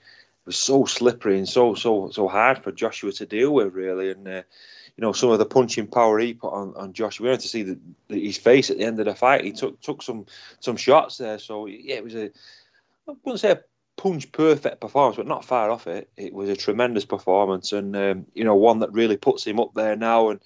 was 0.49 0.57
so 0.57 0.87
slippery 0.87 1.39
and 1.39 1.49
so 1.49 1.75
so 1.75 2.11
so 2.11 2.27
hard 2.27 2.65
for 2.65 2.73
Joshua 2.73 3.13
to 3.13 3.27
deal 3.27 3.53
with. 3.53 3.75
Really, 3.75 4.11
and 4.11 4.27
uh, 4.27 4.43
you 4.97 5.03
know 5.03 5.13
some 5.13 5.31
of 5.31 5.39
the 5.39 5.47
punching 5.47 5.87
power 5.87 6.19
he 6.19 6.35
put 6.35 6.53
on, 6.53 6.75
on 6.75 6.93
Joshua. 6.93 7.25
We 7.25 7.31
had 7.31 7.41
to 7.41 7.49
see 7.49 7.63
the, 7.63 7.79
the, 8.09 8.27
his 8.27 8.39
face 8.39 8.71
at 8.71 8.79
the 8.79 8.85
end 8.85 8.99
of 8.99 9.07
the 9.07 9.15
fight. 9.15 9.45
He 9.45 9.53
took 9.53 9.81
took 9.81 10.03
some 10.03 10.27
some 10.61 10.77
shots 10.77 11.19
there. 11.19 11.39
So 11.39 11.67
yeah, 11.67 11.97
it 11.97 12.05
was 12.05 12.15
a 12.15 12.31
I 13.07 13.13
wouldn't 13.23 13.41
say 13.41 13.53
a 13.53 13.63
punch 13.97 14.33
perfect 14.33 14.81
performance, 14.81 15.17
but 15.17 15.27
not 15.27 15.45
far 15.45 15.71
off 15.71 15.87
it. 15.87 16.11
It 16.17 16.33
was 16.33 16.49
a 16.49 16.57
tremendous 16.57 17.05
performance, 17.05 17.73
and 17.73 17.95
um, 17.95 18.27
you 18.35 18.45
know 18.45 18.57
one 18.57 18.81
that 18.81 18.93
really 18.93 19.19
puts 19.19 19.47
him 19.47 19.61
up 19.61 19.75
there 19.75 19.97
now. 19.97 20.31
And 20.31 20.41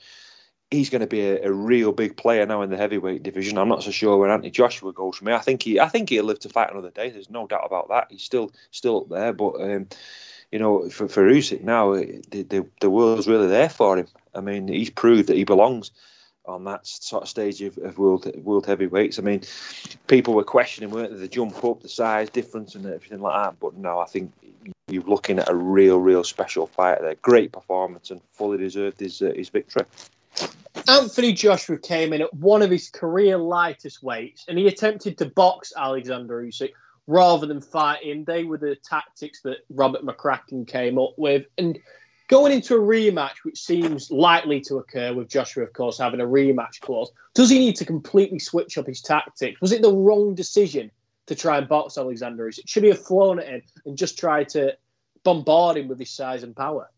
he's 0.73 0.91
going 0.91 1.01
to 1.01 1.07
be 1.07 1.20
a, 1.20 1.49
a, 1.49 1.53
real 1.53 1.93
big 1.93 2.16
player 2.16 2.47
now 2.47 2.62
in 2.62 2.70
the 2.70 2.77
heavyweight 2.77 3.23
division. 3.23 3.59
I'm 3.59 3.68
not 3.68 3.83
so 3.83 3.91
sure 3.91 4.16
where 4.16 4.31
Anthony 4.31 4.51
Joshua 4.51 4.93
goes 4.93 5.16
from 5.16 5.29
here. 5.29 5.37
I 5.37 5.41
think 5.41 5.62
he, 5.62 5.79
I 5.79 5.89
think 5.89 6.09
he'll 6.09 6.25
live 6.25 6.41
to 6.41 6.49
fight 6.49 6.70
another 6.70 6.91
day. 6.91 7.11
There's 7.11 7.31
no 7.31 7.47
doubt 7.47 7.66
about 7.66 7.89
that. 7.89 8.09
He's 8.11 8.23
still 8.23 8.53
still 8.70 9.03
up 9.03 9.09
there, 9.09 9.33
but. 9.33 9.61
Um, 9.61 9.89
you 10.51 10.59
know, 10.59 10.91
for, 10.91 11.09
for 11.09 11.27
Usyk 11.27 11.62
now, 11.62 11.95
the, 11.95 12.66
the, 12.79 12.91
world's 12.91 13.27
really 13.27 13.47
there 13.47 13.70
for 13.70 13.97
him. 13.97 14.07
I 14.35 14.43
mean, 14.43 14.68
he's 14.68 14.91
proved 14.91 15.31
that 15.31 15.37
he 15.39 15.45
belongs 15.45 15.93
on 16.45 16.64
that 16.64 16.87
sort 16.87 17.23
of 17.23 17.29
stage 17.31 17.62
of, 17.62 17.79
of 17.79 17.99
world 17.99 18.31
world 18.45 18.66
heavyweights. 18.66 19.18
I 19.18 19.23
mean, 19.23 19.43
people 20.09 20.35
were 20.35 20.45
questioning 20.45 20.91
weren't 20.91 21.12
they, 21.12 21.20
the 21.20 21.29
jump 21.29 21.64
up, 21.64 21.81
the 21.81 21.89
size 21.89 22.29
difference, 22.31 22.75
and 22.75 22.85
everything 22.85 23.20
like 23.20 23.43
that. 23.43 23.61
But 23.61 23.77
no, 23.77 23.99
I 23.99 24.05
think 24.07 24.33
you're 24.89 25.05
looking 25.05 25.39
at 25.39 25.49
a 25.49 25.55
real, 25.55 25.99
real 25.99 26.25
special 26.25 26.66
fight 26.66 27.01
there. 27.01 27.14
Great 27.23 27.53
performance 27.53 28.11
and 28.11 28.20
fully 28.33 28.59
deserved 28.59 29.01
his 29.01 29.23
uh, 29.23 29.33
his 29.35 29.49
victory. 29.49 29.85
Anthony 30.89 31.33
Joshua 31.33 31.78
came 31.78 32.12
in 32.12 32.22
at 32.22 32.35
one 32.35 32.62
of 32.62 32.70
his 32.70 32.91
career 32.91 33.39
lightest 33.39 34.03
weights, 34.03 34.45
and 34.49 34.59
he 34.59 34.66
attempted 34.66 35.18
to 35.18 35.26
box 35.26 35.72
Alexander 35.76 36.43
Usyk 36.43 36.72
rather 37.07 37.47
than 37.47 37.61
fight 37.61 38.03
him. 38.03 38.24
They 38.24 38.45
were 38.45 38.59
the 38.59 38.76
tactics 38.76 39.43
that 39.43 39.59
Robert 39.70 40.05
McCracken 40.05 40.66
came 40.66 40.99
up 40.99 41.14
with, 41.16 41.47
and 41.59 41.78
Going 42.33 42.53
into 42.53 42.74
a 42.74 42.78
rematch, 42.78 43.45
which 43.45 43.61
seems 43.61 44.11
likely 44.11 44.59
to 44.62 44.78
occur 44.78 45.12
with 45.12 45.28
Joshua, 45.28 45.64
of 45.64 45.74
course, 45.74 45.99
having 45.99 46.18
a 46.18 46.24
rematch 46.24 46.80
clause, 46.80 47.12
does 47.35 47.51
he 47.51 47.59
need 47.59 47.76
to 47.76 47.85
completely 47.85 48.39
switch 48.39 48.78
up 48.78 48.87
his 48.87 49.03
tactics? 49.03 49.61
Was 49.61 49.70
it 49.70 49.83
the 49.83 49.93
wrong 49.93 50.35
decision 50.35 50.91
to 51.26 51.35
try 51.35 51.59
and 51.59 51.68
box 51.68 51.99
Alexander? 51.99 52.49
Usyk? 52.49 52.66
Should 52.66 52.85
he 52.85 52.89
have 52.89 53.05
flown 53.05 53.39
at 53.39 53.49
him 53.49 53.62
and 53.85 53.99
just 53.99 54.18
tried 54.18 54.49
to 54.51 54.78
bombard 55.24 55.76
him 55.76 55.89
with 55.89 55.99
his 55.99 56.09
size 56.09 56.43
and 56.43 56.57
power? 56.57 56.91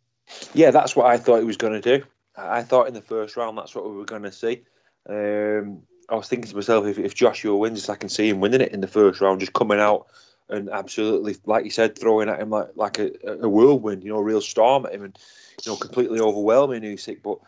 Yeah, 0.52 0.70
that's 0.70 0.94
what 0.94 1.06
I 1.06 1.18
thought 1.18 1.40
he 1.40 1.44
was 1.46 1.56
going 1.56 1.80
to 1.82 1.98
do. 1.98 2.04
I 2.36 2.62
thought 2.62 2.88
in 2.88 2.94
the 2.94 3.00
first 3.00 3.36
round 3.36 3.56
that's 3.56 3.74
what 3.74 3.88
we 3.88 3.96
were 3.96 4.04
going 4.04 4.22
to 4.22 4.32
see. 4.32 4.62
Um, 5.08 5.82
I 6.08 6.14
was 6.16 6.28
thinking 6.28 6.50
to 6.50 6.56
myself, 6.56 6.86
if, 6.86 6.98
if 6.98 7.14
Joshua 7.14 7.56
wins, 7.56 7.88
I 7.88 7.96
can 7.96 8.08
see 8.08 8.28
him 8.28 8.40
winning 8.40 8.60
it 8.60 8.72
in 8.72 8.80
the 8.80 8.88
first 8.88 9.20
round, 9.20 9.40
just 9.40 9.52
coming 9.52 9.80
out 9.80 10.06
and 10.48 10.68
absolutely, 10.70 11.36
like 11.46 11.64
you 11.64 11.70
said, 11.70 11.98
throwing 11.98 12.28
at 12.28 12.40
him 12.40 12.50
like 12.50 12.68
like 12.74 12.98
a, 12.98 13.10
a 13.40 13.48
whirlwind, 13.48 14.02
you 14.04 14.10
know, 14.10 14.18
a 14.18 14.22
real 14.22 14.40
storm 14.40 14.86
at 14.86 14.92
him, 14.94 15.04
and 15.04 15.18
you 15.64 15.72
know, 15.72 15.76
completely 15.76 16.20
overwhelming 16.20 16.82
Usyk. 16.82 17.22
But 17.22 17.38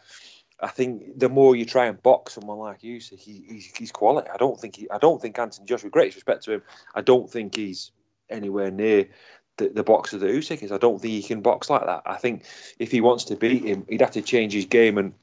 I 0.60 0.68
think 0.68 1.18
the 1.18 1.28
more 1.28 1.54
you 1.54 1.66
try 1.66 1.86
and 1.86 2.02
box 2.02 2.34
someone 2.34 2.58
like 2.58 2.80
Usyk, 2.80 3.18
he, 3.18 3.44
he's, 3.48 3.66
he's 3.76 3.92
quality. 3.92 4.28
I 4.32 4.38
don't 4.38 4.58
think 4.58 4.76
he, 4.76 4.90
I 4.90 4.98
don't 4.98 5.20
think 5.20 5.38
Anthony 5.38 5.66
Joshua, 5.66 5.90
great 5.90 6.14
respect 6.14 6.44
to 6.44 6.52
him, 6.52 6.62
I 6.94 7.02
don't 7.02 7.30
think 7.30 7.56
he's 7.56 7.90
anywhere 8.30 8.70
near 8.70 9.08
the, 9.58 9.68
the 9.68 9.82
boxer 9.82 10.18
that 10.18 10.26
Usyk 10.26 10.62
is. 10.62 10.72
I 10.72 10.78
don't 10.78 11.00
think 11.00 11.14
he 11.14 11.22
can 11.22 11.40
box 11.40 11.70
like 11.70 11.86
that. 11.86 12.02
I 12.06 12.16
think 12.16 12.44
if 12.78 12.90
he 12.90 13.00
wants 13.00 13.24
to 13.24 13.36
beat 13.36 13.64
him, 13.64 13.86
he'd 13.88 14.00
have 14.00 14.12
to 14.12 14.22
change 14.22 14.52
his 14.52 14.66
game 14.66 14.98
and 14.98 15.14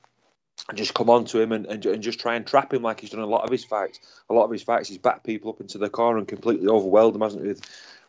just 0.73 0.93
come 0.93 1.09
on 1.09 1.25
to 1.25 1.41
him 1.41 1.51
and, 1.51 1.65
and, 1.65 1.86
and 1.86 2.03
just 2.03 2.19
try 2.19 2.36
and 2.36 2.45
trap 2.45 2.73
him 2.73 2.84
like 2.84 2.99
he's 2.99 3.09
done 3.09 3.21
a 3.21 3.25
lot 3.25 3.43
of 3.43 3.51
his 3.51 3.63
fights. 3.63 3.99
A 4.29 4.34
lot 4.34 4.45
of 4.45 4.51
his 4.51 4.63
fights, 4.63 4.89
he's 4.89 4.97
backed 4.97 5.25
people 5.25 5.49
up 5.51 5.61
into 5.61 5.77
the 5.77 5.89
corner 5.89 6.19
and 6.19 6.27
completely 6.27 6.67
overwhelmed 6.67 7.15
them, 7.15 7.21
hasn't 7.21 7.43
he, 7.43 7.49
with, 7.49 7.61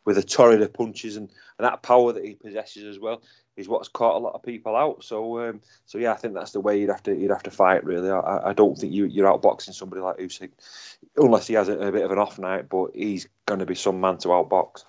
with 0.04 0.18
a 0.18 0.22
torrent 0.22 0.62
of 0.62 0.72
punches 0.72 1.16
and, 1.16 1.30
and 1.58 1.66
that 1.66 1.82
power 1.82 2.12
that 2.12 2.24
he 2.24 2.34
possesses 2.34 2.84
as 2.84 2.98
well 2.98 3.22
is 3.56 3.68
what's 3.68 3.88
caught 3.88 4.16
a 4.16 4.18
lot 4.18 4.34
of 4.34 4.42
people 4.42 4.74
out. 4.74 5.04
So, 5.04 5.48
um, 5.48 5.60
so 5.86 5.98
yeah, 5.98 6.12
I 6.12 6.16
think 6.16 6.34
that's 6.34 6.52
the 6.52 6.60
way 6.60 6.80
you'd 6.80 6.90
have 6.90 7.02
to 7.04 7.14
you'd 7.14 7.30
have 7.30 7.44
to 7.44 7.50
fight. 7.50 7.84
Really, 7.84 8.10
I, 8.10 8.50
I 8.50 8.52
don't 8.52 8.76
think 8.76 8.92
you 8.92 9.04
you're 9.06 9.30
outboxing 9.30 9.74
somebody 9.74 10.02
like 10.02 10.18
Usyk 10.18 10.50
unless 11.16 11.46
he 11.46 11.54
has 11.54 11.68
a, 11.68 11.78
a 11.78 11.92
bit 11.92 12.04
of 12.04 12.10
an 12.10 12.18
off 12.18 12.38
night. 12.38 12.68
But 12.68 12.94
he's 12.94 13.28
going 13.46 13.60
to 13.60 13.66
be 13.66 13.76
some 13.76 14.00
man 14.00 14.18
to 14.18 14.28
outbox. 14.28 14.84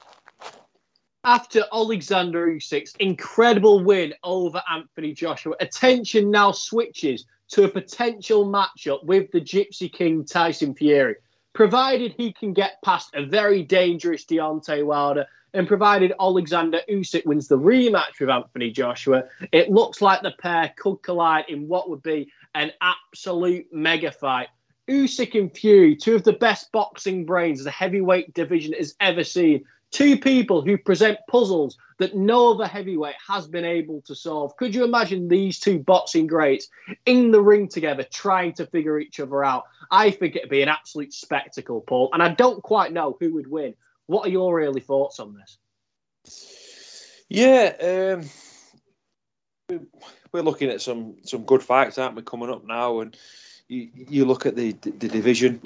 After 1.25 1.63
Alexander 1.73 2.45
Usyk's 2.45 2.93
incredible 2.99 3.83
win 3.83 4.13
over 4.23 4.61
Anthony 4.71 5.11
Joshua, 5.11 5.55
attention 5.59 6.29
now 6.29 6.51
switches 6.51 7.25
to 7.47 7.63
a 7.63 7.67
potential 7.67 8.45
matchup 8.45 9.03
with 9.03 9.31
the 9.31 9.41
Gypsy 9.41 9.91
King 9.91 10.23
Tyson 10.23 10.75
Fury, 10.75 11.15
provided 11.53 12.13
he 12.15 12.31
can 12.31 12.53
get 12.53 12.79
past 12.83 13.09
a 13.15 13.25
very 13.25 13.63
dangerous 13.63 14.23
Deontay 14.23 14.85
Wilder. 14.85 15.25
And 15.55 15.67
provided 15.67 16.13
Alexander 16.19 16.81
Usyk 16.89 17.25
wins 17.25 17.47
the 17.47 17.57
rematch 17.57 18.19
with 18.19 18.29
Anthony 18.29 18.69
Joshua, 18.71 19.23
it 19.53 19.71
looks 19.71 20.01
like 20.01 20.21
the 20.21 20.35
pair 20.37 20.73
could 20.75 20.97
collide 20.97 21.45
in 21.47 21.69
what 21.69 21.89
would 21.89 22.03
be 22.03 22.29
an 22.53 22.71
absolute 22.81 23.65
mega 23.71 24.11
fight. 24.11 24.49
Usyk 24.89 25.39
and 25.39 25.51
Fury, 25.57 25.95
two 25.95 26.13
of 26.13 26.23
the 26.23 26.33
best 26.33 26.71
boxing 26.71 27.25
brains 27.25 27.63
the 27.63 27.71
heavyweight 27.71 28.33
division 28.33 28.73
has 28.73 28.95
ever 28.99 29.23
seen, 29.23 29.63
Two 29.91 30.17
people 30.17 30.61
who 30.61 30.77
present 30.77 31.19
puzzles 31.29 31.77
that 31.99 32.15
no 32.15 32.51
other 32.51 32.67
heavyweight 32.67 33.15
has 33.27 33.47
been 33.47 33.63
able 33.63 34.01
to 34.01 34.15
solve. 34.15 34.57
Could 34.57 34.75
you 34.75 34.83
imagine 34.83 35.27
these 35.27 35.59
two 35.59 35.79
boxing 35.79 36.27
greats 36.27 36.67
in 37.05 37.31
the 37.31 37.41
ring 37.41 37.69
together 37.69 38.03
trying 38.03 38.53
to 38.53 38.65
figure 38.65 38.99
each 38.99 39.19
other 39.19 39.43
out? 39.43 39.63
I 39.89 40.11
think 40.11 40.35
it'd 40.35 40.49
be 40.49 40.61
an 40.61 40.69
absolute 40.69 41.13
spectacle, 41.13 41.81
Paul. 41.81 42.09
And 42.11 42.21
I 42.21 42.33
don't 42.33 42.61
quite 42.61 42.91
know 42.91 43.15
who 43.19 43.35
would 43.35 43.49
win. 43.49 43.75
What 44.07 44.27
are 44.27 44.31
your 44.31 44.61
early 44.61 44.81
thoughts 44.81 45.19
on 45.19 45.33
this? 45.33 45.57
Yeah, 47.29 48.19
um, 49.69 49.79
we're 50.31 50.41
looking 50.41 50.69
at 50.69 50.81
some 50.81 51.15
some 51.23 51.43
good 51.43 51.63
fights, 51.63 51.97
aren't 51.97 52.15
we, 52.15 52.21
coming 52.21 52.49
up 52.49 52.65
now? 52.65 52.99
And 52.99 53.17
you, 53.67 53.89
you 53.93 54.25
look 54.25 54.45
at 54.45 54.55
the 54.55 54.73
the 54.73 55.07
division 55.07 55.61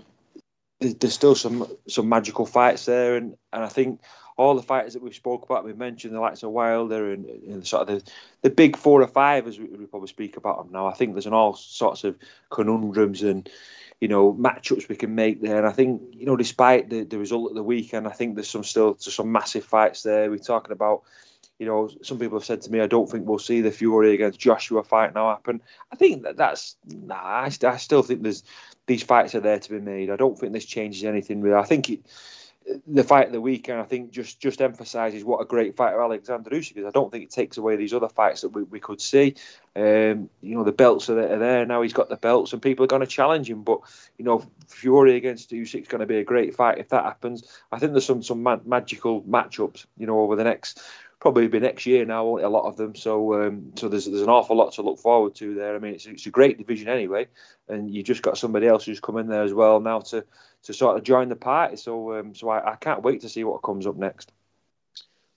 there's 0.79 1.13
still 1.13 1.35
some 1.35 1.67
some 1.87 2.07
magical 2.07 2.45
fights 2.45 2.85
there, 2.85 3.15
and, 3.15 3.35
and 3.51 3.63
I 3.63 3.67
think 3.67 3.99
all 4.37 4.55
the 4.55 4.63
fighters 4.63 4.93
that 4.93 5.03
we've 5.03 5.13
spoke 5.13 5.43
about, 5.43 5.65
we've 5.65 5.77
mentioned 5.77 6.15
the 6.15 6.19
likes 6.21 6.43
of 6.43 6.51
Wilder 6.51 7.11
and, 7.11 7.25
and 7.25 7.67
sort 7.67 7.89
of 7.89 8.05
the, 8.05 8.11
the 8.43 8.49
big 8.49 8.77
four 8.77 9.01
or 9.01 9.07
five, 9.07 9.45
as 9.47 9.59
we, 9.59 9.65
we, 9.65 9.85
probably 9.85 10.07
speak 10.07 10.37
about 10.37 10.63
them 10.63 10.71
now. 10.71 10.87
I 10.87 10.93
think 10.93 11.13
there's 11.13 11.25
an 11.25 11.33
all 11.33 11.55
sorts 11.55 12.05
of 12.05 12.17
conundrums 12.49 13.21
and 13.21 13.49
you 13.99 14.07
know 14.07 14.33
matchups 14.33 14.87
we 14.87 14.95
can 14.95 15.13
make 15.13 15.41
there. 15.41 15.57
And 15.57 15.67
I 15.67 15.73
think 15.73 16.01
you 16.13 16.25
know, 16.25 16.37
despite 16.37 16.89
the, 16.89 17.03
the 17.03 17.17
result 17.17 17.51
of 17.51 17.55
the 17.55 17.63
weekend, 17.63 18.07
I 18.07 18.11
think 18.11 18.35
there's 18.35 18.49
some 18.49 18.63
still 18.63 18.95
some 18.97 19.31
massive 19.31 19.65
fights 19.65 20.03
there. 20.03 20.29
We're 20.29 20.37
talking 20.37 20.71
about. 20.71 21.03
You 21.59 21.65
know, 21.65 21.89
some 22.01 22.17
people 22.17 22.39
have 22.39 22.45
said 22.45 22.61
to 22.61 22.71
me, 22.71 22.79
I 22.79 22.87
don't 22.87 23.09
think 23.09 23.27
we'll 23.27 23.37
see 23.37 23.59
the 23.59 23.71
Fury 23.71 24.13
against 24.13 24.39
Joshua 24.39 24.81
fight 24.81 25.13
now 25.13 25.29
happen. 25.29 25.61
I 25.91 25.97
think 25.97 26.23
that 26.23 26.37
that's 26.37 26.77
nah. 26.87 27.15
I, 27.15 27.51
I 27.63 27.77
still 27.77 28.01
think 28.01 28.23
there's 28.23 28.43
these 28.87 29.03
fights 29.03 29.35
are 29.35 29.41
there 29.41 29.59
to 29.59 29.69
be 29.69 29.79
made. 29.79 30.09
I 30.09 30.15
don't 30.15 30.39
think 30.39 30.53
this 30.53 30.65
changes 30.65 31.03
anything 31.03 31.41
really. 31.41 31.57
I 31.57 31.63
think 31.63 31.89
it, 31.89 31.99
the 32.87 33.03
fight 33.03 33.27
of 33.27 33.33
the 33.33 33.41
weekend, 33.41 33.79
I 33.79 33.83
think, 33.83 34.11
just 34.11 34.39
just 34.39 34.61
emphasises 34.61 35.23
what 35.23 35.41
a 35.41 35.45
great 35.45 35.75
fighter 35.75 36.01
Alexander 36.01 36.49
Usyk 36.49 36.77
is. 36.77 36.85
I 36.85 36.91
don't 36.91 37.11
think 37.11 37.23
it 37.23 37.31
takes 37.31 37.57
away 37.57 37.75
these 37.75 37.93
other 37.93 38.09
fights 38.09 38.41
that 38.41 38.49
we, 38.49 38.63
we 38.63 38.79
could 38.79 39.01
see. 39.01 39.35
Um, 39.75 40.29
you 40.41 40.55
know, 40.55 40.63
the 40.63 40.71
belts 40.71 41.09
are 41.09 41.15
there, 41.15 41.35
are 41.35 41.39
there, 41.39 41.65
now. 41.65 41.81
He's 41.81 41.93
got 41.93 42.09
the 42.09 42.17
belts, 42.17 42.53
and 42.53 42.61
people 42.61 42.83
are 42.83 42.89
going 42.89 43.01
to 43.01 43.07
challenge 43.07 43.49
him. 43.49 43.63
But 43.63 43.79
you 44.17 44.25
know, 44.25 44.45
Fury 44.67 45.15
against 45.15 45.51
Usyk 45.51 45.81
is 45.81 45.87
going 45.87 46.01
to 46.01 46.07
be 46.07 46.17
a 46.17 46.23
great 46.23 46.55
fight 46.55 46.77
if 46.77 46.89
that 46.89 47.05
happens. 47.05 47.43
I 47.71 47.79
think 47.79 47.93
there's 47.93 48.05
some 48.05 48.23
some 48.23 48.43
ma- 48.43 48.59
magical 48.65 49.23
matchups. 49.23 49.85
You 49.97 50.07
know, 50.07 50.19
over 50.19 50.35
the 50.35 50.43
next 50.43 50.81
probably 51.19 51.47
be 51.47 51.59
next 51.59 51.85
year 51.85 52.05
now. 52.05 52.37
A 52.37 52.47
lot 52.47 52.67
of 52.67 52.77
them, 52.77 52.95
so 52.95 53.45
um, 53.45 53.73
so 53.75 53.89
there's 53.89 54.05
there's 54.05 54.21
an 54.21 54.29
awful 54.29 54.55
lot 54.55 54.73
to 54.73 54.81
look 54.81 54.99
forward 54.99 55.35
to 55.35 55.53
there. 55.53 55.75
I 55.75 55.79
mean, 55.79 55.93
it's 55.93 56.05
it's 56.05 56.25
a 56.25 56.31
great 56.31 56.57
division 56.57 56.87
anyway, 56.87 57.27
and 57.67 57.89
you 57.91 58.03
just 58.03 58.21
got 58.21 58.37
somebody 58.37 58.67
else 58.67 58.85
who's 58.85 58.99
come 58.99 59.17
in 59.17 59.27
there 59.27 59.43
as 59.43 59.53
well 59.53 59.79
now 59.79 59.99
to 59.99 60.25
to 60.63 60.73
sort 60.73 60.97
of 60.97 61.03
join 61.03 61.29
the 61.29 61.35
party. 61.35 61.75
So 61.75 62.19
um, 62.19 62.35
so 62.35 62.49
I, 62.49 62.73
I 62.73 62.75
can't 62.75 63.03
wait 63.03 63.21
to 63.21 63.29
see 63.29 63.43
what 63.43 63.61
comes 63.61 63.85
up 63.85 63.97
next. 63.97 64.31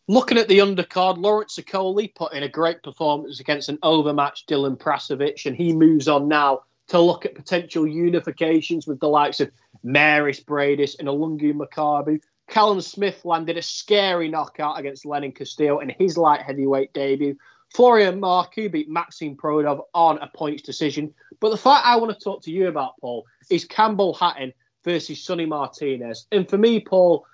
Looking 0.08 0.38
at 0.38 0.48
the 0.48 0.58
undercard, 0.58 1.18
Lawrence 1.18 1.58
Okolie 1.58 2.14
put 2.14 2.32
in 2.32 2.42
a 2.42 2.48
great 2.48 2.82
performance 2.82 3.38
against 3.40 3.68
an 3.68 3.78
overmatched 3.82 4.48
Dylan 4.48 4.76
Prasovic, 4.76 5.46
and 5.46 5.56
he 5.56 5.72
moves 5.72 6.08
on 6.08 6.28
now 6.28 6.62
to 6.88 7.00
look 7.00 7.24
at 7.24 7.34
potential 7.34 7.84
unifications 7.84 8.86
with 8.86 9.00
the 9.00 9.08
likes 9.08 9.40
of 9.40 9.50
Mairis 9.84 10.44
Briedis 10.44 10.98
and 10.98 11.08
Ilunga 11.08 11.54
Makabu. 11.54 12.20
Callum 12.52 12.82
Smith 12.82 13.24
landed 13.24 13.56
a 13.56 13.62
scary 13.62 14.28
knockout 14.28 14.78
against 14.78 15.06
Lenin 15.06 15.32
Castillo 15.32 15.78
in 15.78 15.88
his 15.88 16.18
light 16.18 16.42
heavyweight 16.42 16.92
debut. 16.92 17.34
Florian 17.74 18.20
Marku 18.20 18.70
beat 18.70 18.90
Maxime 18.90 19.38
Prodan 19.38 19.80
on 19.94 20.18
a 20.18 20.28
points 20.28 20.60
decision. 20.60 21.14
But 21.40 21.48
the 21.48 21.56
fight 21.56 21.80
I 21.82 21.96
want 21.96 22.12
to 22.12 22.22
talk 22.22 22.42
to 22.42 22.50
you 22.50 22.68
about, 22.68 23.00
Paul, 23.00 23.24
is 23.48 23.64
Campbell 23.64 24.12
Hatton 24.12 24.52
versus 24.84 25.24
Sonny 25.24 25.46
Martinez. 25.46 26.26
And 26.30 26.46
for 26.46 26.58
me, 26.58 26.78
Paul, 26.78 27.24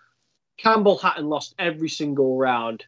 Campbell 0.57 0.99
Hatton 0.99 1.29
lost 1.29 1.57
every 1.59 1.89
single 1.89 2.37
round. 2.37 2.85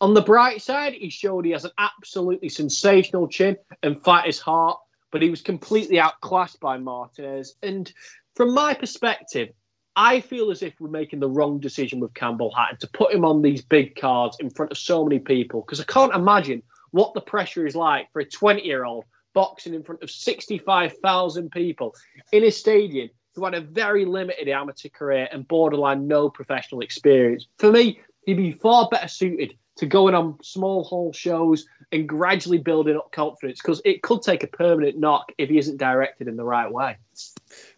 On 0.00 0.14
the 0.14 0.22
bright 0.22 0.62
side, 0.62 0.94
he 0.94 1.10
showed 1.10 1.44
he 1.44 1.50
has 1.50 1.66
an 1.66 1.72
absolutely 1.76 2.48
sensational 2.48 3.28
chin 3.28 3.54
and 3.82 4.02
fight 4.02 4.24
his 4.24 4.40
heart, 4.40 4.78
but 5.10 5.20
he 5.20 5.28
was 5.28 5.42
completely 5.42 6.00
outclassed 6.00 6.58
by 6.58 6.78
Martinez. 6.78 7.54
And 7.62 7.92
from 8.34 8.54
my 8.54 8.72
perspective, 8.72 9.50
I 9.96 10.20
feel 10.20 10.50
as 10.50 10.62
if 10.62 10.74
we're 10.78 10.90
making 10.90 11.20
the 11.20 11.28
wrong 11.28 11.58
decision 11.58 12.00
with 12.00 12.12
Campbell 12.12 12.52
Hatton 12.54 12.78
to 12.80 12.86
put 12.88 13.14
him 13.14 13.24
on 13.24 13.40
these 13.40 13.62
big 13.62 13.96
cards 13.96 14.36
in 14.38 14.50
front 14.50 14.70
of 14.70 14.78
so 14.78 15.02
many 15.02 15.18
people 15.18 15.62
because 15.62 15.80
I 15.80 15.84
can't 15.84 16.14
imagine 16.14 16.62
what 16.90 17.14
the 17.14 17.22
pressure 17.22 17.66
is 17.66 17.74
like 17.74 18.12
for 18.12 18.20
a 18.20 18.24
20 18.24 18.62
year 18.62 18.84
old 18.84 19.04
boxing 19.32 19.74
in 19.74 19.82
front 19.82 20.02
of 20.02 20.10
65,000 20.10 21.50
people 21.50 21.94
in 22.32 22.44
a 22.44 22.50
stadium 22.50 23.08
who 23.34 23.44
had 23.44 23.54
a 23.54 23.60
very 23.60 24.04
limited 24.04 24.48
amateur 24.48 24.88
career 24.90 25.28
and 25.32 25.48
borderline 25.48 26.06
no 26.06 26.28
professional 26.28 26.82
experience. 26.82 27.46
For 27.58 27.70
me, 27.70 28.00
he'd 28.26 28.36
be 28.36 28.52
far 28.52 28.88
better 28.90 29.08
suited 29.08 29.54
to 29.76 29.86
going 29.86 30.14
on 30.14 30.38
small 30.42 30.84
hall 30.84 31.12
shows 31.12 31.66
and 31.92 32.08
gradually 32.08 32.58
building 32.58 32.96
up 32.96 33.12
confidence 33.12 33.60
because 33.62 33.80
it 33.84 34.02
could 34.02 34.22
take 34.22 34.42
a 34.42 34.46
permanent 34.46 34.98
knock 34.98 35.32
if 35.38 35.48
he 35.50 35.58
isn't 35.58 35.76
directed 35.76 36.28
in 36.28 36.36
the 36.36 36.44
right 36.44 36.70
way. 36.70 36.96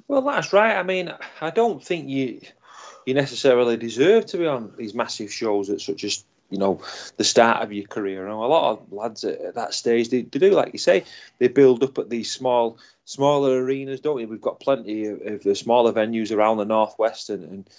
Well, 0.08 0.22
that's 0.22 0.54
right. 0.54 0.76
I 0.76 0.82
mean, 0.82 1.12
I 1.40 1.50
don't 1.50 1.84
think 1.84 2.08
you 2.08 2.40
you 3.06 3.14
necessarily 3.14 3.76
deserve 3.76 4.26
to 4.26 4.38
be 4.38 4.46
on 4.46 4.72
these 4.76 4.94
massive 4.94 5.32
shows 5.32 5.70
at 5.70 5.80
such 5.80 6.04
a 6.04 6.08
you 6.50 6.58
know 6.58 6.80
the 7.18 7.24
start 7.24 7.62
of 7.62 7.72
your 7.72 7.86
career. 7.86 8.22
You 8.22 8.28
know, 8.28 8.44
a 8.44 8.46
lot 8.46 8.72
of 8.72 8.92
lads 8.92 9.22
at, 9.24 9.40
at 9.40 9.54
that 9.54 9.74
stage 9.74 10.08
they, 10.08 10.22
they, 10.22 10.38
do 10.38 10.50
like 10.50 10.72
you 10.72 10.78
say 10.78 11.04
they 11.38 11.48
build 11.48 11.84
up 11.84 11.98
at 11.98 12.08
these 12.08 12.30
small 12.30 12.78
smaller 13.04 13.62
arenas, 13.62 14.00
don't 14.00 14.16
we? 14.16 14.24
We've 14.24 14.40
got 14.40 14.60
plenty 14.60 15.06
of, 15.06 15.20
of 15.26 15.42
the 15.42 15.54
smaller 15.54 15.92
venues 15.92 16.34
around 16.34 16.56
the 16.56 16.64
northwest, 16.64 17.28
and, 17.28 17.44
and 17.44 17.70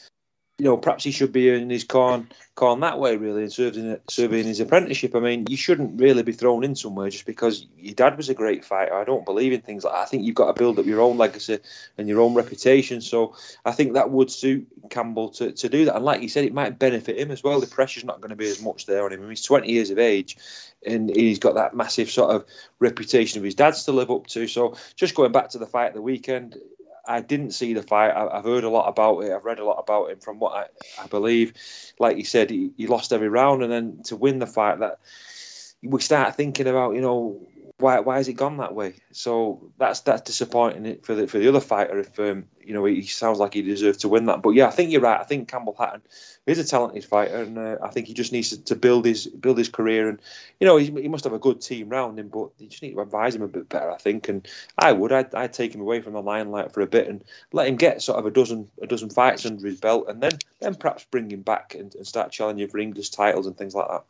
you 0.60 0.66
know, 0.66 0.78
perhaps 0.78 1.05
he 1.05 1.12
should 1.12 1.32
be 1.32 1.49
in 1.49 1.70
his 1.70 1.86
corn, 1.86 2.28
corn 2.53 2.82
that 2.82 2.99
way, 2.99 3.16
really, 3.16 3.43
and 3.43 3.53
serving 3.53 3.97
serving 4.10 4.45
his 4.45 4.60
apprenticeship. 4.60 5.16
I 5.16 5.22
mean, 5.22 5.45
you 5.47 5.55
shouldn't 5.55 5.99
really 5.99 6.22
be 6.22 6.34
thrown 6.34 6.66
in 6.66 6.76
somewhere 6.76 7.10
just 7.10 7.26
because 7.26 7.66
your 7.78 7.95
dad 7.95 8.18
was 8.18 8.28
a 8.28 8.34
great 8.34 8.66
fighter. 8.66 8.93
I 8.93 9.05
don't 9.05 9.24
believe 9.24 9.53
in 9.53 9.62
things 9.62 9.86
like 9.86 9.93
that. 9.93 10.01
I 10.01 10.05
think 10.05 10.26
you've 10.26 10.36
got 10.36 10.53
to 10.53 10.60
build 10.60 10.78
up 10.78 10.86
your 10.86 10.99
own 10.99 11.18
legacy 11.18 11.60
and 11.97 12.10
your 12.10 12.20
own 12.20 12.34
reputation. 12.34 12.99
So 12.99 13.36
I 13.64 13.72
think 13.72 13.93
that 13.93 14.12
would 14.12 14.30
suit 14.30 14.68
Campbell 14.89 15.30
to, 15.30 15.53
to 15.53 15.70
do 15.70 15.86
that. 15.86 15.95
And 15.95 16.03
like 16.03 16.22
you 16.22 16.28
said, 16.28 16.43
it 16.43 16.53
might 16.53 16.78
benefit 16.78 17.18
him 17.18 17.32
as 17.32 17.41
well. 17.41 17.62
The 17.62 17.68
pressure's 17.68 18.03
not 18.03 18.20
going 18.20 18.32
to 18.32 18.36
be 18.36 18.49
as 18.49 18.62
much 18.62 18.86
there 18.86 19.05
on 19.05 19.14
him. 19.14 19.30
He's 19.30 19.43
20 19.43 19.72
years 19.72 19.91
of 19.91 19.97
age 19.97 20.38
and 20.86 21.10
he's 21.10 21.39
got 21.39 21.55
that 21.55 21.74
massive 21.74 22.10
sort 22.10 22.36
of 22.36 22.45
reputation 22.80 23.39
of 23.39 23.45
his 23.45 23.55
dad's 23.55 23.86
to 23.86 23.93
live 23.93 24.12
up 24.12 24.28
to. 24.28 24.47
So 24.47 24.76
just 24.95 25.16
going 25.16 25.32
back 25.32 25.49
to 25.49 25.57
the 25.57 25.66
fight 25.66 25.88
at 25.88 25.93
the 25.93 26.01
weekend, 26.01 26.57
I 27.10 27.22
didn't 27.22 27.51
see 27.51 27.74
the 27.74 27.82
fight. 27.82 28.12
I, 28.12 28.36
have 28.36 28.45
heard 28.45 28.64
a 28.64 28.70
lot 28.70 28.88
about 28.88 29.22
it. 29.22 29.32
I've 29.32 29.43
read 29.43 29.57
a 29.57 29.66
lot 29.66 29.80
about 29.80 30.12
him. 30.12 30.20
From 30.20 30.39
what 30.39 30.53
I, 30.53 31.03
I 31.03 31.07
believe, 31.07 31.53
like 31.97 32.18
you 32.18 32.24
said, 32.24 32.51
he, 32.51 32.70
he, 32.78 32.86
lost 32.86 33.12
every 33.12 33.30
round, 33.30 33.64
and 33.64 33.72
then 33.72 34.03
to 34.05 34.16
win 34.16 34.38
the 34.38 34.45
fight, 34.45 34.80
that 34.80 34.99
we 35.82 35.99
start 36.01 36.36
thinking 36.36 36.68
about, 36.68 36.93
you 36.93 37.01
know, 37.01 37.41
why 37.80 38.00
why 38.02 38.18
has 38.18 38.28
it 38.28 38.34
gone 38.34 38.58
that 38.58 38.76
way? 38.76 38.96
So 39.12 39.72
that's 39.78 40.02
that's 40.02 40.22
disappointing 40.22 41.00
for 41.02 41.16
the 41.16 41.28
for 41.28 41.40
the 41.40 41.48
other 41.48 41.62
fighter. 41.62 42.00
If 42.00 42.20
um, 42.20 42.46
you 42.62 42.74
know 42.74 42.84
he 42.84 43.04
sounds 43.04 43.40
like 43.40 43.54
he 43.54 43.62
deserved 43.62 44.02
to 44.02 44.10
win 44.10 44.26
that, 44.26 44.42
but 44.42 44.52
yeah, 44.52 44.68
I 44.68 44.72
think 44.72 44.92
you're 44.92 45.02
right. 45.02 45.20
I 45.20 45.24
think 45.24 45.48
Campbell 45.48 45.76
Hatton 45.80 46.02
is 46.46 46.60
a 46.60 46.66
talented 46.66 47.06
fighter, 47.06 47.38
and 47.38 47.58
uh, 47.58 47.78
I 47.82 47.88
think 47.90 48.08
he 48.08 48.14
just 48.14 48.34
needs 48.34 48.50
to, 48.50 48.64
to, 48.66 48.76
build 48.76 49.06
his 49.06 49.28
build 49.28 49.58
his 49.58 49.70
career. 49.70 50.10
And 50.10 50.22
you 50.60 50.68
know 50.68 50.76
he, 50.76 50.92
he 50.92 51.08
must 51.08 51.24
have 51.24 51.34
a 51.34 51.40
good 51.40 51.62
team 51.62 51.88
round 51.88 52.20
him, 52.20 52.28
but 52.28 52.50
you 52.58 52.68
just 52.68 52.84
need 52.84 52.92
to 52.92 53.02
advise 53.02 53.34
him 53.34 53.44
a 53.44 53.48
bit 53.48 53.70
better. 53.70 53.90
I 53.90 53.98
think, 53.98 54.28
and 54.28 54.46
I 54.78 54.92
would 54.92 55.14
I'd, 55.14 55.34
I'd 55.34 55.54
take 55.54 55.74
him 55.74 55.82
away 55.82 56.02
from 56.02 56.14
the 56.14 56.22
limelight 56.22 56.74
for 56.74 56.82
a 56.82 56.88
bit 56.88 57.08
and 57.08 57.24
let 57.54 57.68
him 57.68 57.78
get 57.78 58.02
sort 58.02 58.20
of 58.20 58.26
a 58.26 58.32
dozen 58.32 58.70
a 58.82 58.88
dozen 58.88 59.10
fights 59.10 59.46
under 59.46 59.66
his 59.66 59.80
belt, 59.80 60.10
and 60.10 60.22
then 60.22 60.34
then 60.60 60.76
perhaps 60.76 61.06
bring 61.06 61.32
him 61.32 61.44
back 61.44 61.76
and, 61.76 61.96
and 61.96 62.06
start 62.06 62.34
challenging 62.34 62.68
for 62.68 62.78
English 62.78 63.12
titles 63.12 63.48
and 63.48 63.58
things 63.58 63.74
like 63.74 63.88
that. 63.88 64.04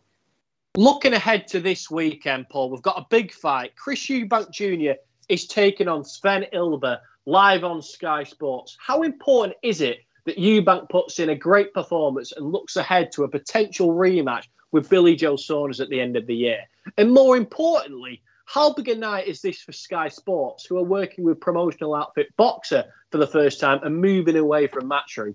Looking 0.78 1.14
ahead 1.14 1.48
to 1.48 1.60
this 1.60 1.90
weekend, 1.90 2.48
Paul, 2.50 2.70
we've 2.70 2.84
got 2.84 3.00
a 3.00 3.06
big 3.10 3.34
fight. 3.34 3.76
Chris 3.76 4.06
Eubank 4.06 4.52
Jr. 4.52 5.00
is 5.28 5.48
taking 5.48 5.88
on 5.88 6.04
Sven 6.04 6.46
Elbir 6.54 7.00
live 7.26 7.64
on 7.64 7.82
Sky 7.82 8.24
Sports. 8.24 8.78
How 8.80 9.02
important 9.02 9.58
is 9.64 9.82
it 9.82 9.98
that 10.26 10.38
Eubank 10.38 10.88
puts 10.90 11.18
in 11.18 11.30
a 11.30 11.36
great 11.36 11.74
performance 11.74 12.34
and 12.34 12.52
looks 12.52 12.76
ahead 12.76 13.12
to 13.14 13.24
a 13.24 13.28
potential 13.28 13.96
rematch 13.96 14.46
with 14.72 14.90
Billy 14.90 15.16
Joe 15.16 15.38
Saunders 15.38 15.80
at 15.80 15.90
the 15.90 16.00
end 16.00 16.16
of 16.16 16.28
the 16.28 16.36
year? 16.36 16.62
And 17.00 17.12
more 17.12 17.36
importantly, 17.36 18.22
how 18.46 18.72
big 18.72 18.90
a 18.90 18.96
night 18.96 19.28
is 19.28 19.42
this 19.42 19.60
for 19.60 19.72
Sky 19.72 20.08
Sports, 20.08 20.68
who 20.68 20.78
are 20.78 20.84
working 20.84 21.24
with 21.24 21.42
promotional 21.42 21.96
outfit 21.96 22.28
Boxxer 22.38 22.86
for 23.12 23.18
the 23.18 23.28
first 23.28 23.60
time 23.60 23.80
and 23.82 24.00
moving 24.00 24.38
away 24.38 24.68
from 24.68 24.88
Matchroom? 24.88 25.34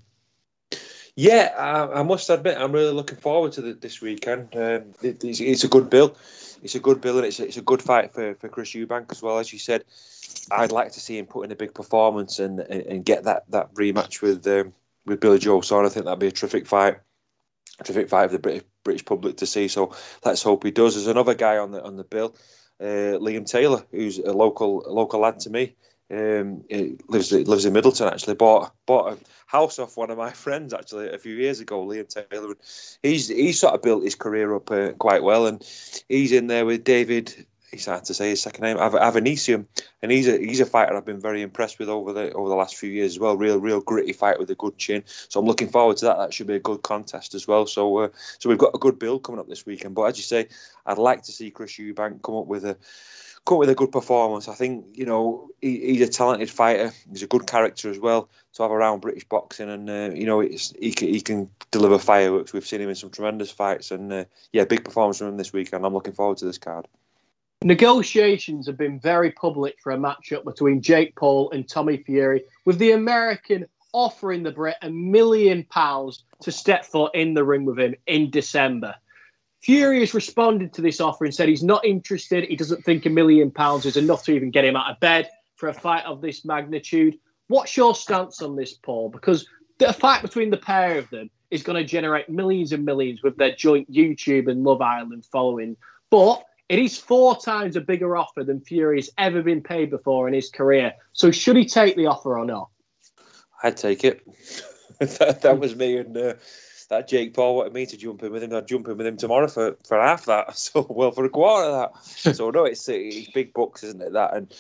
Yeah, 1.17 1.55
I, 1.57 2.01
I, 2.01 2.03
must 2.03 2.29
admit, 2.29 2.59
I'm 2.59 2.73
really 2.73 2.93
looking 2.93 3.19
forward 3.19 3.53
to 3.53 3.63
the, 3.63 3.73
this 3.75 4.01
weekend. 4.01 4.49
Um, 4.57 4.95
it, 5.01 5.23
it's, 5.23 5.41
it's, 5.41 5.63
a 5.63 5.69
good 5.69 5.89
bill. 5.89 6.17
It's 6.61 6.75
a 6.75 6.81
good 6.81 7.01
bill, 7.01 7.19
and 7.19 7.27
it's 7.27 7.39
a, 7.39 7.47
it's 7.47 7.57
a 7.57 7.63
good 7.63 7.83
fight 7.83 8.13
for, 8.13 8.35
for 8.35 8.49
Chris 8.49 8.73
Eubank 8.73 9.13
as 9.13 9.23
well. 9.23 9.39
As 9.39 9.53
you 9.53 9.61
said, 9.61 9.85
I'd 10.51 10.73
like 10.73 10.93
to 10.93 11.01
see 11.01 11.17
him 11.17 11.27
put 11.27 11.45
in 11.45 11.53
a 11.53 11.57
big 11.57 11.73
performance 11.73 12.41
and, 12.41 12.59
and, 12.59 12.83
and 12.83 13.05
get 13.05 13.25
that, 13.25 13.45
that 13.51 13.75
rematch 13.75 14.23
with 14.23 14.45
um, 14.49 14.73
with 15.07 15.21
Billy 15.21 15.39
Joe 15.39 15.61
So 15.61 15.85
I 15.85 15.89
think 15.89 16.07
that'd 16.07 16.19
be 16.19 16.29
a 16.29 16.33
terrific 16.33 16.67
fight, 16.67 16.99
a 17.79 17.85
terrific 17.85 18.09
fight 18.09 18.31
for 18.31 18.37
the 18.37 18.39
British 18.41 18.65
British 18.83 19.05
public 19.05 19.37
to 19.39 19.47
see. 19.47 19.69
So 19.69 19.95
let's 20.25 20.43
hope 20.43 20.65
he 20.65 20.71
does. 20.71 20.95
There's 20.95 21.07
another 21.07 21.35
guy 21.35 21.59
on 21.59 21.71
the 21.71 21.83
on 21.83 21.97
the 21.97 22.05
bill, 22.05 22.35
uh, 22.81 23.19
Liam 23.21 23.47
Taylor, 23.47 23.85
who's 23.91 24.19
a 24.19 24.33
local 24.33 24.87
a 24.87 24.93
local 24.93 25.21
lad 25.21 25.41
to 25.41 25.51
me. 25.51 25.77
Um, 26.11 26.65
he 26.69 26.97
lives 27.09 27.33
lives 27.33 27.65
in 27.65 27.73
Middleton. 27.73 28.09
Actually, 28.09 28.35
bought 28.35 28.73
bought 28.87 29.15
a 29.15 29.19
house 29.47 29.79
off 29.79 29.97
one 29.97 30.11
of 30.11 30.19
my 30.19 30.31
friends 30.45 30.75
actually 30.75 31.09
a 31.09 31.19
few 31.19 31.35
years 31.35 31.61
ago, 31.61 31.85
Liam 31.87 32.09
Taylor. 32.09 32.55
He's 33.03 33.29
he's 33.29 33.61
sort 33.61 33.75
of 33.75 33.83
built 33.83 34.05
his 34.05 34.15
career 34.15 34.55
up 34.55 34.71
uh, 34.71 34.93
quite 34.93 35.23
well, 35.23 35.47
and 35.47 35.67
he's 36.09 36.33
in 36.33 36.47
there 36.47 36.67
with 36.67 36.85
David. 36.85 37.47
He's 37.71 37.87
hard 37.87 38.05
to 38.05 38.15
say 38.15 38.31
his 38.31 38.41
second 38.41 38.63
name, 38.63 38.77
Av- 38.77 38.93
Avanesyan, 38.93 39.67
and 40.01 40.13
he's 40.13 40.29
a 40.29 40.39
he's 40.39 40.61
a 40.61 40.67
fighter 40.67 40.97
I've 40.97 41.07
been 41.07 41.21
very 41.21 41.43
impressed 41.43 41.81
with 41.81 41.89
over 41.89 42.13
the 42.13 42.33
over 42.33 42.49
the 42.49 42.55
last 42.55 42.77
few 42.77 42.91
years 42.91 43.15
as 43.15 43.19
well. 43.19 43.37
Real 43.37 43.59
real 43.59 43.81
gritty 43.81 44.13
fight 44.13 44.39
with 44.39 44.51
a 44.51 44.55
good 44.55 44.77
chin. 44.79 45.03
So 45.07 45.41
I'm 45.41 45.47
looking 45.47 45.69
forward 45.69 45.97
to 45.97 46.05
that. 46.05 46.19
That 46.19 46.33
should 46.33 46.47
be 46.47 46.55
a 46.55 46.61
good 46.61 46.83
contest 46.83 47.35
as 47.35 47.49
well. 47.49 47.67
So 47.67 47.99
uh, 47.99 48.09
so 48.39 48.49
we've 48.49 48.59
got 48.59 48.75
a 48.75 48.79
good 48.79 48.99
build 48.99 49.25
coming 49.25 49.41
up 49.41 49.49
this 49.49 49.67
weekend. 49.67 49.97
But 49.97 50.05
as 50.05 50.19
you 50.19 50.23
say, 50.23 50.49
I'd 50.87 50.99
like 50.99 51.23
to 51.25 51.33
see 51.33 51.51
Chris 51.51 51.73
Eubank 51.73 52.23
come 52.23 52.37
up 52.37 52.47
with 52.47 52.65
a 52.65 52.77
come 53.45 53.59
with 53.59 53.69
a 53.69 53.75
good 53.75 53.93
performance. 53.93 54.49
I 54.49 54.55
think 54.55 54.87
you 54.95 55.07
know 55.07 55.49
he, 55.61 55.79
he's 55.79 56.09
a 56.09 56.11
talented 56.11 56.51
fighter. 56.51 56.93
He's 57.11 57.23
a 57.23 57.27
good 57.27 57.47
character 57.47 57.91
as 57.91 57.99
well 57.99 58.29
to 58.55 58.63
have 58.63 58.73
around 58.73 59.01
British 59.01 59.25
boxing, 59.25 59.71
and 59.71 59.89
uh, 59.89 60.11
you 60.15 60.27
know 60.27 60.41
he 60.41 60.93
can 60.93 61.09
he 61.09 61.21
can 61.21 61.51
deliver 61.71 61.99
fireworks. 61.99 62.53
We've 62.53 62.67
seen 62.67 62.81
him 62.81 62.89
in 62.89 62.95
some 62.95 63.11
tremendous 63.11 63.51
fights, 63.51 63.91
and 63.91 64.13
uh, 64.13 64.25
yeah, 64.53 64.65
big 64.65 64.85
performance 64.85 65.19
from 65.19 65.29
him 65.29 65.37
this 65.37 65.53
weekend. 65.53 65.85
I'm 65.85 65.95
looking 65.95 66.15
forward 66.15 66.39
to 66.39 66.45
this 66.45 66.59
card. 66.59 66.87
Negotiations 67.63 68.67
have 68.67 68.77
been 68.77 69.01
very 69.01 69.31
public 69.31 69.77
for 69.83 69.93
a 69.93 69.97
matchup 69.97 70.45
between 70.45 70.83
Jake 70.83 71.17
Paul 71.17 71.51
and 71.51 71.67
Tommy 71.67 71.97
Fury, 71.99 72.45
with 72.67 72.79
the 72.79 72.93
American 72.93 73.67
offering 73.95 74.43
the 74.43 74.51
Brit 74.51 74.77
a 74.83 74.91
million 74.91 75.65
pounds 75.65 76.25
to 76.43 76.53
step 76.53 76.85
foot 76.85 77.15
in 77.15 77.33
the 77.33 77.45
ring 77.45 77.65
with 77.65 77.79
him 77.79 77.95
in 78.07 78.29
December. 78.29 78.97
Fury 79.65 80.01
has 80.01 80.13
responded 80.13 80.75
to 80.75 80.83
this 80.83 81.01
offer 81.01 81.25
and 81.25 81.35
said 81.35 81.49
he's 81.49 81.63
not 81.63 81.87
interested. 81.87 82.45
He 82.45 82.55
doesn't 82.55 82.85
think 82.85 83.07
a 83.07 83.11
million 83.11 83.51
pounds 83.51 83.87
is 83.87 83.97
enough 83.97 84.23
to 84.25 84.33
even 84.33 84.51
get 84.51 84.63
him 84.63 84.77
out 84.77 84.91
of 84.91 85.01
bed 85.01 85.31
for 85.57 85.71
a 85.71 85.73
fight 85.73 86.05
of 86.05 86.21
this 86.21 86.45
magnitude. 86.45 87.19
What's 87.47 87.75
your 87.75 87.95
stance 87.95 88.43
on 88.43 88.57
this, 88.57 88.75
Paul? 88.75 89.09
Because 89.09 89.49
the 89.79 89.95
fight 89.95 90.21
between 90.21 90.51
the 90.51 90.59
pair 90.59 90.99
of 90.99 91.09
them 91.09 91.31
is 91.51 91.63
going 91.63 91.83
to 91.83 91.85
generate 91.85 92.29
millions 92.29 92.73
and 92.73 92.85
millions 92.85 93.23
with 93.23 93.39
their 93.39 93.55
joint 93.55 93.91
YouTube 93.91 94.51
and 94.51 94.65
Love 94.65 94.83
Island 94.83 95.25
following. 95.33 95.79
But 96.11 96.45
it 96.69 96.79
is 96.79 96.99
four 96.99 97.35
times 97.35 97.75
a 97.77 97.81
bigger 97.81 98.19
offer 98.19 98.45
than 98.45 98.61
Fury 98.61 98.99
has 98.99 99.09
ever 99.17 99.43
been 99.43 99.63
paid 99.63 99.89
before 99.89 100.29
in 100.29 100.35
his 100.35 100.51
career. 100.51 100.93
So 101.15 101.31
should 101.31 101.57
he 101.57 101.65
take 101.65 101.97
the 101.97 102.07
offer 102.07 102.39
or 102.39 102.45
not? 102.45 102.69
I'd 103.63 103.79
take 103.79 104.05
it. 104.05 104.21
that, 104.99 105.41
that 105.41 105.59
was 105.59 105.75
me 105.75 105.97
and 105.97 106.15
uh, 106.15 106.35
that 106.87 107.09
Jake 107.09 107.35
Paul 107.35 107.57
wanted 107.57 107.73
me 107.73 107.87
to 107.87 107.97
jump 107.97 108.23
in 108.23 108.33
with 108.33 108.43
him, 108.43 108.55
I'd 108.55 108.69
jump 108.69 108.89
in 108.89 108.97
with 108.97 109.07
him 109.07 109.17
tomorrow 109.17 109.49
for, 109.49 109.77
for 109.87 110.01
half 110.01 110.27
that. 110.27 110.57
So 110.57 110.87
well 110.89 111.13
for 111.13 111.25
a 111.25 111.31
quarter 111.31 111.69
of 111.69 111.93
that. 111.93 112.05
so 112.37 112.51
no, 112.51 112.65
it's, 112.65 112.89
it's 112.89 113.31
big 113.31 113.53
bucks, 113.53 113.83
isn't 113.85 114.03
it? 114.03 114.13
That 114.13 114.35
and 114.35 114.55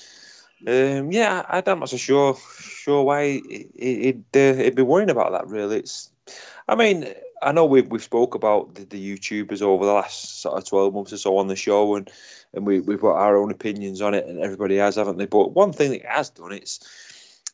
um, 0.66 1.12
yeah, 1.12 1.45
I, 1.49 1.62
I'm 1.66 1.81
not 1.81 1.91
so 1.91 1.97
sure 1.97 2.39
sure 2.59 3.03
why 3.03 3.41
he'd, 3.77 4.25
uh, 4.35 4.55
he'd 4.55 4.75
be 4.75 4.83
worrying 4.83 5.11
about 5.11 5.33
that. 5.33 5.49
Really, 5.49 5.79
it's. 5.79 6.11
I 6.66 6.75
mean, 6.75 7.12
I 7.43 7.53
know 7.53 7.66
we've 7.66 7.89
we've 7.89 8.03
spoke 8.03 8.35
about 8.35 8.75
the, 8.75 8.85
the, 8.85 9.16
YouTubers 9.16 9.61
over 9.61 9.85
the 9.85 9.93
last 9.93 10.41
sort 10.41 10.57
of 10.57 10.66
twelve 10.66 10.95
months 10.95 11.12
or 11.12 11.18
so 11.18 11.37
on 11.37 11.49
the 11.49 11.57
show, 11.57 11.97
and 11.97 12.11
and 12.55 12.66
we 12.66 12.81
we've 12.81 13.01
got 13.01 13.16
our 13.16 13.37
own 13.37 13.51
opinions 13.51 14.01
on 14.01 14.14
it, 14.14 14.27
and 14.27 14.41
everybody 14.41 14.77
has, 14.77 14.97
haven't 14.97 15.18
they? 15.18 15.27
But 15.27 15.53
one 15.53 15.72
thing 15.72 15.91
that 15.91 16.01
it 16.01 16.07
has 16.07 16.31
done, 16.31 16.53
it's 16.53 16.81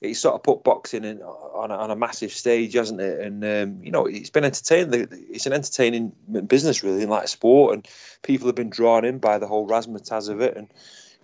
it's 0.01 0.21
sort 0.21 0.35
of 0.35 0.43
put 0.43 0.65
boxing 0.65 1.05
in 1.05 1.21
on 1.21 1.71
a, 1.71 1.75
on 1.75 1.91
a 1.91 1.97
massive 1.97 2.33
stage, 2.33 2.75
hasn't 2.75 3.01
it? 3.01 3.21
And 3.21 3.45
um, 3.45 3.85
you 3.85 3.91
know, 3.91 4.07
it's 4.07 4.31
been 4.31 4.45
entertaining. 4.45 5.09
It's 5.11 5.47
an 5.47 5.53
entertaining 5.53 6.13
business, 6.47 6.83
really, 6.83 7.03
in 7.03 7.11
like 7.11 7.29
sport, 7.29 7.75
and 7.75 7.89
people 8.23 8.47
have 8.47 8.55
been 8.55 8.71
drawn 8.71 9.05
in 9.05 9.19
by 9.19 9.39
the 9.39 9.47
whole 9.47 9.69
razzmatazz 9.69 10.29
of 10.29 10.41
it, 10.41 10.57
and 10.57 10.69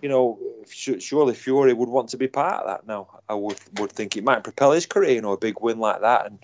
you 0.03 0.09
know, 0.09 0.39
surely 0.69 1.35
Fury 1.35 1.73
would 1.73 1.89
want 1.89 2.11
to 2.11 2.19
be 2.19 2.29
part 2.29 2.65
of 2.65 2.67
that 2.67 2.87
now. 2.87 3.09
I 3.29 3.35
would 3.35 3.59
would 3.79 3.93
think 3.93 4.17
it 4.17 4.25
might 4.25 4.45
propel 4.45 4.73
his 4.73 4.87
career, 4.87 5.13
you 5.13 5.23
know, 5.23 5.33
a 5.33 5.39
big 5.39 5.61
win 5.61 5.79
like 5.79 6.03
that, 6.03 6.27
and 6.27 6.39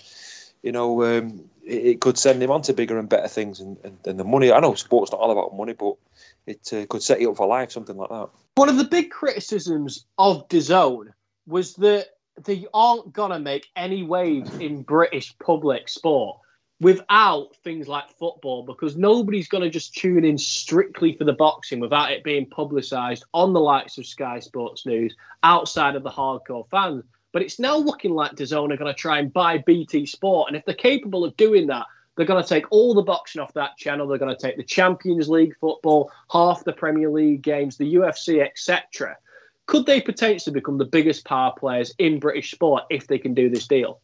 you 0.62 0.72
know, 0.72 1.04
um, 1.04 1.44
it, 1.64 1.86
it, 1.86 2.00
could 2.00 2.16
send 2.16 2.42
him 2.42 2.50
on 2.50 2.62
to 2.62 2.72
bigger 2.72 2.98
and 2.98 3.08
better 3.08 3.28
things. 3.28 3.60
And, 3.60 3.76
and, 3.84 3.98
and, 4.06 4.18
the 4.18 4.24
money, 4.24 4.52
I 4.52 4.60
know 4.60 4.74
sports 4.74 5.10
not 5.10 5.20
all 5.20 5.32
about 5.32 5.56
money, 5.56 5.72
but 5.72 5.96
it 6.46 6.72
uh, 6.72 6.86
could 6.88 7.02
set 7.02 7.20
you 7.20 7.30
up 7.30 7.36
for 7.36 7.46
life, 7.46 7.72
something 7.72 7.96
like 7.96 8.10
that. 8.10 8.28
One 8.54 8.68
of 8.68 8.76
the 8.76 8.84
big 8.84 9.10
criticisms 9.10 10.06
of 10.18 10.48
DAZN 10.48 11.12
was 11.46 11.74
that 11.74 12.10
they 12.44 12.66
aren't 12.72 13.12
gonna 13.12 13.38
make 13.38 13.68
any 13.76 14.02
waves 14.02 14.54
in 14.58 14.82
British 14.82 15.36
public 15.38 15.88
sport 15.88 16.38
without 16.82 17.54
things 17.62 17.86
like 17.86 18.10
football 18.18 18.64
because 18.64 18.96
nobody's 18.96 19.46
going 19.46 19.62
to 19.62 19.70
just 19.70 19.94
tune 19.94 20.24
in 20.24 20.36
strictly 20.36 21.16
for 21.16 21.22
the 21.22 21.32
boxing 21.32 21.78
without 21.78 22.10
it 22.10 22.24
being 22.24 22.44
publicised 22.44 23.22
on 23.32 23.52
the 23.52 23.60
likes 23.60 23.98
of 23.98 24.04
Sky 24.04 24.40
Sports 24.40 24.84
News 24.84 25.14
outside 25.44 25.94
of 25.94 26.02
the 26.02 26.10
hardcore 26.10 26.68
fans. 26.70 27.04
But 27.32 27.42
it's 27.42 27.60
now 27.60 27.76
looking 27.76 28.14
like 28.14 28.32
DAZN 28.32 28.72
are 28.72 28.76
going 28.76 28.92
to 28.92 28.94
try 28.94 29.20
and 29.20 29.32
buy 29.32 29.58
BT 29.58 30.06
Sport. 30.06 30.48
And 30.48 30.56
if 30.56 30.64
they're 30.64 30.74
capable 30.74 31.24
of 31.24 31.36
doing 31.36 31.68
that, 31.68 31.86
they're 32.16 32.26
going 32.26 32.42
to 32.42 32.48
take 32.48 32.66
all 32.72 32.94
the 32.94 33.02
boxing 33.02 33.40
off 33.40 33.54
that 33.54 33.76
channel. 33.78 34.08
They're 34.08 34.18
going 34.18 34.36
to 34.36 34.42
take 34.42 34.56
the 34.56 34.64
Champions 34.64 35.28
League 35.28 35.54
football, 35.60 36.10
half 36.32 36.64
the 36.64 36.72
Premier 36.72 37.10
League 37.10 37.42
games, 37.42 37.76
the 37.76 37.94
UFC, 37.94 38.44
etc. 38.44 39.16
Could 39.66 39.86
they 39.86 40.00
potentially 40.00 40.52
become 40.52 40.78
the 40.78 40.84
biggest 40.84 41.24
power 41.24 41.52
players 41.56 41.94
in 41.98 42.18
British 42.18 42.50
sport 42.50 42.84
if 42.90 43.06
they 43.06 43.18
can 43.18 43.34
do 43.34 43.48
this 43.48 43.66
deal? 43.66 44.00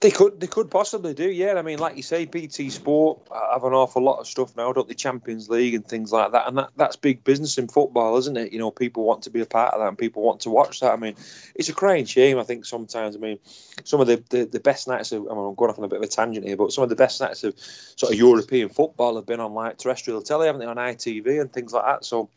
They 0.00 0.12
could, 0.12 0.38
they 0.38 0.46
could 0.46 0.70
possibly 0.70 1.14
do, 1.14 1.28
yeah. 1.28 1.54
I 1.54 1.62
mean, 1.62 1.78
like 1.78 1.96
you 1.96 2.02
say, 2.04 2.26
BT 2.26 2.70
Sport 2.70 3.26
have 3.52 3.64
an 3.64 3.72
awful 3.72 4.02
lot 4.02 4.20
of 4.20 4.26
stuff 4.28 4.56
now, 4.56 4.72
don't 4.72 4.86
they? 4.86 4.94
Champions 4.94 5.48
League 5.48 5.74
and 5.74 5.84
things 5.84 6.12
like 6.12 6.30
that, 6.30 6.46
and 6.46 6.58
that, 6.58 6.70
that's 6.76 6.94
big 6.94 7.24
business 7.24 7.58
in 7.58 7.66
football, 7.66 8.16
isn't 8.18 8.36
it? 8.36 8.52
You 8.52 8.60
know, 8.60 8.70
people 8.70 9.02
want 9.02 9.22
to 9.22 9.30
be 9.30 9.40
a 9.40 9.46
part 9.46 9.74
of 9.74 9.80
that, 9.80 9.88
and 9.88 9.98
people 9.98 10.22
want 10.22 10.40
to 10.42 10.50
watch 10.50 10.78
that. 10.78 10.92
I 10.92 10.96
mean, 10.96 11.16
it's 11.56 11.68
a 11.68 11.72
crying 11.72 12.04
shame. 12.04 12.38
I 12.38 12.44
think 12.44 12.64
sometimes. 12.64 13.16
I 13.16 13.18
mean, 13.18 13.38
some 13.82 14.00
of 14.00 14.06
the, 14.06 14.22
the, 14.30 14.44
the 14.44 14.60
best 14.60 14.86
nights 14.86 15.10
of, 15.10 15.26
I 15.26 15.34
mean, 15.34 15.44
I'm 15.44 15.54
going 15.56 15.70
off 15.70 15.78
on 15.78 15.84
a 15.84 15.88
bit 15.88 15.98
of 15.98 16.04
a 16.04 16.08
tangent 16.08 16.46
here, 16.46 16.56
but 16.56 16.72
some 16.72 16.84
of 16.84 16.90
the 16.90 16.96
best 16.96 17.20
nights 17.20 17.42
of 17.42 17.58
sort 17.58 18.12
of 18.12 18.18
European 18.18 18.68
football 18.68 19.16
have 19.16 19.26
been 19.26 19.40
on 19.40 19.54
like 19.54 19.78
terrestrial 19.78 20.22
telly, 20.22 20.46
haven't 20.46 20.60
they, 20.60 20.66
on 20.66 20.76
ITV 20.76 21.40
and 21.40 21.52
things 21.52 21.72
like 21.72 21.84
that. 21.84 22.04
So. 22.04 22.30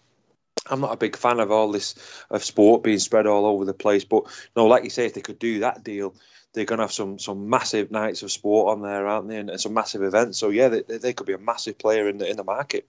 I'm 0.69 0.81
not 0.81 0.93
a 0.93 0.97
big 0.97 1.15
fan 1.15 1.39
of 1.39 1.51
all 1.51 1.71
this 1.71 1.95
of 2.29 2.43
sport 2.43 2.83
being 2.83 2.99
spread 2.99 3.27
all 3.27 3.45
over 3.45 3.65
the 3.65 3.73
place, 3.73 4.03
but 4.03 4.23
you 4.25 4.31
no, 4.55 4.65
like 4.65 4.83
you 4.83 4.89
say, 4.89 5.05
if 5.05 5.13
they 5.13 5.21
could 5.21 5.39
do 5.39 5.59
that 5.59 5.83
deal, 5.83 6.15
they're 6.53 6.65
going 6.65 6.77
to 6.77 6.83
have 6.83 6.91
some 6.91 7.19
some 7.19 7.49
massive 7.49 7.91
nights 7.91 8.23
of 8.23 8.31
sport 8.31 8.75
on 8.75 8.81
there, 8.81 9.07
aren't 9.07 9.27
they? 9.27 9.37
And, 9.37 9.59
some 9.59 9.73
massive 9.73 10.03
events. 10.03 10.37
So 10.37 10.49
yeah, 10.49 10.69
they, 10.69 10.81
they 10.81 11.13
could 11.13 11.27
be 11.27 11.33
a 11.33 11.37
massive 11.37 11.77
player 11.77 12.09
in 12.09 12.17
the 12.17 12.29
in 12.29 12.37
the 12.37 12.43
market. 12.43 12.87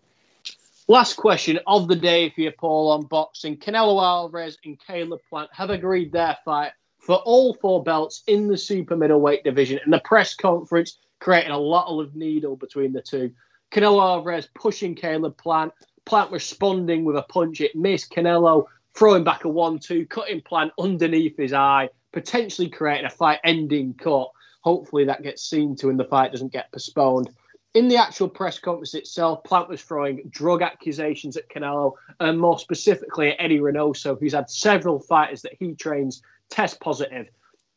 Last 0.90 1.16
question 1.16 1.58
of 1.66 1.86
the 1.86 1.96
day 1.96 2.30
for 2.30 2.40
you, 2.40 2.50
Paul, 2.50 2.90
on 2.90 3.04
boxing. 3.04 3.58
Canelo 3.58 4.02
Alvarez 4.02 4.56
and 4.64 4.78
Caleb 4.86 5.20
Plant 5.28 5.50
have 5.52 5.68
agreed 5.68 6.12
their 6.12 6.38
fight 6.46 6.72
for 6.98 7.16
all 7.16 7.52
four 7.54 7.82
belts 7.82 8.22
in 8.26 8.48
the 8.48 8.56
super 8.56 8.96
middleweight 8.96 9.44
division. 9.44 9.80
And 9.84 9.92
the 9.92 10.00
press 10.00 10.34
conference 10.34 10.96
creating 11.20 11.50
a 11.50 11.58
lot 11.58 11.88
of 11.88 12.16
needle 12.16 12.56
between 12.56 12.92
the 12.92 13.02
two. 13.02 13.32
Canelo 13.70 14.00
Alvarez 14.00 14.48
pushing 14.54 14.94
Caleb 14.94 15.36
Plant, 15.36 15.72
Plant 16.08 16.32
responding 16.32 17.04
with 17.04 17.16
a 17.16 17.22
punch. 17.22 17.60
It 17.60 17.76
missed 17.76 18.10
Canelo 18.10 18.64
throwing 18.94 19.24
back 19.24 19.44
a 19.44 19.48
one-two, 19.48 20.06
cutting 20.06 20.40
Plant 20.40 20.72
underneath 20.78 21.36
his 21.36 21.52
eye 21.52 21.90
potentially 22.12 22.68
creating 22.68 23.04
a 23.04 23.10
fight 23.10 23.40
ending 23.44 23.94
cut. 23.94 24.30
Hopefully 24.62 25.04
that 25.04 25.22
gets 25.22 25.42
seen 25.42 25.76
to 25.76 25.90
and 25.90 26.00
the 26.00 26.04
fight 26.04 26.32
doesn't 26.32 26.52
get 26.52 26.72
postponed. 26.72 27.30
In 27.74 27.88
the 27.88 27.96
actual 27.96 28.28
press 28.28 28.58
conference 28.58 28.94
itself, 28.94 29.44
Plant 29.44 29.68
was 29.68 29.82
throwing 29.82 30.22
drug 30.30 30.62
accusations 30.62 31.36
at 31.36 31.48
Canelo 31.48 31.92
and 32.18 32.40
more 32.40 32.58
specifically 32.58 33.30
at 33.30 33.36
Eddie 33.38 33.60
Reynoso, 33.60 34.18
who's 34.18 34.32
had 34.32 34.50
several 34.50 34.98
fighters 34.98 35.42
that 35.42 35.52
he 35.58 35.74
trains 35.74 36.22
test 36.48 36.80
positive. 36.80 37.28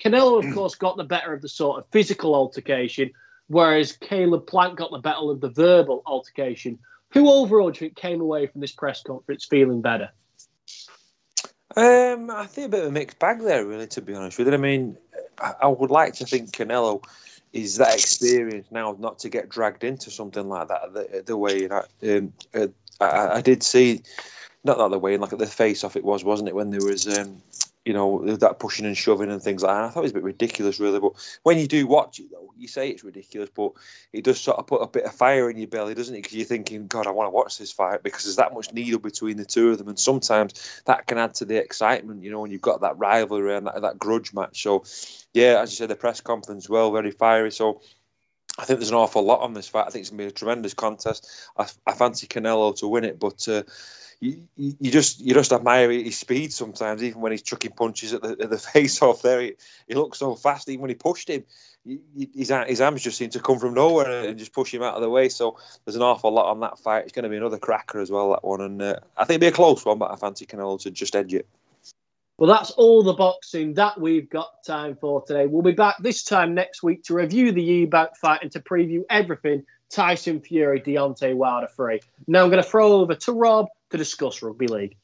Canelo, 0.03 0.39
of 0.39 0.45
mm. 0.45 0.53
course, 0.53 0.75
got 0.75 0.97
the 0.97 1.03
better 1.03 1.33
of 1.33 1.41
the 1.41 1.49
sort 1.49 1.79
of 1.79 1.85
physical 1.91 2.33
altercation, 2.33 3.11
whereas 3.47 3.91
Caleb 3.91 4.47
Plant 4.47 4.77
got 4.77 4.91
the 4.91 4.99
better 4.99 5.29
of 5.29 5.41
the 5.41 5.49
verbal 5.49 6.01
altercation. 6.05 6.79
Who 7.13 7.29
overall 7.29 7.71
do 7.71 7.85
you 7.85 7.91
came 7.91 8.21
away 8.21 8.47
from 8.47 8.61
this 8.61 8.71
press 8.71 9.03
conference 9.03 9.45
feeling 9.45 9.81
better? 9.81 10.09
Um, 11.75 12.29
I 12.29 12.45
think 12.47 12.67
a 12.67 12.69
bit 12.69 12.81
of 12.81 12.87
a 12.87 12.91
mixed 12.91 13.19
bag 13.19 13.39
there, 13.39 13.65
really. 13.65 13.87
To 13.87 14.01
be 14.01 14.13
honest 14.13 14.37
with 14.37 14.47
you, 14.47 14.53
I 14.53 14.57
mean, 14.57 14.97
I, 15.39 15.67
would 15.67 15.91
like 15.91 16.13
to 16.15 16.25
think 16.25 16.51
Canelo 16.51 17.03
is 17.53 17.77
that 17.77 17.93
experience 17.93 18.67
now 18.71 18.95
not 18.99 19.19
to 19.19 19.29
get 19.29 19.49
dragged 19.49 19.83
into 19.83 20.11
something 20.11 20.47
like 20.47 20.67
that. 20.67 20.93
The, 20.93 21.23
the 21.25 21.37
way 21.37 21.67
that 21.67 21.87
um, 22.03 22.33
uh, 22.53 22.67
I, 22.99 23.37
I, 23.37 23.41
did 23.41 23.63
see, 23.63 24.01
not 24.63 24.77
that 24.77 24.91
the 24.91 24.99
way, 24.99 25.17
like 25.17 25.33
at 25.33 25.39
the 25.39 25.47
face 25.47 25.83
off 25.83 25.95
it 25.95 26.03
was, 26.03 26.23
wasn't 26.23 26.49
it? 26.49 26.55
When 26.55 26.71
there 26.71 26.85
was 26.85 27.07
um, 27.17 27.41
you 27.85 27.93
know, 27.93 28.23
that 28.23 28.59
pushing 28.59 28.85
and 28.85 28.95
shoving 28.95 29.31
and 29.31 29.41
things 29.41 29.63
like 29.63 29.75
that. 29.75 29.85
I 29.85 29.89
thought 29.89 30.01
it 30.01 30.03
was 30.03 30.11
a 30.11 30.15
bit 30.15 30.23
ridiculous, 30.23 30.79
really. 30.79 30.99
But 30.99 31.13
when 31.43 31.57
you 31.57 31.67
do 31.67 31.87
watch 31.87 32.19
it, 32.19 32.27
though, 32.31 32.53
you 32.55 32.67
say 32.67 32.89
it's 32.89 33.03
ridiculous, 33.03 33.49
but 33.55 33.71
it 34.13 34.23
does 34.23 34.39
sort 34.39 34.59
of 34.59 34.67
put 34.67 34.81
a 34.81 34.87
bit 34.87 35.05
of 35.05 35.13
fire 35.13 35.49
in 35.49 35.57
your 35.57 35.67
belly, 35.67 35.95
doesn't 35.95 36.13
it? 36.13 36.19
Because 36.19 36.37
you're 36.37 36.45
thinking, 36.45 36.85
God, 36.85 37.07
I 37.07 37.11
want 37.11 37.27
to 37.27 37.31
watch 37.31 37.57
this 37.57 37.71
fight 37.71 38.03
because 38.03 38.23
there's 38.23 38.35
that 38.35 38.53
much 38.53 38.71
needle 38.71 38.99
between 38.99 39.37
the 39.37 39.45
two 39.45 39.71
of 39.71 39.79
them. 39.79 39.87
And 39.87 39.99
sometimes 39.99 40.83
that 40.85 41.07
can 41.07 41.17
add 41.17 41.33
to 41.35 41.45
the 41.45 41.57
excitement, 41.57 42.23
you 42.23 42.29
know, 42.29 42.41
when 42.41 42.51
you've 42.51 42.61
got 42.61 42.81
that 42.81 42.99
rivalry 42.99 43.55
and 43.55 43.65
that, 43.65 43.81
that 43.81 43.97
grudge 43.97 44.31
match. 44.31 44.61
So, 44.61 44.83
yeah, 45.33 45.59
as 45.59 45.71
you 45.71 45.77
said, 45.77 45.89
the 45.89 45.95
press 45.95 46.21
conference, 46.21 46.69
well, 46.69 46.91
very 46.91 47.11
fiery. 47.11 47.51
So, 47.51 47.81
I 48.57 48.65
think 48.65 48.79
there's 48.79 48.89
an 48.89 48.95
awful 48.95 49.23
lot 49.23 49.41
on 49.41 49.53
this 49.53 49.67
fight. 49.67 49.87
I 49.87 49.89
think 49.89 50.01
it's 50.01 50.09
going 50.09 50.19
to 50.19 50.23
be 50.25 50.29
a 50.29 50.31
tremendous 50.31 50.73
contest. 50.73 51.29
I, 51.57 51.67
I 51.87 51.93
fancy 51.93 52.27
Canelo 52.27 52.77
to 52.79 52.87
win 52.87 53.05
it, 53.05 53.19
but. 53.19 53.47
Uh, 53.47 53.63
you, 54.23 54.37
you 54.55 54.91
just 54.91 55.19
you 55.19 55.33
just 55.33 55.51
admire 55.51 55.89
his 55.89 56.15
speed 56.15 56.53
sometimes, 56.53 57.03
even 57.03 57.21
when 57.21 57.31
he's 57.31 57.41
chucking 57.41 57.71
punches 57.71 58.13
at 58.13 58.21
the, 58.21 58.37
at 58.39 58.51
the 58.51 58.57
face 58.73 59.01
off 59.01 59.23
there. 59.23 59.41
He, 59.41 59.53
he 59.87 59.95
looks 59.95 60.19
so 60.19 60.35
fast, 60.35 60.69
even 60.69 60.81
when 60.81 60.91
he 60.91 60.95
pushed 60.95 61.27
him, 61.27 61.43
his, 61.83 62.49
his 62.67 62.81
arms 62.81 63.01
just 63.01 63.17
seem 63.17 63.29
to 63.31 63.39
come 63.39 63.59
from 63.59 63.73
nowhere 63.73 64.27
and 64.27 64.37
just 64.37 64.53
push 64.53 64.73
him 64.73 64.83
out 64.83 64.95
of 64.95 65.01
the 65.01 65.09
way. 65.09 65.29
So 65.29 65.57
there's 65.83 65.95
an 65.95 66.01
awful 66.01 66.31
lot 66.31 66.51
on 66.51 66.59
that 66.59 66.77
fight. 66.79 67.03
It's 67.03 67.13
going 67.13 67.23
to 67.23 67.29
be 67.29 67.37
another 67.37 67.57
cracker 67.57 67.99
as 67.99 68.11
well, 68.11 68.31
that 68.31 68.43
one. 68.43 68.61
And 68.61 68.81
uh, 68.81 68.95
I 69.17 69.25
think 69.25 69.37
it'll 69.37 69.49
be 69.49 69.53
a 69.53 69.55
close 69.55 69.85
one, 69.85 69.97
but 69.97 70.11
I 70.11 70.15
fancy 70.15 70.45
Canelo 70.45 70.79
to 70.81 70.91
just 70.91 71.15
edge 71.15 71.33
it. 71.33 71.47
Well, 72.41 72.49
that's 72.49 72.71
all 72.71 73.03
the 73.03 73.13
boxing 73.13 73.75
that 73.75 74.01
we've 74.01 74.27
got 74.27 74.63
time 74.65 74.97
for 74.99 75.21
today. 75.21 75.45
We'll 75.45 75.61
be 75.61 75.73
back 75.73 75.97
this 75.99 76.23
time 76.23 76.55
next 76.55 76.81
week 76.81 77.03
to 77.03 77.13
review 77.13 77.51
the 77.51 77.61
Eubank 77.61 78.17
fight 78.19 78.39
and 78.41 78.51
to 78.53 78.59
preview 78.59 79.03
everything 79.11 79.63
Tyson 79.91 80.41
Fury, 80.41 80.81
Deontay 80.81 81.35
Wilder 81.35 81.67
free. 81.67 81.99
Now 82.25 82.43
I'm 82.43 82.49
going 82.49 82.63
to 82.63 82.67
throw 82.67 82.93
over 82.93 83.13
to 83.13 83.31
Rob 83.31 83.67
to 83.91 83.97
discuss 83.97 84.41
rugby 84.41 84.65
league. 84.65 84.95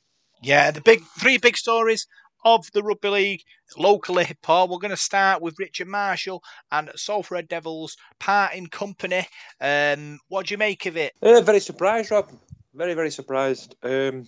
Yeah, 0.41 0.71
the 0.71 0.81
big 0.81 1.03
three 1.19 1.37
big 1.37 1.57
stories 1.57 2.07
of 2.43 2.71
the 2.71 2.81
rugby 2.81 3.09
league 3.09 3.41
locally, 3.77 4.25
Paul. 4.41 4.67
We're 4.67 4.79
going 4.79 4.89
to 4.89 4.97
start 4.97 5.39
with 5.39 5.59
Richard 5.59 5.89
Marshall 5.89 6.43
and 6.71 6.89
Salford 6.95 7.33
Red 7.35 7.47
Devils 7.49 7.97
parting 8.19 8.65
company. 8.65 9.27
Um, 9.61 10.17
what 10.27 10.47
do 10.47 10.55
you 10.55 10.57
make 10.57 10.87
of 10.87 10.97
it? 10.97 11.13
Uh, 11.21 11.39
very 11.41 11.59
surprised, 11.59 12.09
Rob. 12.09 12.31
Very, 12.73 12.95
very 12.95 13.11
surprised. 13.11 13.75
Um, 13.83 14.25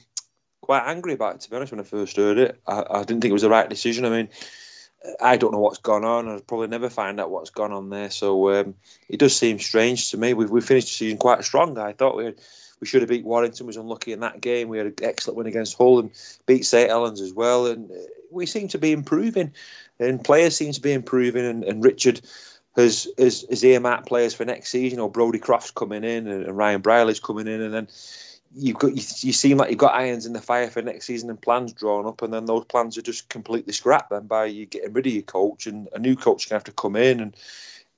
quite 0.70 0.86
angry 0.86 1.14
about 1.14 1.34
it, 1.34 1.42
to 1.42 1.50
be 1.50 1.56
honest, 1.56 1.72
when 1.72 1.80
I 1.80 1.84
first 1.84 2.16
heard 2.16 2.38
it. 2.38 2.62
I, 2.68 2.86
I 2.92 3.00
didn't 3.00 3.22
think 3.22 3.32
it 3.32 3.34
was 3.34 3.42
the 3.42 3.50
right 3.50 3.68
decision. 3.68 4.06
I 4.06 4.10
mean, 4.12 4.30
I 5.20 5.36
don't 5.36 5.52
know 5.52 5.58
what's 5.58 5.80
gone 5.80 6.06
on. 6.06 6.30
I'll 6.30 6.42
probably 6.42 6.68
never 6.68 6.92
find 6.92 7.20
out 7.20 7.32
what's 7.32 7.50
gone 7.50 7.72
on 7.72 7.90
there. 7.90 8.12
So 8.12 8.52
um, 8.52 8.76
it 9.08 9.18
does 9.18 9.36
seem 9.36 9.58
strange 9.58 10.12
to 10.12 10.18
me. 10.20 10.36
We 10.36 10.46
we 10.46 10.62
finished 10.62 10.90
the 10.90 10.94
season 10.94 11.18
quite 11.18 11.44
strong. 11.44 11.76
I 11.80 11.94
thought 11.94 12.18
we 12.18 12.26
had, 12.26 12.36
we 12.80 12.86
should 12.86 13.02
have 13.02 13.10
beat 13.10 13.26
Warrington. 13.26 13.66
Was 13.66 13.78
unlucky 13.78 14.14
in 14.14 14.20
that 14.20 14.42
game. 14.42 14.68
We 14.68 14.78
had 14.78 14.86
an 14.86 14.94
excellent 15.02 15.38
win 15.38 15.48
against 15.48 15.76
Hull 15.76 15.98
and 15.98 16.12
beat 16.46 16.68
St 16.68 16.92
Helens 16.92 17.20
as 17.20 17.34
well. 17.34 17.66
And 17.66 17.90
uh, 17.90 17.96
we 18.30 18.46
seem 18.46 18.68
to 18.68 18.78
be 18.78 18.92
improving, 18.92 19.52
and 19.98 20.24
players 20.24 20.56
seem 20.56 20.72
to 20.74 20.82
be 20.82 20.94
improving. 20.94 21.46
And, 21.48 21.64
and 21.64 21.84
Richard 21.84 22.22
has 22.76 23.08
has, 23.18 23.44
has 23.50 23.64
earmarked 23.64 24.08
players 24.08 24.36
for 24.36 24.46
next 24.46 24.70
season. 24.70 25.00
Or 25.00 25.10
Brodie 25.10 25.40
Croft's 25.40 25.72
coming 25.72 26.04
in, 26.04 26.28
and, 26.28 26.46
and 26.46 26.56
Ryan 26.56 26.82
Brierley's 26.82 27.20
coming 27.20 27.48
in, 27.48 27.60
and 27.60 27.74
then 27.74 27.88
you've 28.54 28.78
got 28.78 28.96
you, 28.96 29.04
you 29.20 29.34
seem 29.34 29.58
like 29.58 29.70
you've 29.70 29.80
got 29.80 29.94
irons 29.94 30.26
in 30.26 30.34
the 30.34 30.42
fire 30.42 30.70
for 30.70 30.82
next 30.82 31.06
season 31.06 31.30
and 31.30 31.42
plans 31.42 31.74
drawn 31.74 32.06
up, 32.06 32.22
and 32.22 32.34
then 32.34 32.46
those 32.46 32.66
plans 32.66 32.98
are 32.98 33.02
just 33.02 33.30
completely 33.30 33.74
scrapped 33.74 34.10
then 34.10 34.28
by 34.28 34.46
you 34.46 34.66
getting 34.66 34.94
rid 34.94 35.08
of 35.08 35.14
your 35.14 35.24
coach 35.24 35.68
and 35.68 35.88
a 35.94 36.00
new 36.00 36.16
coach 36.16 36.48
to 36.48 36.54
have 36.54 36.64
to 36.64 36.72
come 36.72 36.96
in 36.96 37.20
and 37.20 37.36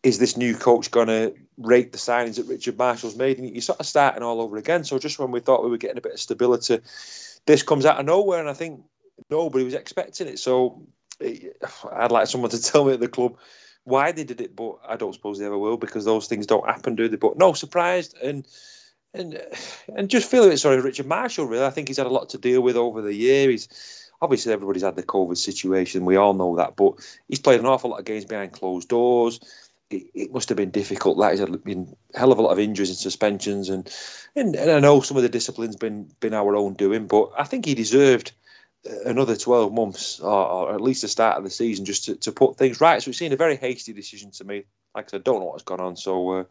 is 0.04 0.18
this 0.18 0.36
new 0.36 0.56
coach 0.56 0.89
going 0.89 1.08
to 1.08 1.34
rate 1.58 1.91
the 1.91 1.97
signings 1.97 2.36
that 2.36 2.47
Richard 2.47 2.78
Marshall's 2.78 3.16
made? 3.16 3.38
And 3.38 3.49
you're 3.49 3.62
sort 3.62 3.80
of 3.80 3.86
starting 3.86 4.24
all 4.24 4.41
over 4.41 4.58
again. 4.58 4.84
So 4.84 4.97
just 4.97 5.20
when 5.20 5.32
we 5.32 5.39
thought 5.39 5.64
we 5.64 5.70
were 5.70 5.78
getting 5.78 5.97
a 5.97 6.02
bit 6.02 6.14
of 6.14 6.20
stability, 6.20 6.80
this 7.45 7.62
comes 7.64 7.86
out 7.86 7.99
of 7.99 8.06
nowhere, 8.06 8.39
and 8.39 8.49
I 8.49 8.54
think 8.54 8.82
nobody 9.30 9.64
was 9.64 9.76
expecting 9.76 10.28
it. 10.28 10.39
So 10.39 10.82
eh, 11.22 11.49
I'd 11.93 12.12
like 12.12 12.28
someone 12.28 12.49
to 12.52 12.62
tell 12.62 12.86
me 12.86 12.93
at 12.93 12.99
the 12.99 13.08
club 13.08 13.38
why 13.84 14.12
they 14.12 14.24
did 14.24 14.41
it, 14.41 14.56
but 14.56 14.78
I 14.88 14.95
don't 14.95 15.14
suppose 15.14 15.39
they 15.39 15.45
ever 15.45 15.58
will 15.58 15.78
because 15.78 16.06
those 16.06 16.28
things 16.28 16.47
don't 16.47 16.68
happen, 16.68 16.95
do 16.95 17.08
they? 17.08 17.18
But 17.18 17.38
no, 17.38 17.54
surprised 17.54 18.16
and 18.24 18.47
and 19.14 19.41
and 19.95 20.09
just 20.09 20.30
feel 20.30 20.45
a 20.45 20.49
bit 20.49 20.59
sorry, 20.59 20.80
Richard 20.82 21.07
Marshall. 21.07 21.45
Really, 21.45 21.66
I 21.66 21.70
think 21.70 21.88
he's 21.88 21.97
had 21.97 22.07
a 22.07 22.12
lot 22.12 22.30
to 22.30 22.38
deal 22.38 22.62
with 22.62 22.76
over 22.76 23.01
the 23.01 23.14
year. 23.14 23.49
He's 23.49 24.09
obviously 24.22 24.53
everybody's 24.53 24.84
had 24.84 24.95
the 24.95 25.03
COVID 25.03 25.38
situation. 25.38 26.05
We 26.05 26.16
all 26.16 26.34
know 26.34 26.55
that, 26.57 26.76
but 26.76 26.93
he's 27.28 27.39
played 27.39 27.59
an 27.59 27.66
awful 27.66 27.89
lot 27.89 27.99
of 27.99 28.05
games 28.05 28.26
behind 28.26 28.53
closed 28.53 28.89
doors. 28.89 29.39
It, 29.89 30.03
it 30.14 30.34
must 30.34 30.47
have 30.49 30.57
been 30.57 30.72
difficult. 30.72 31.20
That 31.20 31.38
has 31.38 31.57
been 31.57 31.95
a 32.14 32.20
hell 32.20 32.32
of 32.32 32.38
a 32.38 32.41
lot 32.41 32.51
of 32.51 32.59
injuries 32.59 32.89
and 32.89 32.97
suspensions, 32.97 33.70
and, 33.70 33.93
and 34.36 34.55
and 34.55 34.72
I 34.72 34.80
know 34.80 35.01
some 35.01 35.18
of 35.18 35.24
the 35.24 35.30
discipline's 35.30 35.76
been 35.76 36.09
been 36.20 36.34
our 36.34 36.55
own 36.55 36.74
doing, 36.76 37.07
but 37.07 37.32
I 37.38 37.43
think 37.43 37.66
he 37.66 37.76
deserved 37.76 38.32
another 39.05 39.36
12 39.36 39.72
months 39.72 40.20
or, 40.20 40.32
or, 40.32 40.74
at 40.74 40.82
least 40.82 41.03
the 41.03 41.07
start 41.07 41.38
of 41.38 41.43
the 41.43 41.49
season 41.49 41.86
just 41.86 42.05
to, 42.05 42.16
to 42.16 42.32
put 42.32 42.57
things 42.57 42.82
right. 42.82 43.01
So 43.01 43.09
it's 43.09 43.20
seen 43.20 43.34
a 43.34 43.38
very 43.38 43.55
hasty 43.55 43.93
decision 43.93 44.32
to 44.32 44.43
me. 44.43 44.64
Like 44.95 45.05
I 45.05 45.09
said, 45.09 45.22
I 45.22 45.24
don't 45.24 45.39
know 45.39 45.45
what's 45.45 45.64
gone 45.64 45.80
on. 45.80 45.95
So 45.95 46.32
uh, 46.32 46.43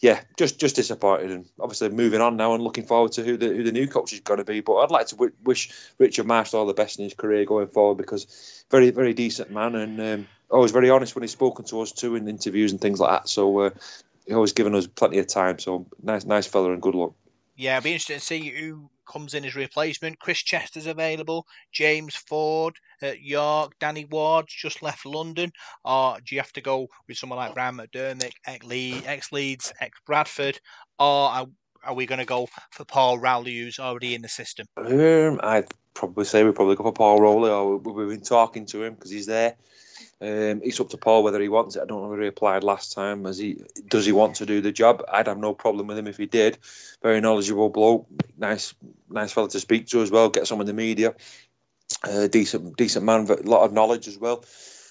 yeah, 0.00 0.20
just 0.36 0.60
just 0.60 0.76
disappointed 0.76 1.30
and 1.30 1.48
obviously 1.58 1.88
moving 1.88 2.20
on 2.20 2.36
now 2.36 2.54
and 2.54 2.62
looking 2.62 2.84
forward 2.84 3.12
to 3.12 3.22
who 3.22 3.36
the 3.36 3.48
who 3.48 3.62
the 3.62 3.72
new 3.72 3.86
coach 3.86 4.12
is 4.12 4.20
going 4.20 4.38
to 4.38 4.44
be. 4.44 4.60
But 4.60 4.76
I'd 4.76 4.90
like 4.90 5.06
to 5.08 5.14
w- 5.14 5.32
wish 5.44 5.70
Richard 5.98 6.26
Marshall 6.26 6.60
all 6.60 6.66
the 6.66 6.74
best 6.74 6.98
in 6.98 7.04
his 7.04 7.14
career 7.14 7.44
going 7.44 7.68
forward 7.68 7.96
because 7.96 8.64
very 8.70 8.90
very 8.90 9.14
decent 9.14 9.50
man 9.50 9.74
and 9.74 10.00
um, 10.00 10.28
always 10.50 10.70
very 10.70 10.90
honest 10.90 11.14
when 11.14 11.22
he's 11.22 11.32
spoken 11.32 11.64
to 11.66 11.80
us 11.80 11.92
too 11.92 12.14
in 12.14 12.28
interviews 12.28 12.72
and 12.72 12.80
things 12.80 13.00
like 13.00 13.10
that. 13.10 13.28
So 13.28 13.60
uh, 13.60 13.70
he's 14.26 14.34
always 14.34 14.52
given 14.52 14.74
us 14.74 14.86
plenty 14.86 15.18
of 15.18 15.28
time. 15.28 15.58
So 15.58 15.86
nice 16.02 16.26
nice 16.26 16.46
fella 16.46 16.72
and 16.72 16.82
good 16.82 16.94
luck. 16.94 17.14
Yeah, 17.56 17.78
it'll 17.78 17.84
be 17.84 17.92
interesting 17.92 18.18
to 18.18 18.22
see 18.22 18.50
who 18.50 18.90
comes 19.06 19.34
in 19.34 19.44
as 19.44 19.54
replacement. 19.54 20.18
Chris 20.18 20.38
Chester's 20.38 20.86
available. 20.86 21.46
James 21.72 22.14
Ford 22.14 22.74
at 23.02 23.20
York. 23.20 23.72
Danny 23.80 24.06
Ward's 24.10 24.54
just 24.54 24.82
left 24.82 25.06
London. 25.06 25.50
Or 25.84 26.18
do 26.24 26.34
you 26.34 26.40
have 26.40 26.52
to 26.52 26.60
go 26.60 26.88
with 27.08 27.16
someone 27.16 27.38
like 27.38 27.54
Brian 27.54 27.76
McDermott, 27.76 28.32
ex 28.46 29.32
Leeds, 29.32 29.72
ex 29.80 29.98
Bradford? 30.06 30.60
Or 30.98 31.30
are, 31.30 31.46
are 31.84 31.94
we 31.94 32.06
going 32.06 32.18
to 32.18 32.24
go 32.24 32.48
for 32.72 32.84
Paul 32.84 33.18
Rowley, 33.18 33.56
who's 33.58 33.78
already 33.78 34.14
in 34.14 34.22
the 34.22 34.28
system? 34.28 34.66
Um, 34.76 35.40
I'd 35.42 35.68
probably 35.94 36.24
say 36.24 36.44
we 36.44 36.52
probably 36.52 36.76
go 36.76 36.84
for 36.84 36.92
Paul 36.92 37.20
Rowley, 37.20 37.50
or 37.50 37.76
we've 37.76 38.08
been 38.08 38.20
talking 38.20 38.66
to 38.66 38.84
him 38.84 38.94
because 38.94 39.10
he's 39.10 39.26
there. 39.26 39.56
Um, 40.18 40.62
it's 40.64 40.80
up 40.80 40.88
to 40.90 40.96
Paul 40.96 41.22
whether 41.22 41.40
he 41.40 41.48
wants 41.48 41.76
it. 41.76 41.82
I 41.82 41.84
don't 41.84 42.02
know 42.02 42.08
whether 42.08 42.22
he 42.22 42.28
applied 42.28 42.64
last 42.64 42.94
time. 42.94 43.26
As 43.26 43.36
he 43.36 43.62
does 43.88 44.06
he 44.06 44.12
want 44.12 44.36
to 44.36 44.46
do 44.46 44.62
the 44.62 44.72
job? 44.72 45.04
I'd 45.12 45.26
have 45.26 45.38
no 45.38 45.52
problem 45.52 45.86
with 45.86 45.98
him 45.98 46.06
if 46.06 46.16
he 46.16 46.26
did. 46.26 46.58
Very 47.02 47.20
knowledgeable 47.20 47.68
bloke, 47.68 48.06
nice, 48.38 48.74
nice 49.10 49.32
fellow 49.32 49.48
to 49.48 49.60
speak 49.60 49.88
to 49.88 50.00
as 50.00 50.10
well. 50.10 50.30
Get 50.30 50.46
some 50.46 50.60
in 50.60 50.66
the 50.66 50.72
media. 50.72 51.14
Uh, 52.02 52.26
decent, 52.28 52.76
decent 52.76 53.04
man, 53.04 53.28
a 53.30 53.34
lot 53.42 53.64
of 53.64 53.72
knowledge 53.72 54.08
as 54.08 54.18
well. 54.18 54.44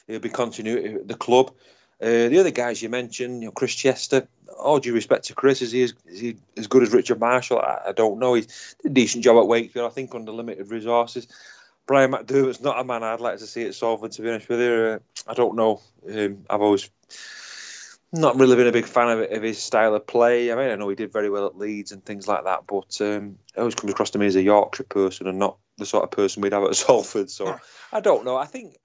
He'll 0.08 0.20
be 0.20 0.30
continuity 0.30 0.94
at 0.94 1.08
the 1.08 1.16
club. 1.16 1.52
Uh, 2.02 2.30
the 2.30 2.40
other 2.40 2.52
guys 2.52 2.82
you 2.82 2.90
mentioned, 2.90 3.42
you 3.42 3.48
know, 3.48 3.52
Chris 3.52 3.74
Chester. 3.74 4.28
All 4.60 4.80
due 4.80 4.94
respect 4.94 5.26
to 5.26 5.34
Chris, 5.34 5.62
is 5.62 5.72
he 5.72 5.84
as, 5.84 5.94
is 6.06 6.20
he 6.20 6.38
as 6.56 6.68
good 6.68 6.84
as 6.84 6.94
Richard 6.94 7.20
Marshall? 7.20 7.60
I, 7.60 7.82
I 7.88 7.92
don't 7.92 8.20
know. 8.20 8.36
He 8.36 8.42
did 8.42 8.52
a 8.86 8.90
decent 8.90 9.24
job 9.24 9.38
at 9.38 9.48
Wakefield, 9.48 9.90
I 9.90 9.94
think, 9.94 10.14
under 10.14 10.32
limited 10.32 10.70
resources. 10.70 11.28
Brian 11.88 12.12
McDermott's 12.12 12.62
not 12.62 12.80
a 12.80 12.84
man 12.84 13.04
I'd 13.04 13.20
like 13.20 13.40
to 13.40 13.48
see 13.48 13.66
at 13.66 13.76
Salford, 13.76 14.12
to 14.14 14.22
be 14.22 14.30
honest 14.30 14.50
with 14.50 14.60
you. 14.60 14.74
Uh, 14.74 15.00
I 15.30 15.34
don't 15.34 15.56
know. 15.56 15.82
Um, 16.12 16.46
I've 16.50 16.62
always 16.62 16.90
not 18.12 18.38
really 18.38 18.56
been 18.56 18.68
a 18.68 18.72
big 18.72 18.86
fan 18.86 19.10
of, 19.10 19.32
of 19.32 19.44
his 19.44 19.62
style 19.62 19.94
of 19.94 20.08
play. 20.08 20.52
I 20.52 20.56
mean, 20.56 20.70
I 20.70 20.76
know 20.76 20.90
he 20.90 20.96
did 20.96 21.12
very 21.12 21.30
well 21.30 21.46
at 21.46 21.58
Leeds 21.58 21.92
and 21.92 22.04
things 22.04 22.28
like 22.28 22.46
that, 22.46 22.62
but 22.68 23.00
um, 23.02 23.38
it 23.56 23.60
always 23.60 23.76
comes 23.76 23.92
across 23.92 24.12
to 24.12 24.20
me 24.20 24.26
as 24.26 24.36
a 24.36 24.42
Yorkshire 24.42 24.84
person 24.84 25.28
and 25.28 25.38
not 25.38 25.58
the 25.78 25.86
sort 25.86 26.04
of 26.04 26.12
person 26.12 26.42
we'd 26.42 26.54
have 26.54 26.64
at 26.64 26.76
Salford. 26.76 27.30
So 27.36 27.60
I 27.92 28.00
don't 28.00 28.26
know. 28.26 28.38
I 28.38 28.46
think 28.46 28.78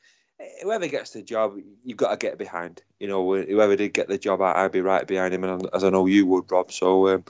whoever 0.62 0.88
gets 0.88 1.10
the 1.10 1.22
job, 1.22 1.56
you've 1.84 1.96
got 1.96 2.10
to 2.10 2.16
get 2.16 2.38
behind. 2.38 2.82
You 2.98 3.08
know, 3.08 3.34
whoever 3.34 3.76
did 3.76 3.94
get 3.94 4.08
the 4.08 4.18
job, 4.18 4.40
I'd 4.42 4.72
be 4.72 4.80
right 4.80 5.06
behind 5.06 5.34
him, 5.34 5.44
and 5.44 5.68
as 5.72 5.84
I 5.84 5.90
know 5.90 6.06
you 6.06 6.26
would, 6.26 6.50
Rob. 6.50 6.72
So 6.72 7.08
um, 7.08 7.24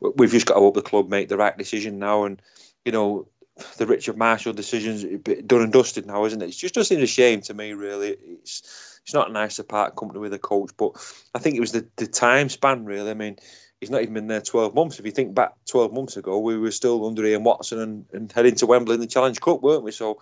we've 0.00 0.30
just 0.30 0.46
got 0.46 0.54
to 0.54 0.60
hope 0.60 0.74
the 0.74 0.82
club 0.82 1.08
make 1.08 1.28
the 1.28 1.36
right 1.36 1.56
decision 1.56 1.98
now, 1.98 2.24
and 2.24 2.40
you 2.84 2.92
know, 2.92 3.26
the 3.76 3.86
Richard 3.86 4.16
Marshall 4.16 4.52
decisions 4.52 5.04
done 5.46 5.62
and 5.62 5.72
dusted 5.72 6.06
now, 6.06 6.24
isn't 6.24 6.42
it? 6.42 6.48
It's 6.48 6.56
just 6.56 6.74
just 6.74 6.90
a 6.90 7.06
shame 7.06 7.40
to 7.42 7.54
me, 7.54 7.72
really. 7.72 8.10
It's 8.10 8.98
it's 9.02 9.14
not 9.14 9.30
a 9.30 9.32
nice 9.32 9.56
to 9.56 9.64
part 9.64 9.96
company 9.96 10.20
with 10.20 10.34
a 10.34 10.38
coach, 10.38 10.70
but 10.76 10.92
I 11.34 11.38
think 11.38 11.56
it 11.56 11.60
was 11.60 11.72
the, 11.72 11.86
the 11.96 12.06
time 12.06 12.48
span, 12.48 12.84
really. 12.84 13.10
I 13.10 13.14
mean, 13.14 13.36
he's 13.80 13.90
not 13.90 14.02
even 14.02 14.14
been 14.14 14.26
there 14.26 14.40
12 14.40 14.74
months. 14.74 14.98
If 14.98 15.06
you 15.06 15.12
think 15.12 15.34
back 15.34 15.54
12 15.68 15.92
months 15.92 16.16
ago, 16.16 16.38
we 16.38 16.58
were 16.58 16.70
still 16.70 17.06
under 17.06 17.24
Ian 17.24 17.44
Watson 17.44 17.80
and, 17.80 18.04
and 18.12 18.30
heading 18.30 18.54
to 18.56 18.66
Wembley 18.66 18.94
in 18.94 19.00
the 19.00 19.06
Challenge 19.06 19.40
Cup, 19.40 19.62
weren't 19.62 19.84
we? 19.84 19.92
So 19.92 20.20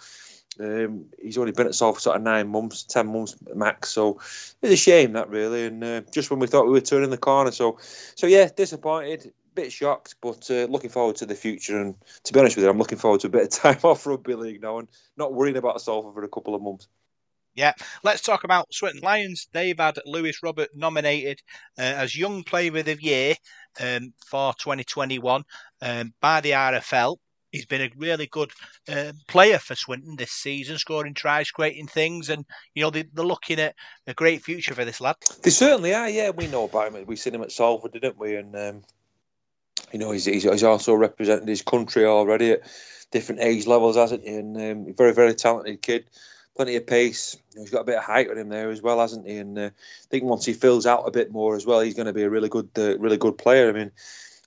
um, 0.60 1.06
he's 1.20 1.38
only 1.38 1.52
been 1.52 1.66
at 1.66 1.74
Salford 1.74 1.96
for 1.96 2.02
sort 2.02 2.16
of 2.16 2.22
nine 2.22 2.48
months, 2.48 2.84
10 2.84 3.06
months 3.08 3.36
max. 3.54 3.90
So 3.90 4.20
it's 4.62 4.72
a 4.72 4.76
shame 4.76 5.12
that, 5.12 5.28
really. 5.28 5.66
And 5.66 5.82
uh, 5.82 6.00
just 6.12 6.30
when 6.30 6.40
we 6.40 6.46
thought 6.46 6.66
we 6.66 6.72
were 6.72 6.80
turning 6.80 7.10
the 7.10 7.18
corner. 7.18 7.50
So, 7.50 7.78
so 8.14 8.26
yeah, 8.26 8.48
disappointed 8.54 9.32
bit 9.58 9.72
shocked, 9.72 10.16
but 10.20 10.48
uh, 10.50 10.66
looking 10.66 10.90
forward 10.90 11.16
to 11.16 11.26
the 11.26 11.34
future. 11.34 11.80
And 11.80 11.94
to 12.24 12.32
be 12.32 12.40
honest 12.40 12.56
with 12.56 12.64
you, 12.64 12.70
I'm 12.70 12.78
looking 12.78 12.98
forward 12.98 13.20
to 13.20 13.26
a 13.26 13.30
bit 13.30 13.42
of 13.42 13.50
time 13.50 13.78
off 13.82 14.06
rugby 14.06 14.34
league 14.34 14.62
now 14.62 14.78
and 14.78 14.88
not 15.16 15.34
worrying 15.34 15.56
about 15.56 15.76
a 15.76 15.80
Salford 15.80 16.14
for 16.14 16.24
a 16.24 16.28
couple 16.28 16.54
of 16.54 16.62
months. 16.62 16.88
Yeah, 17.54 17.72
let's 18.04 18.22
talk 18.22 18.44
about 18.44 18.72
Swinton 18.72 19.00
Lions. 19.02 19.48
They've 19.52 19.76
had 19.76 19.98
Lewis 20.06 20.44
Robert 20.44 20.68
nominated 20.76 21.40
uh, 21.76 21.82
as 21.82 22.16
Young 22.16 22.44
Player 22.44 22.76
of 22.78 22.84
the 22.84 22.96
Year 23.02 23.34
um, 23.80 24.12
for 24.24 24.54
2021 24.54 25.42
um, 25.82 26.14
by 26.20 26.40
the 26.40 26.52
RFL. 26.52 27.16
He's 27.50 27.66
been 27.66 27.80
a 27.80 27.90
really 27.96 28.26
good 28.26 28.52
uh, 28.88 29.12
player 29.26 29.58
for 29.58 29.74
Swinton 29.74 30.14
this 30.16 30.30
season, 30.30 30.78
scoring 30.78 31.14
tries, 31.14 31.50
creating 31.50 31.88
things, 31.88 32.28
and 32.28 32.44
you 32.74 32.82
know 32.82 32.90
they, 32.90 33.06
are 33.16 33.24
looking 33.24 33.58
at 33.58 33.74
a 34.06 34.14
great 34.14 34.42
future 34.42 34.74
for 34.74 34.84
this 34.84 35.00
lad. 35.00 35.16
They 35.42 35.50
certainly 35.50 35.94
are. 35.94 36.10
Yeah, 36.10 36.30
we 36.30 36.46
know 36.46 36.64
about 36.64 36.92
him. 36.94 37.06
We've 37.06 37.18
seen 37.18 37.34
him 37.34 37.42
at 37.42 37.50
Salford, 37.50 37.92
didn't 37.92 38.18
we? 38.18 38.36
And 38.36 38.54
um, 38.54 38.82
you 39.92 39.98
know, 39.98 40.10
he's, 40.10 40.24
he's, 40.24 40.44
he's 40.44 40.64
also 40.64 40.94
represented 40.94 41.48
his 41.48 41.62
country 41.62 42.04
already 42.04 42.52
at 42.52 42.62
different 43.10 43.40
age 43.40 43.66
levels, 43.66 43.96
hasn't 43.96 44.24
he? 44.24 44.34
And 44.34 44.56
um, 44.56 44.94
very, 44.94 45.12
very 45.12 45.34
talented 45.34 45.82
kid, 45.82 46.04
plenty 46.56 46.76
of 46.76 46.86
pace. 46.86 47.36
He's 47.54 47.70
got 47.70 47.82
a 47.82 47.84
bit 47.84 47.98
of 47.98 48.04
height 48.04 48.30
on 48.30 48.38
him 48.38 48.48
there 48.48 48.70
as 48.70 48.82
well, 48.82 49.00
hasn't 49.00 49.26
he? 49.26 49.36
And 49.36 49.58
uh, 49.58 49.70
I 49.70 50.06
think 50.10 50.24
once 50.24 50.44
he 50.44 50.52
fills 50.52 50.86
out 50.86 51.08
a 51.08 51.10
bit 51.10 51.32
more 51.32 51.56
as 51.56 51.66
well, 51.66 51.80
he's 51.80 51.94
going 51.94 52.06
to 52.06 52.12
be 52.12 52.22
a 52.22 52.30
really 52.30 52.48
good, 52.48 52.68
uh, 52.76 52.98
really 52.98 53.16
good 53.16 53.38
player. 53.38 53.68
I 53.68 53.72
mean, 53.72 53.90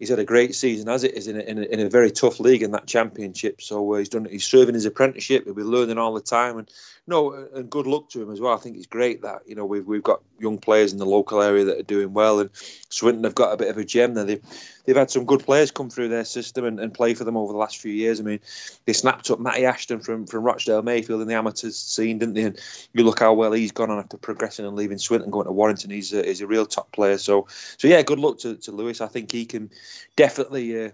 he's 0.01 0.09
had 0.09 0.19
a 0.19 0.25
great 0.25 0.55
season 0.55 0.89
as 0.89 1.03
it 1.03 1.13
is 1.13 1.27
in 1.27 1.37
a, 1.37 1.41
in 1.41 1.57
a, 1.59 1.61
in 1.61 1.79
a 1.79 1.89
very 1.89 2.11
tough 2.11 2.39
league 2.39 2.63
in 2.63 2.71
that 2.71 2.87
championship. 2.87 3.61
So 3.61 3.93
uh, 3.93 3.97
he's 3.97 4.09
done. 4.09 4.25
He's 4.25 4.45
serving 4.45 4.73
his 4.73 4.85
apprenticeship. 4.85 5.45
He'll 5.45 5.53
be 5.53 5.63
learning 5.63 5.97
all 5.97 6.13
the 6.13 6.21
time, 6.21 6.57
and 6.57 6.71
no, 7.07 7.33
and 7.55 7.69
good 7.69 7.87
luck 7.87 8.09
to 8.09 8.21
him 8.21 8.31
as 8.31 8.39
well. 8.39 8.53
I 8.53 8.57
think 8.57 8.77
it's 8.77 8.85
great 8.85 9.23
that 9.23 9.41
you 9.47 9.55
know 9.55 9.65
we've 9.65 9.85
we've 9.85 10.03
got 10.03 10.21
young 10.39 10.59
players 10.59 10.93
in 10.93 10.99
the 10.99 11.05
local 11.05 11.41
area 11.41 11.65
that 11.65 11.79
are 11.79 11.83
doing 11.83 12.13
well, 12.13 12.39
and 12.39 12.49
Swinton 12.89 13.23
have 13.23 13.33
got 13.33 13.53
a 13.53 13.57
bit 13.57 13.69
of 13.69 13.77
a 13.77 13.83
gem 13.83 14.13
there. 14.13 14.23
They've 14.23 14.43
they've 14.85 14.95
had 14.95 15.09
some 15.09 15.25
good 15.25 15.43
players 15.43 15.71
come 15.71 15.89
through 15.89 16.09
their 16.09 16.25
system 16.25 16.63
and, 16.63 16.79
and 16.79 16.93
play 16.93 17.15
for 17.15 17.23
them 17.23 17.35
over 17.35 17.53
the 17.53 17.57
last 17.57 17.77
few 17.77 17.91
years. 17.91 18.19
I 18.19 18.23
mean, 18.23 18.39
they 18.85 18.93
snapped 18.93 19.31
up 19.31 19.39
Matty 19.39 19.65
Ashton 19.65 19.99
from, 19.99 20.27
from 20.27 20.43
Rochdale 20.43 20.83
Mayfield 20.83 21.21
in 21.21 21.27
the 21.27 21.33
amateurs 21.33 21.77
scene, 21.77 22.19
didn't 22.19 22.35
they? 22.35 22.43
And 22.43 22.59
you 22.93 23.03
look 23.03 23.19
how 23.19 23.33
well 23.33 23.51
he's 23.51 23.71
gone 23.71 23.89
on 23.89 23.99
after 23.99 24.17
progressing 24.17 24.65
and 24.65 24.75
leaving 24.75 24.99
Swinton, 24.99 25.31
going 25.31 25.47
to 25.47 25.51
Warrington. 25.51 25.89
He's 25.89 26.13
a, 26.13 26.23
he's 26.23 26.41
a 26.41 26.47
real 26.47 26.67
top 26.67 26.91
player. 26.91 27.17
So, 27.17 27.47
so 27.77 27.87
yeah, 27.87 28.03
good 28.03 28.19
luck 28.19 28.37
to, 28.39 28.55
to 28.57 28.71
Lewis. 28.71 29.01
I 29.01 29.07
think 29.07 29.31
he 29.31 29.45
can 29.45 29.71
definitely. 30.15 30.85
Uh, 30.85 30.89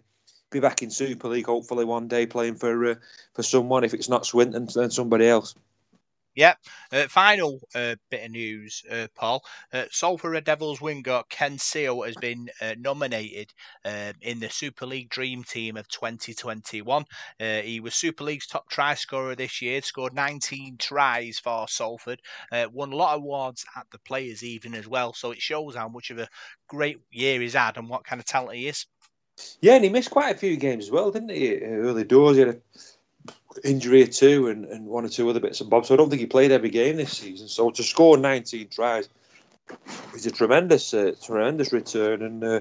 be 0.50 0.62
back 0.62 0.82
in 0.82 0.90
Super 0.90 1.28
League, 1.28 1.46
hopefully 1.46 1.84
one 1.84 2.08
day 2.08 2.26
playing 2.26 2.56
for 2.56 2.92
uh, 2.92 2.96
for 3.34 3.44
someone. 3.44 3.84
If 3.84 3.94
it's 3.94 4.08
not 4.08 4.26
Swinton, 4.26 4.70
then 4.74 4.90
somebody 4.92 5.28
else. 5.28 5.54
Yep. 6.38 6.58
Uh, 6.94 7.08
final 7.08 7.60
uh, 7.74 7.96
bit 8.12 8.26
of 8.26 8.30
news, 8.30 8.84
uh, 8.92 9.08
Paul. 9.16 9.44
Uh, 9.74 9.86
Salford 9.90 10.34
Red 10.34 10.44
Devils 10.44 10.80
winger 10.80 11.24
Ken 11.30 11.58
Sio 11.58 12.06
has 12.06 12.16
been 12.16 12.48
uh, 12.62 12.76
nominated 12.78 13.52
uh, 13.84 14.14
in 14.22 14.40
the 14.40 14.48
Super 14.48 14.86
League 14.86 15.10
Dream 15.10 15.44
Team 15.44 15.78
of 15.78 15.88
2021. 15.88 17.06
Uh, 17.40 17.62
he 17.62 17.80
was 17.80 17.96
Super 17.96 18.24
League's 18.24 18.46
top 18.46 18.70
try 18.70 18.94
scorer 18.94 19.34
this 19.34 19.64
year, 19.64 19.82
scored 19.82 20.14
19 20.14 20.78
tries 20.78 21.40
for 21.40 21.68
Salford, 21.68 22.22
won 22.72 22.94
a 22.94 22.96
lot 22.96 23.16
of 23.16 23.24
awards 23.24 23.66
at 23.76 23.88
the 23.92 24.00
Players' 24.00 24.44
Evening 24.44 24.76
as 24.76 24.88
well. 24.88 25.14
So 25.14 25.32
it 25.32 25.42
shows 25.42 25.76
how 25.76 25.88
much 25.88 26.12
of 26.12 26.20
a 26.20 26.30
great 26.68 27.00
year 27.10 27.42
he's 27.42 27.56
had 27.56 27.78
and 27.78 27.90
what 27.90 28.06
kind 28.06 28.20
of 28.20 28.26
talent 28.26 28.58
he 28.58 28.68
is. 28.68 28.86
Yeah, 29.62 29.74
and 29.74 29.84
he 29.84 29.90
missed 29.90 30.12
quite 30.12 30.36
a 30.36 30.38
few 30.38 30.56
games 30.56 30.86
as 30.86 30.92
well, 30.92 31.10
didn't 31.10 31.30
he? 31.30 31.58
Early 31.58 32.04
doors, 32.04 32.38
he 32.38 32.42
had 32.42 32.56
a 32.56 32.62
injury 33.64 34.08
two 34.08 34.48
and, 34.48 34.66
and 34.66 34.86
one 34.86 35.06
or 35.06 35.10
two 35.10 35.30
other 35.30 35.40
bits 35.40 35.62
and 35.62 35.70
bobs. 35.70 35.88
So 35.88 35.94
I 35.94 35.98
don't 35.98 36.10
think 36.10 36.22
he 36.22 36.28
played 36.28 36.52
every 36.52 36.70
game 36.70 36.98
this 36.98 37.18
season. 37.18 37.48
So 37.48 37.70
to 37.72 37.84
score 37.84 38.18
19 38.18 38.70
tries 38.70 39.10
is 40.16 40.26
a 40.26 40.32
tremendous, 40.32 40.94
uh, 40.94 41.14
tremendous 41.24 41.74
return. 41.74 42.22
And 42.22 42.44
uh, 42.44 42.60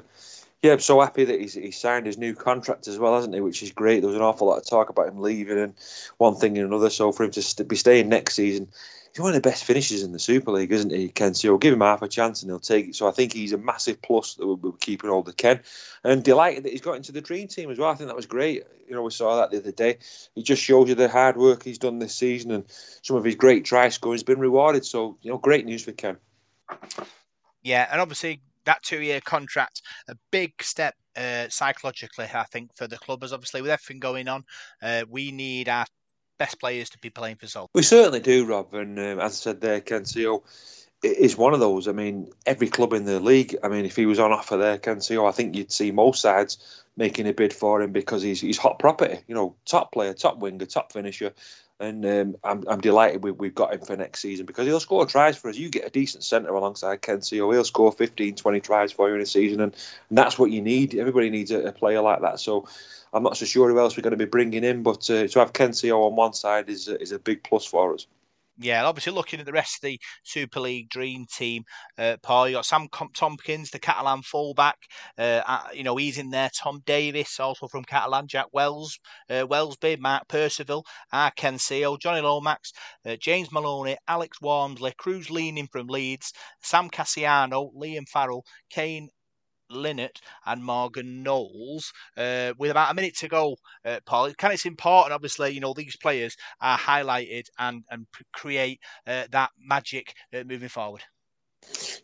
yeah, 0.63 0.73
I'm 0.73 0.81
so 0.81 1.01
happy 1.01 1.25
that 1.25 1.41
he's, 1.41 1.55
he 1.55 1.71
signed 1.71 2.07
his 2.07 2.19
new 2.19 2.35
contract 2.35 2.89
as 2.89 2.99
well, 2.99 3.15
hasn't 3.15 3.35
he? 3.35 3.41
Which 3.41 3.63
is 3.63 3.73
great. 3.73 4.01
There 4.01 4.09
was 4.09 4.17
an 4.17 4.23
awful 4.23 4.49
lot 4.49 4.59
of 4.59 4.67
talk 4.67 4.89
about 4.89 5.09
him 5.09 5.21
leaving 5.21 5.59
and 5.59 5.75
one 6.19 6.35
thing 6.35 6.57
and 6.59 6.67
another. 6.67 6.91
So 6.91 7.13
for 7.13 7.25
him 7.25 7.31
to 7.33 7.43
st- 7.43 7.69
be 7.69 7.77
staying 7.77 8.09
next 8.09 8.35
season 8.35 8.69
he's 9.17 9.23
one 9.23 9.35
of 9.35 9.43
the 9.43 9.49
best 9.49 9.65
finishers 9.65 10.03
in 10.03 10.13
the 10.13 10.19
Super 10.19 10.51
League, 10.51 10.71
isn't 10.71 10.93
he, 10.93 11.09
Ken? 11.09 11.33
So 11.33 11.49
we'll 11.49 11.59
give 11.59 11.73
him 11.73 11.81
half 11.81 12.03
a 12.03 12.09
chance 12.09 12.43
and 12.43 12.51
he'll 12.51 12.61
take 12.61 12.89
it. 12.89 12.97
So 12.97 13.09
I 13.09 13.13
think 13.13 13.33
he's 13.33 13.55
a 13.55 13.57
massive 13.57 14.03
plus 14.03 14.35
that 14.35 14.47
we're, 14.47 14.73
keeping 14.73 15.09
hold 15.09 15.27
of 15.27 15.39
Ken. 15.39 15.61
And 16.05 16.23
delighted 16.23 16.65
that 16.65 16.73
he's 16.73 16.83
got 16.83 16.97
into 16.97 17.13
the 17.13 17.23
dream 17.23 17.49
team 17.49 17.71
as 17.71 17.79
well. 17.79 17.89
I 17.89 17.95
think 17.95 18.09
that 18.09 18.17
was 18.17 18.27
great. 18.27 18.65
You 18.87 18.95
know, 18.95 19.03
we 19.03 19.11
saw 19.11 19.37
that 19.37 19.51
the 19.51 19.57
other 19.57 19.73
day. 19.73 19.97
He 20.35 20.43
just 20.43 20.63
shows 20.63 20.91
you 20.91 20.95
the 20.95 21.09
hard 21.09 21.39
work 21.39 21.63
he's 21.63 21.79
done 21.79 21.99
this 21.99 22.15
season 22.15 22.51
and 22.51 22.65
some 23.01 23.17
of 23.17 23.25
his 23.25 23.37
great 23.37 23.65
try 23.65 23.89
scoring 23.89 24.17
has 24.17 24.23
been 24.23 24.39
rewarded. 24.39 24.85
So, 24.85 25.17
you 25.23 25.31
know, 25.31 25.39
great 25.39 25.65
news 25.65 25.83
for 25.83 25.93
Ken. 25.93 26.19
Yeah, 27.63 27.89
and 27.91 28.03
obviously 28.03 28.43
that 28.67 28.83
two-year 28.83 29.23
contract, 29.23 29.81
a 30.09 30.17
big 30.31 30.63
step 30.63 30.95
uh, 31.17 31.49
psychologically, 31.49 32.27
I 32.35 32.45
think, 32.45 32.77
for 32.77 32.87
the 32.87 32.99
club. 32.99 33.25
As 33.25 33.33
obviously 33.33 33.63
with 33.63 33.71
everything 33.71 33.99
going 33.99 34.29
on, 34.29 34.45
uh, 34.83 35.05
we 35.09 35.33
need 35.33 35.71
our 35.71 35.87
best 36.39 36.61
players 36.61 36.91
to 36.91 36.99
be 36.99 37.11
playing 37.11 37.37
for 37.37 37.47
Sol. 37.47 37.71
We 37.75 37.83
certainly 37.83 38.21
do, 38.21 38.47
Rob. 38.47 38.75
And 38.75 38.99
um, 38.99 39.21
as 39.21 39.33
I 39.33 39.37
said 39.37 39.61
there, 39.61 39.81
Ken 39.81 40.03
Sio 40.03 40.43
is 41.03 41.37
one 41.37 41.55
of 41.55 41.61
those. 41.61 41.89
I 41.89 41.93
mean, 41.93 42.29
every 42.47 42.69
club 42.69 42.93
in 42.93 43.05
the 43.05 43.21
league. 43.21 43.57
I 43.63 43.69
mean, 43.69 43.85
if 43.85 43.97
he 43.97 44.07
was 44.07 44.19
on 44.19 44.33
offer 44.33 44.57
there, 44.57 44.79
Ken 44.79 44.99
Sio, 44.99 45.29
I 45.29 45.33
think 45.33 45.55
you'd 45.55 45.73
see 45.73 45.91
most 45.91 46.23
sides 46.23 46.85
making 46.97 47.29
a 47.29 47.33
bid 47.33 47.53
for 47.53 47.83
him 47.83 47.93
because 47.93 48.23
he's 48.23 48.41
he's 48.41 48.59
hot 48.59 48.79
property. 48.79 49.19
You 49.29 49.35
know, 49.35 49.55
top 49.65 49.93
player, 49.93 50.15
top 50.15 50.39
winger, 50.39 50.67
top 50.67 50.93
finisher. 50.93 51.33
And 51.79 52.07
um, 52.07 52.37
I'm, 52.43 52.65
I'm 52.69 52.81
delighted 52.81 53.23
we, 53.23 53.33
we've 53.33 53.55
got 53.55 53.75
him 53.75 53.81
for 53.81 53.97
next 53.97 54.21
season 54.21 54.47
because 54.47 54.67
he'll 54.67 54.81
score 54.81 55.05
tries 55.05 55.37
for 55.37 55.51
us. 55.51 55.59
You 55.59 55.69
get 55.69 55.87
a 55.87 55.91
decent 55.91 56.25
centre 56.25 56.55
alongside 56.55 57.03
Ken 57.03 57.19
Sio, 57.19 57.53
he'll 57.53 57.65
score 57.65 57.93
15, 57.93 58.35
20 58.35 58.61
tries 58.61 58.93
for 58.93 59.09
you 59.09 59.15
in 59.15 59.21
a 59.21 59.27
season. 59.27 59.61
And, 59.61 59.77
and 60.09 60.17
that's 60.17 60.39
what 60.39 60.51
you 60.51 60.63
need. 60.63 60.95
Everybody 60.95 61.29
needs 61.29 61.51
a, 61.51 61.61
a 61.61 61.73
player 61.73 62.01
like 62.01 62.23
that. 62.23 62.41
So 62.41 62.67
I'm 63.13 63.23
not 63.23 63.37
so 63.37 63.45
sure 63.45 63.69
who 63.69 63.79
else 63.79 63.97
we're 63.97 64.03
going 64.03 64.13
to 64.13 64.17
be 64.17 64.25
bringing 64.25 64.65
in, 64.65 64.83
but 64.83 65.09
uh, 65.11 65.27
to 65.27 65.39
have 65.39 65.53
Ken 65.53 65.71
Sio 65.71 66.07
on 66.07 66.17
one 66.17 66.33
side 66.33 66.71
is 66.71 66.89
is 66.89 67.13
a 67.13 67.19
big 67.19 67.43
plus 67.43 67.67
for 67.67 67.95
us. 67.95 68.07
Yeah, 68.59 68.87
obviously 68.87 69.13
looking 69.13 69.39
at 69.39 69.45
the 69.45 69.53
rest 69.53 69.77
of 69.77 69.89
the 69.89 70.01
Super 70.25 70.61
League 70.61 70.89
dream 70.89 71.27
team, 71.31 71.65
uh, 71.99 72.17
Paul, 72.23 72.49
you 72.49 72.55
got 72.55 72.65
Sam 72.65 72.89
Tomkins, 73.15 73.71
the 73.71 73.79
Catalan 73.79 74.23
fullback. 74.23 74.79
Uh, 75.19 75.61
you 75.75 75.83
know 75.83 75.97
he's 75.97 76.17
in 76.17 76.31
there. 76.31 76.49
Tom 76.59 76.81
Davies, 76.87 77.39
also 77.39 77.69
from 77.69 77.85
Catalan. 77.85 78.29
Jack 78.29 78.47
Wells, 78.53 78.99
uh, 79.29 79.47
Welsby, 79.47 79.99
Mark 79.99 80.27
Percival, 80.29 80.87
R. 81.13 81.31
Ken 81.37 81.57
Sio, 81.57 82.01
Jonny 82.01 82.23
Lomax, 82.23 82.73
uh, 83.05 83.17
James 83.17 83.53
Maloney, 83.53 83.99
Alex 84.09 84.41
Walmsley, 84.41 84.93
Kruise 84.99 85.29
Leeming 85.29 85.69
from 85.71 85.87
Leeds, 85.89 86.33
Sam 86.63 86.89
Kasiano, 86.89 87.71
Liam 87.75 88.09
Farrell, 88.09 88.45
Kane 88.71 89.11
Linnett 89.71 90.21
and 90.45 90.65
Morgan 90.65 91.23
Knowles 91.23 91.93
uh, 92.17 92.53
with 92.59 92.71
about 92.71 92.91
a 92.91 92.95
minute 92.95 93.17
to 93.19 93.29
go, 93.29 93.57
uh, 93.85 94.01
Paul. 94.05 94.27
Of 94.27 94.37
it's 94.43 94.67
important, 94.67 95.13
obviously, 95.13 95.51
you 95.53 95.61
know, 95.61 95.75
these 95.75 95.97
players 95.97 96.37
are 96.61 96.79
highlighted 96.79 97.49
and, 97.59 97.85
and 97.91 98.07
create 98.33 98.81
uh, 99.07 99.25
that 99.31 99.51
magic 99.59 100.15
uh, 100.35 100.45
moving 100.45 100.69
forward. 100.69 101.03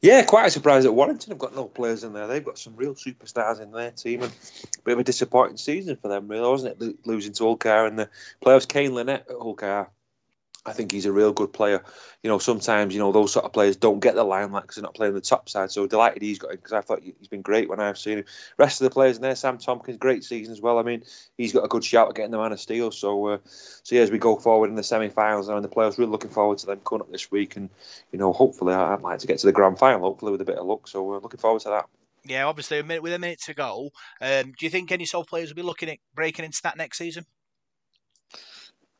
Yeah, 0.00 0.24
quite 0.24 0.46
a 0.46 0.50
surprise 0.50 0.82
that 0.84 0.92
Warrington 0.92 1.30
have 1.30 1.38
got 1.38 1.54
no 1.54 1.66
players 1.66 2.02
in 2.02 2.12
there. 2.12 2.26
They've 2.26 2.44
got 2.44 2.58
some 2.58 2.74
real 2.74 2.94
superstars 2.94 3.60
in 3.60 3.70
their 3.70 3.92
team, 3.92 4.22
and 4.22 4.32
a 4.32 4.82
bit 4.82 4.94
of 4.94 4.98
a 4.98 5.04
disappointing 5.04 5.56
season 5.56 5.96
for 5.96 6.08
them, 6.08 6.26
really, 6.26 6.48
wasn't 6.48 6.82
it? 6.82 7.06
Losing 7.06 7.32
to 7.34 7.44
Hull 7.44 7.86
in 7.86 7.96
the 7.96 8.08
playoffs. 8.44 8.66
Kane 8.66 8.94
Linnett 8.94 9.26
at 9.28 9.36
Hull 9.36 9.54
I 10.64 10.72
think 10.72 10.92
he's 10.92 11.06
a 11.06 11.12
real 11.12 11.32
good 11.32 11.52
player. 11.52 11.82
You 12.22 12.30
know, 12.30 12.38
sometimes 12.38 12.94
you 12.94 13.00
know 13.00 13.10
those 13.10 13.32
sort 13.32 13.44
of 13.44 13.52
players 13.52 13.76
don't 13.76 13.98
get 13.98 14.14
the 14.14 14.22
limelight 14.22 14.62
because 14.62 14.76
they're 14.76 14.82
not 14.82 14.94
playing 14.94 15.14
the 15.14 15.20
top 15.20 15.48
side. 15.48 15.72
So 15.72 15.88
delighted 15.88 16.22
he's 16.22 16.38
got 16.38 16.52
him 16.52 16.58
because 16.58 16.72
I 16.72 16.80
thought 16.80 17.02
he's 17.02 17.28
been 17.28 17.42
great 17.42 17.68
when 17.68 17.80
I've 17.80 17.98
seen 17.98 18.18
him. 18.18 18.24
Rest 18.58 18.80
of 18.80 18.84
the 18.84 18.90
players 18.90 19.16
in 19.16 19.22
there, 19.22 19.34
Sam 19.34 19.58
Tomkins, 19.58 19.98
great 19.98 20.22
season 20.22 20.52
as 20.52 20.60
well. 20.60 20.78
I 20.78 20.82
mean, 20.82 21.02
he's 21.36 21.52
got 21.52 21.64
a 21.64 21.68
good 21.68 21.84
shout 21.84 22.08
at 22.08 22.14
getting 22.14 22.30
the 22.30 22.38
man 22.38 22.52
of 22.52 22.60
steel. 22.60 22.92
So, 22.92 23.26
uh, 23.26 23.38
so 23.44 23.96
yeah, 23.96 24.02
as 24.02 24.12
we 24.12 24.18
go 24.18 24.36
forward 24.36 24.70
in 24.70 24.76
the 24.76 24.84
semi-finals 24.84 25.48
and 25.48 25.64
the 25.64 25.68
players, 25.68 25.98
really 25.98 26.12
looking 26.12 26.30
forward 26.30 26.58
to 26.58 26.66
them 26.66 26.80
coming 26.84 27.02
up 27.02 27.10
this 27.10 27.30
week. 27.30 27.56
And 27.56 27.68
you 28.12 28.18
know, 28.20 28.32
hopefully, 28.32 28.72
I'd 28.72 29.02
like 29.02 29.18
to 29.18 29.26
get 29.26 29.38
to 29.38 29.46
the 29.46 29.52
grand 29.52 29.80
final. 29.80 30.00
Hopefully, 30.00 30.30
with 30.30 30.42
a 30.42 30.44
bit 30.44 30.58
of 30.58 30.66
luck. 30.66 30.86
So, 30.86 31.02
we're 31.02 31.16
uh, 31.16 31.20
looking 31.20 31.40
forward 31.40 31.62
to 31.62 31.70
that. 31.70 31.86
Yeah, 32.24 32.46
obviously, 32.46 32.78
a 32.78 32.84
minute, 32.84 33.02
with 33.02 33.14
a 33.14 33.18
minute 33.18 33.40
to 33.46 33.54
go, 33.54 33.90
um, 34.20 34.52
do 34.56 34.64
you 34.64 34.70
think 34.70 34.92
any 34.92 35.06
Sol 35.06 35.24
players 35.24 35.48
will 35.48 35.56
be 35.56 35.62
looking 35.62 35.88
at 35.88 35.98
breaking 36.14 36.44
into 36.44 36.60
that 36.62 36.76
next 36.76 36.98
season? 36.98 37.26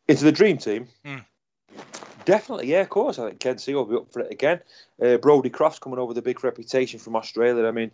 Into 0.09 0.25
the 0.25 0.33
dream 0.33 0.59
team. 0.59 0.89
Mm. 1.07 1.25
Definitely, 2.25 2.69
yeah, 2.69 2.83
of 2.83 2.89
course. 2.89 3.19
I 3.19 3.29
think 3.29 3.41
Ken 3.41 3.57
Sio 3.57 3.75
will 3.75 3.85
be 3.85 3.97
up 3.97 4.13
for 4.13 4.21
it 4.21 4.31
again. 4.31 4.61
Uh, 5.03 5.17
Brodie 5.17 5.51
Croft's 5.51 5.81
coming 5.81 5.99
over 5.99 6.15
the 6.15 6.23
big 6.23 6.45
reputation 6.45 7.01
from 7.01 7.17
Australia. 7.17 7.67
I 7.67 7.73
mean, 7.73 7.91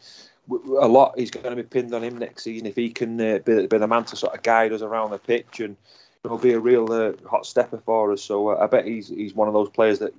a 0.50 0.88
lot 0.88 1.18
is 1.18 1.30
going 1.30 1.48
to 1.48 1.56
be 1.56 1.62
pinned 1.62 1.94
on 1.94 2.02
him 2.02 2.18
next 2.18 2.44
season 2.44 2.66
if 2.66 2.76
he 2.76 2.90
can 2.90 3.20
uh, 3.20 3.38
be, 3.38 3.66
be, 3.66 3.78
the 3.78 3.86
man 3.86 4.04
to 4.04 4.16
sort 4.16 4.34
of 4.34 4.42
guide 4.42 4.72
us 4.72 4.82
around 4.82 5.10
the 5.10 5.18
pitch 5.18 5.60
and 5.60 5.76
he'll 6.22 6.38
be 6.38 6.52
a 6.52 6.60
real 6.60 6.90
uh, 6.92 7.12
hot 7.28 7.46
stepper 7.46 7.78
for 7.78 8.12
us. 8.12 8.22
So 8.22 8.50
uh, 8.50 8.62
I 8.62 8.66
bet 8.66 8.86
he's 8.86 9.08
he's 9.08 9.34
one 9.34 9.48
of 9.48 9.54
those 9.54 9.70
players 9.70 9.98
that 10.00 10.14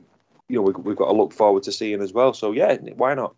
you 0.48 0.58
know 0.58 0.62
we, 0.64 0.74
we've 0.74 0.98
got 0.98 1.08
to 1.08 1.18
look 1.18 1.34
forward 1.34 1.64
to 1.64 1.72
seeing 1.72 2.02
as 2.02 2.14
well. 2.14 2.34
So 2.34 2.52
yeah, 2.52 2.76
why 2.96 3.14
not? 3.14 3.36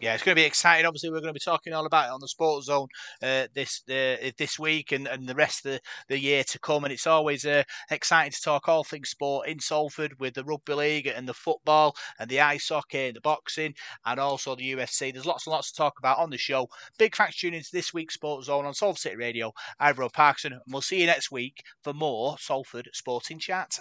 Yeah, 0.00 0.14
it's 0.14 0.22
going 0.22 0.34
to 0.34 0.40
be 0.40 0.46
exciting. 0.46 0.86
Obviously, 0.86 1.10
we're 1.10 1.20
going 1.20 1.28
to 1.28 1.32
be 1.32 1.40
talking 1.40 1.72
all 1.72 1.86
about 1.86 2.08
it 2.08 2.12
on 2.12 2.20
the 2.20 2.28
Sports 2.28 2.66
Zone 2.66 2.88
uh, 3.22 3.46
this 3.54 3.82
uh, 3.88 4.30
this 4.36 4.58
week 4.58 4.92
and, 4.92 5.06
and 5.06 5.28
the 5.28 5.34
rest 5.34 5.64
of 5.64 5.72
the, 5.72 5.80
the 6.08 6.18
year 6.18 6.42
to 6.44 6.58
come. 6.58 6.84
And 6.84 6.92
it's 6.92 7.06
always 7.06 7.46
uh, 7.46 7.62
exciting 7.90 8.32
to 8.32 8.42
talk 8.42 8.68
all 8.68 8.84
things 8.84 9.10
sport 9.10 9.48
in 9.48 9.60
Salford 9.60 10.18
with 10.18 10.34
the 10.34 10.44
rugby 10.44 10.74
league 10.74 11.06
and 11.06 11.28
the 11.28 11.34
football 11.34 11.94
and 12.18 12.28
the 12.28 12.40
ice 12.40 12.68
hockey 12.68 13.06
and 13.06 13.16
the 13.16 13.20
boxing 13.20 13.74
and 14.04 14.18
also 14.18 14.56
the 14.56 14.74
UFC. 14.74 15.12
There's 15.12 15.26
lots 15.26 15.46
and 15.46 15.52
lots 15.52 15.70
to 15.70 15.76
talk 15.76 15.98
about 15.98 16.18
on 16.18 16.30
the 16.30 16.38
show. 16.38 16.68
Big 16.98 17.14
thanks 17.14 17.36
for 17.36 17.42
tuning 17.42 17.58
into 17.58 17.70
this 17.72 17.94
week's 17.94 18.14
Sports 18.14 18.46
Zone 18.46 18.66
on 18.66 18.74
Salford 18.74 18.98
City 19.00 19.16
Radio. 19.16 19.52
I'm 19.78 19.94
Rob 19.94 20.12
Parkinson, 20.12 20.54
and 20.54 20.62
we'll 20.68 20.82
see 20.82 21.00
you 21.00 21.06
next 21.06 21.30
week 21.30 21.62
for 21.82 21.92
more 21.92 22.36
Salford 22.38 22.90
Sporting 22.92 23.38
Chat. 23.38 23.72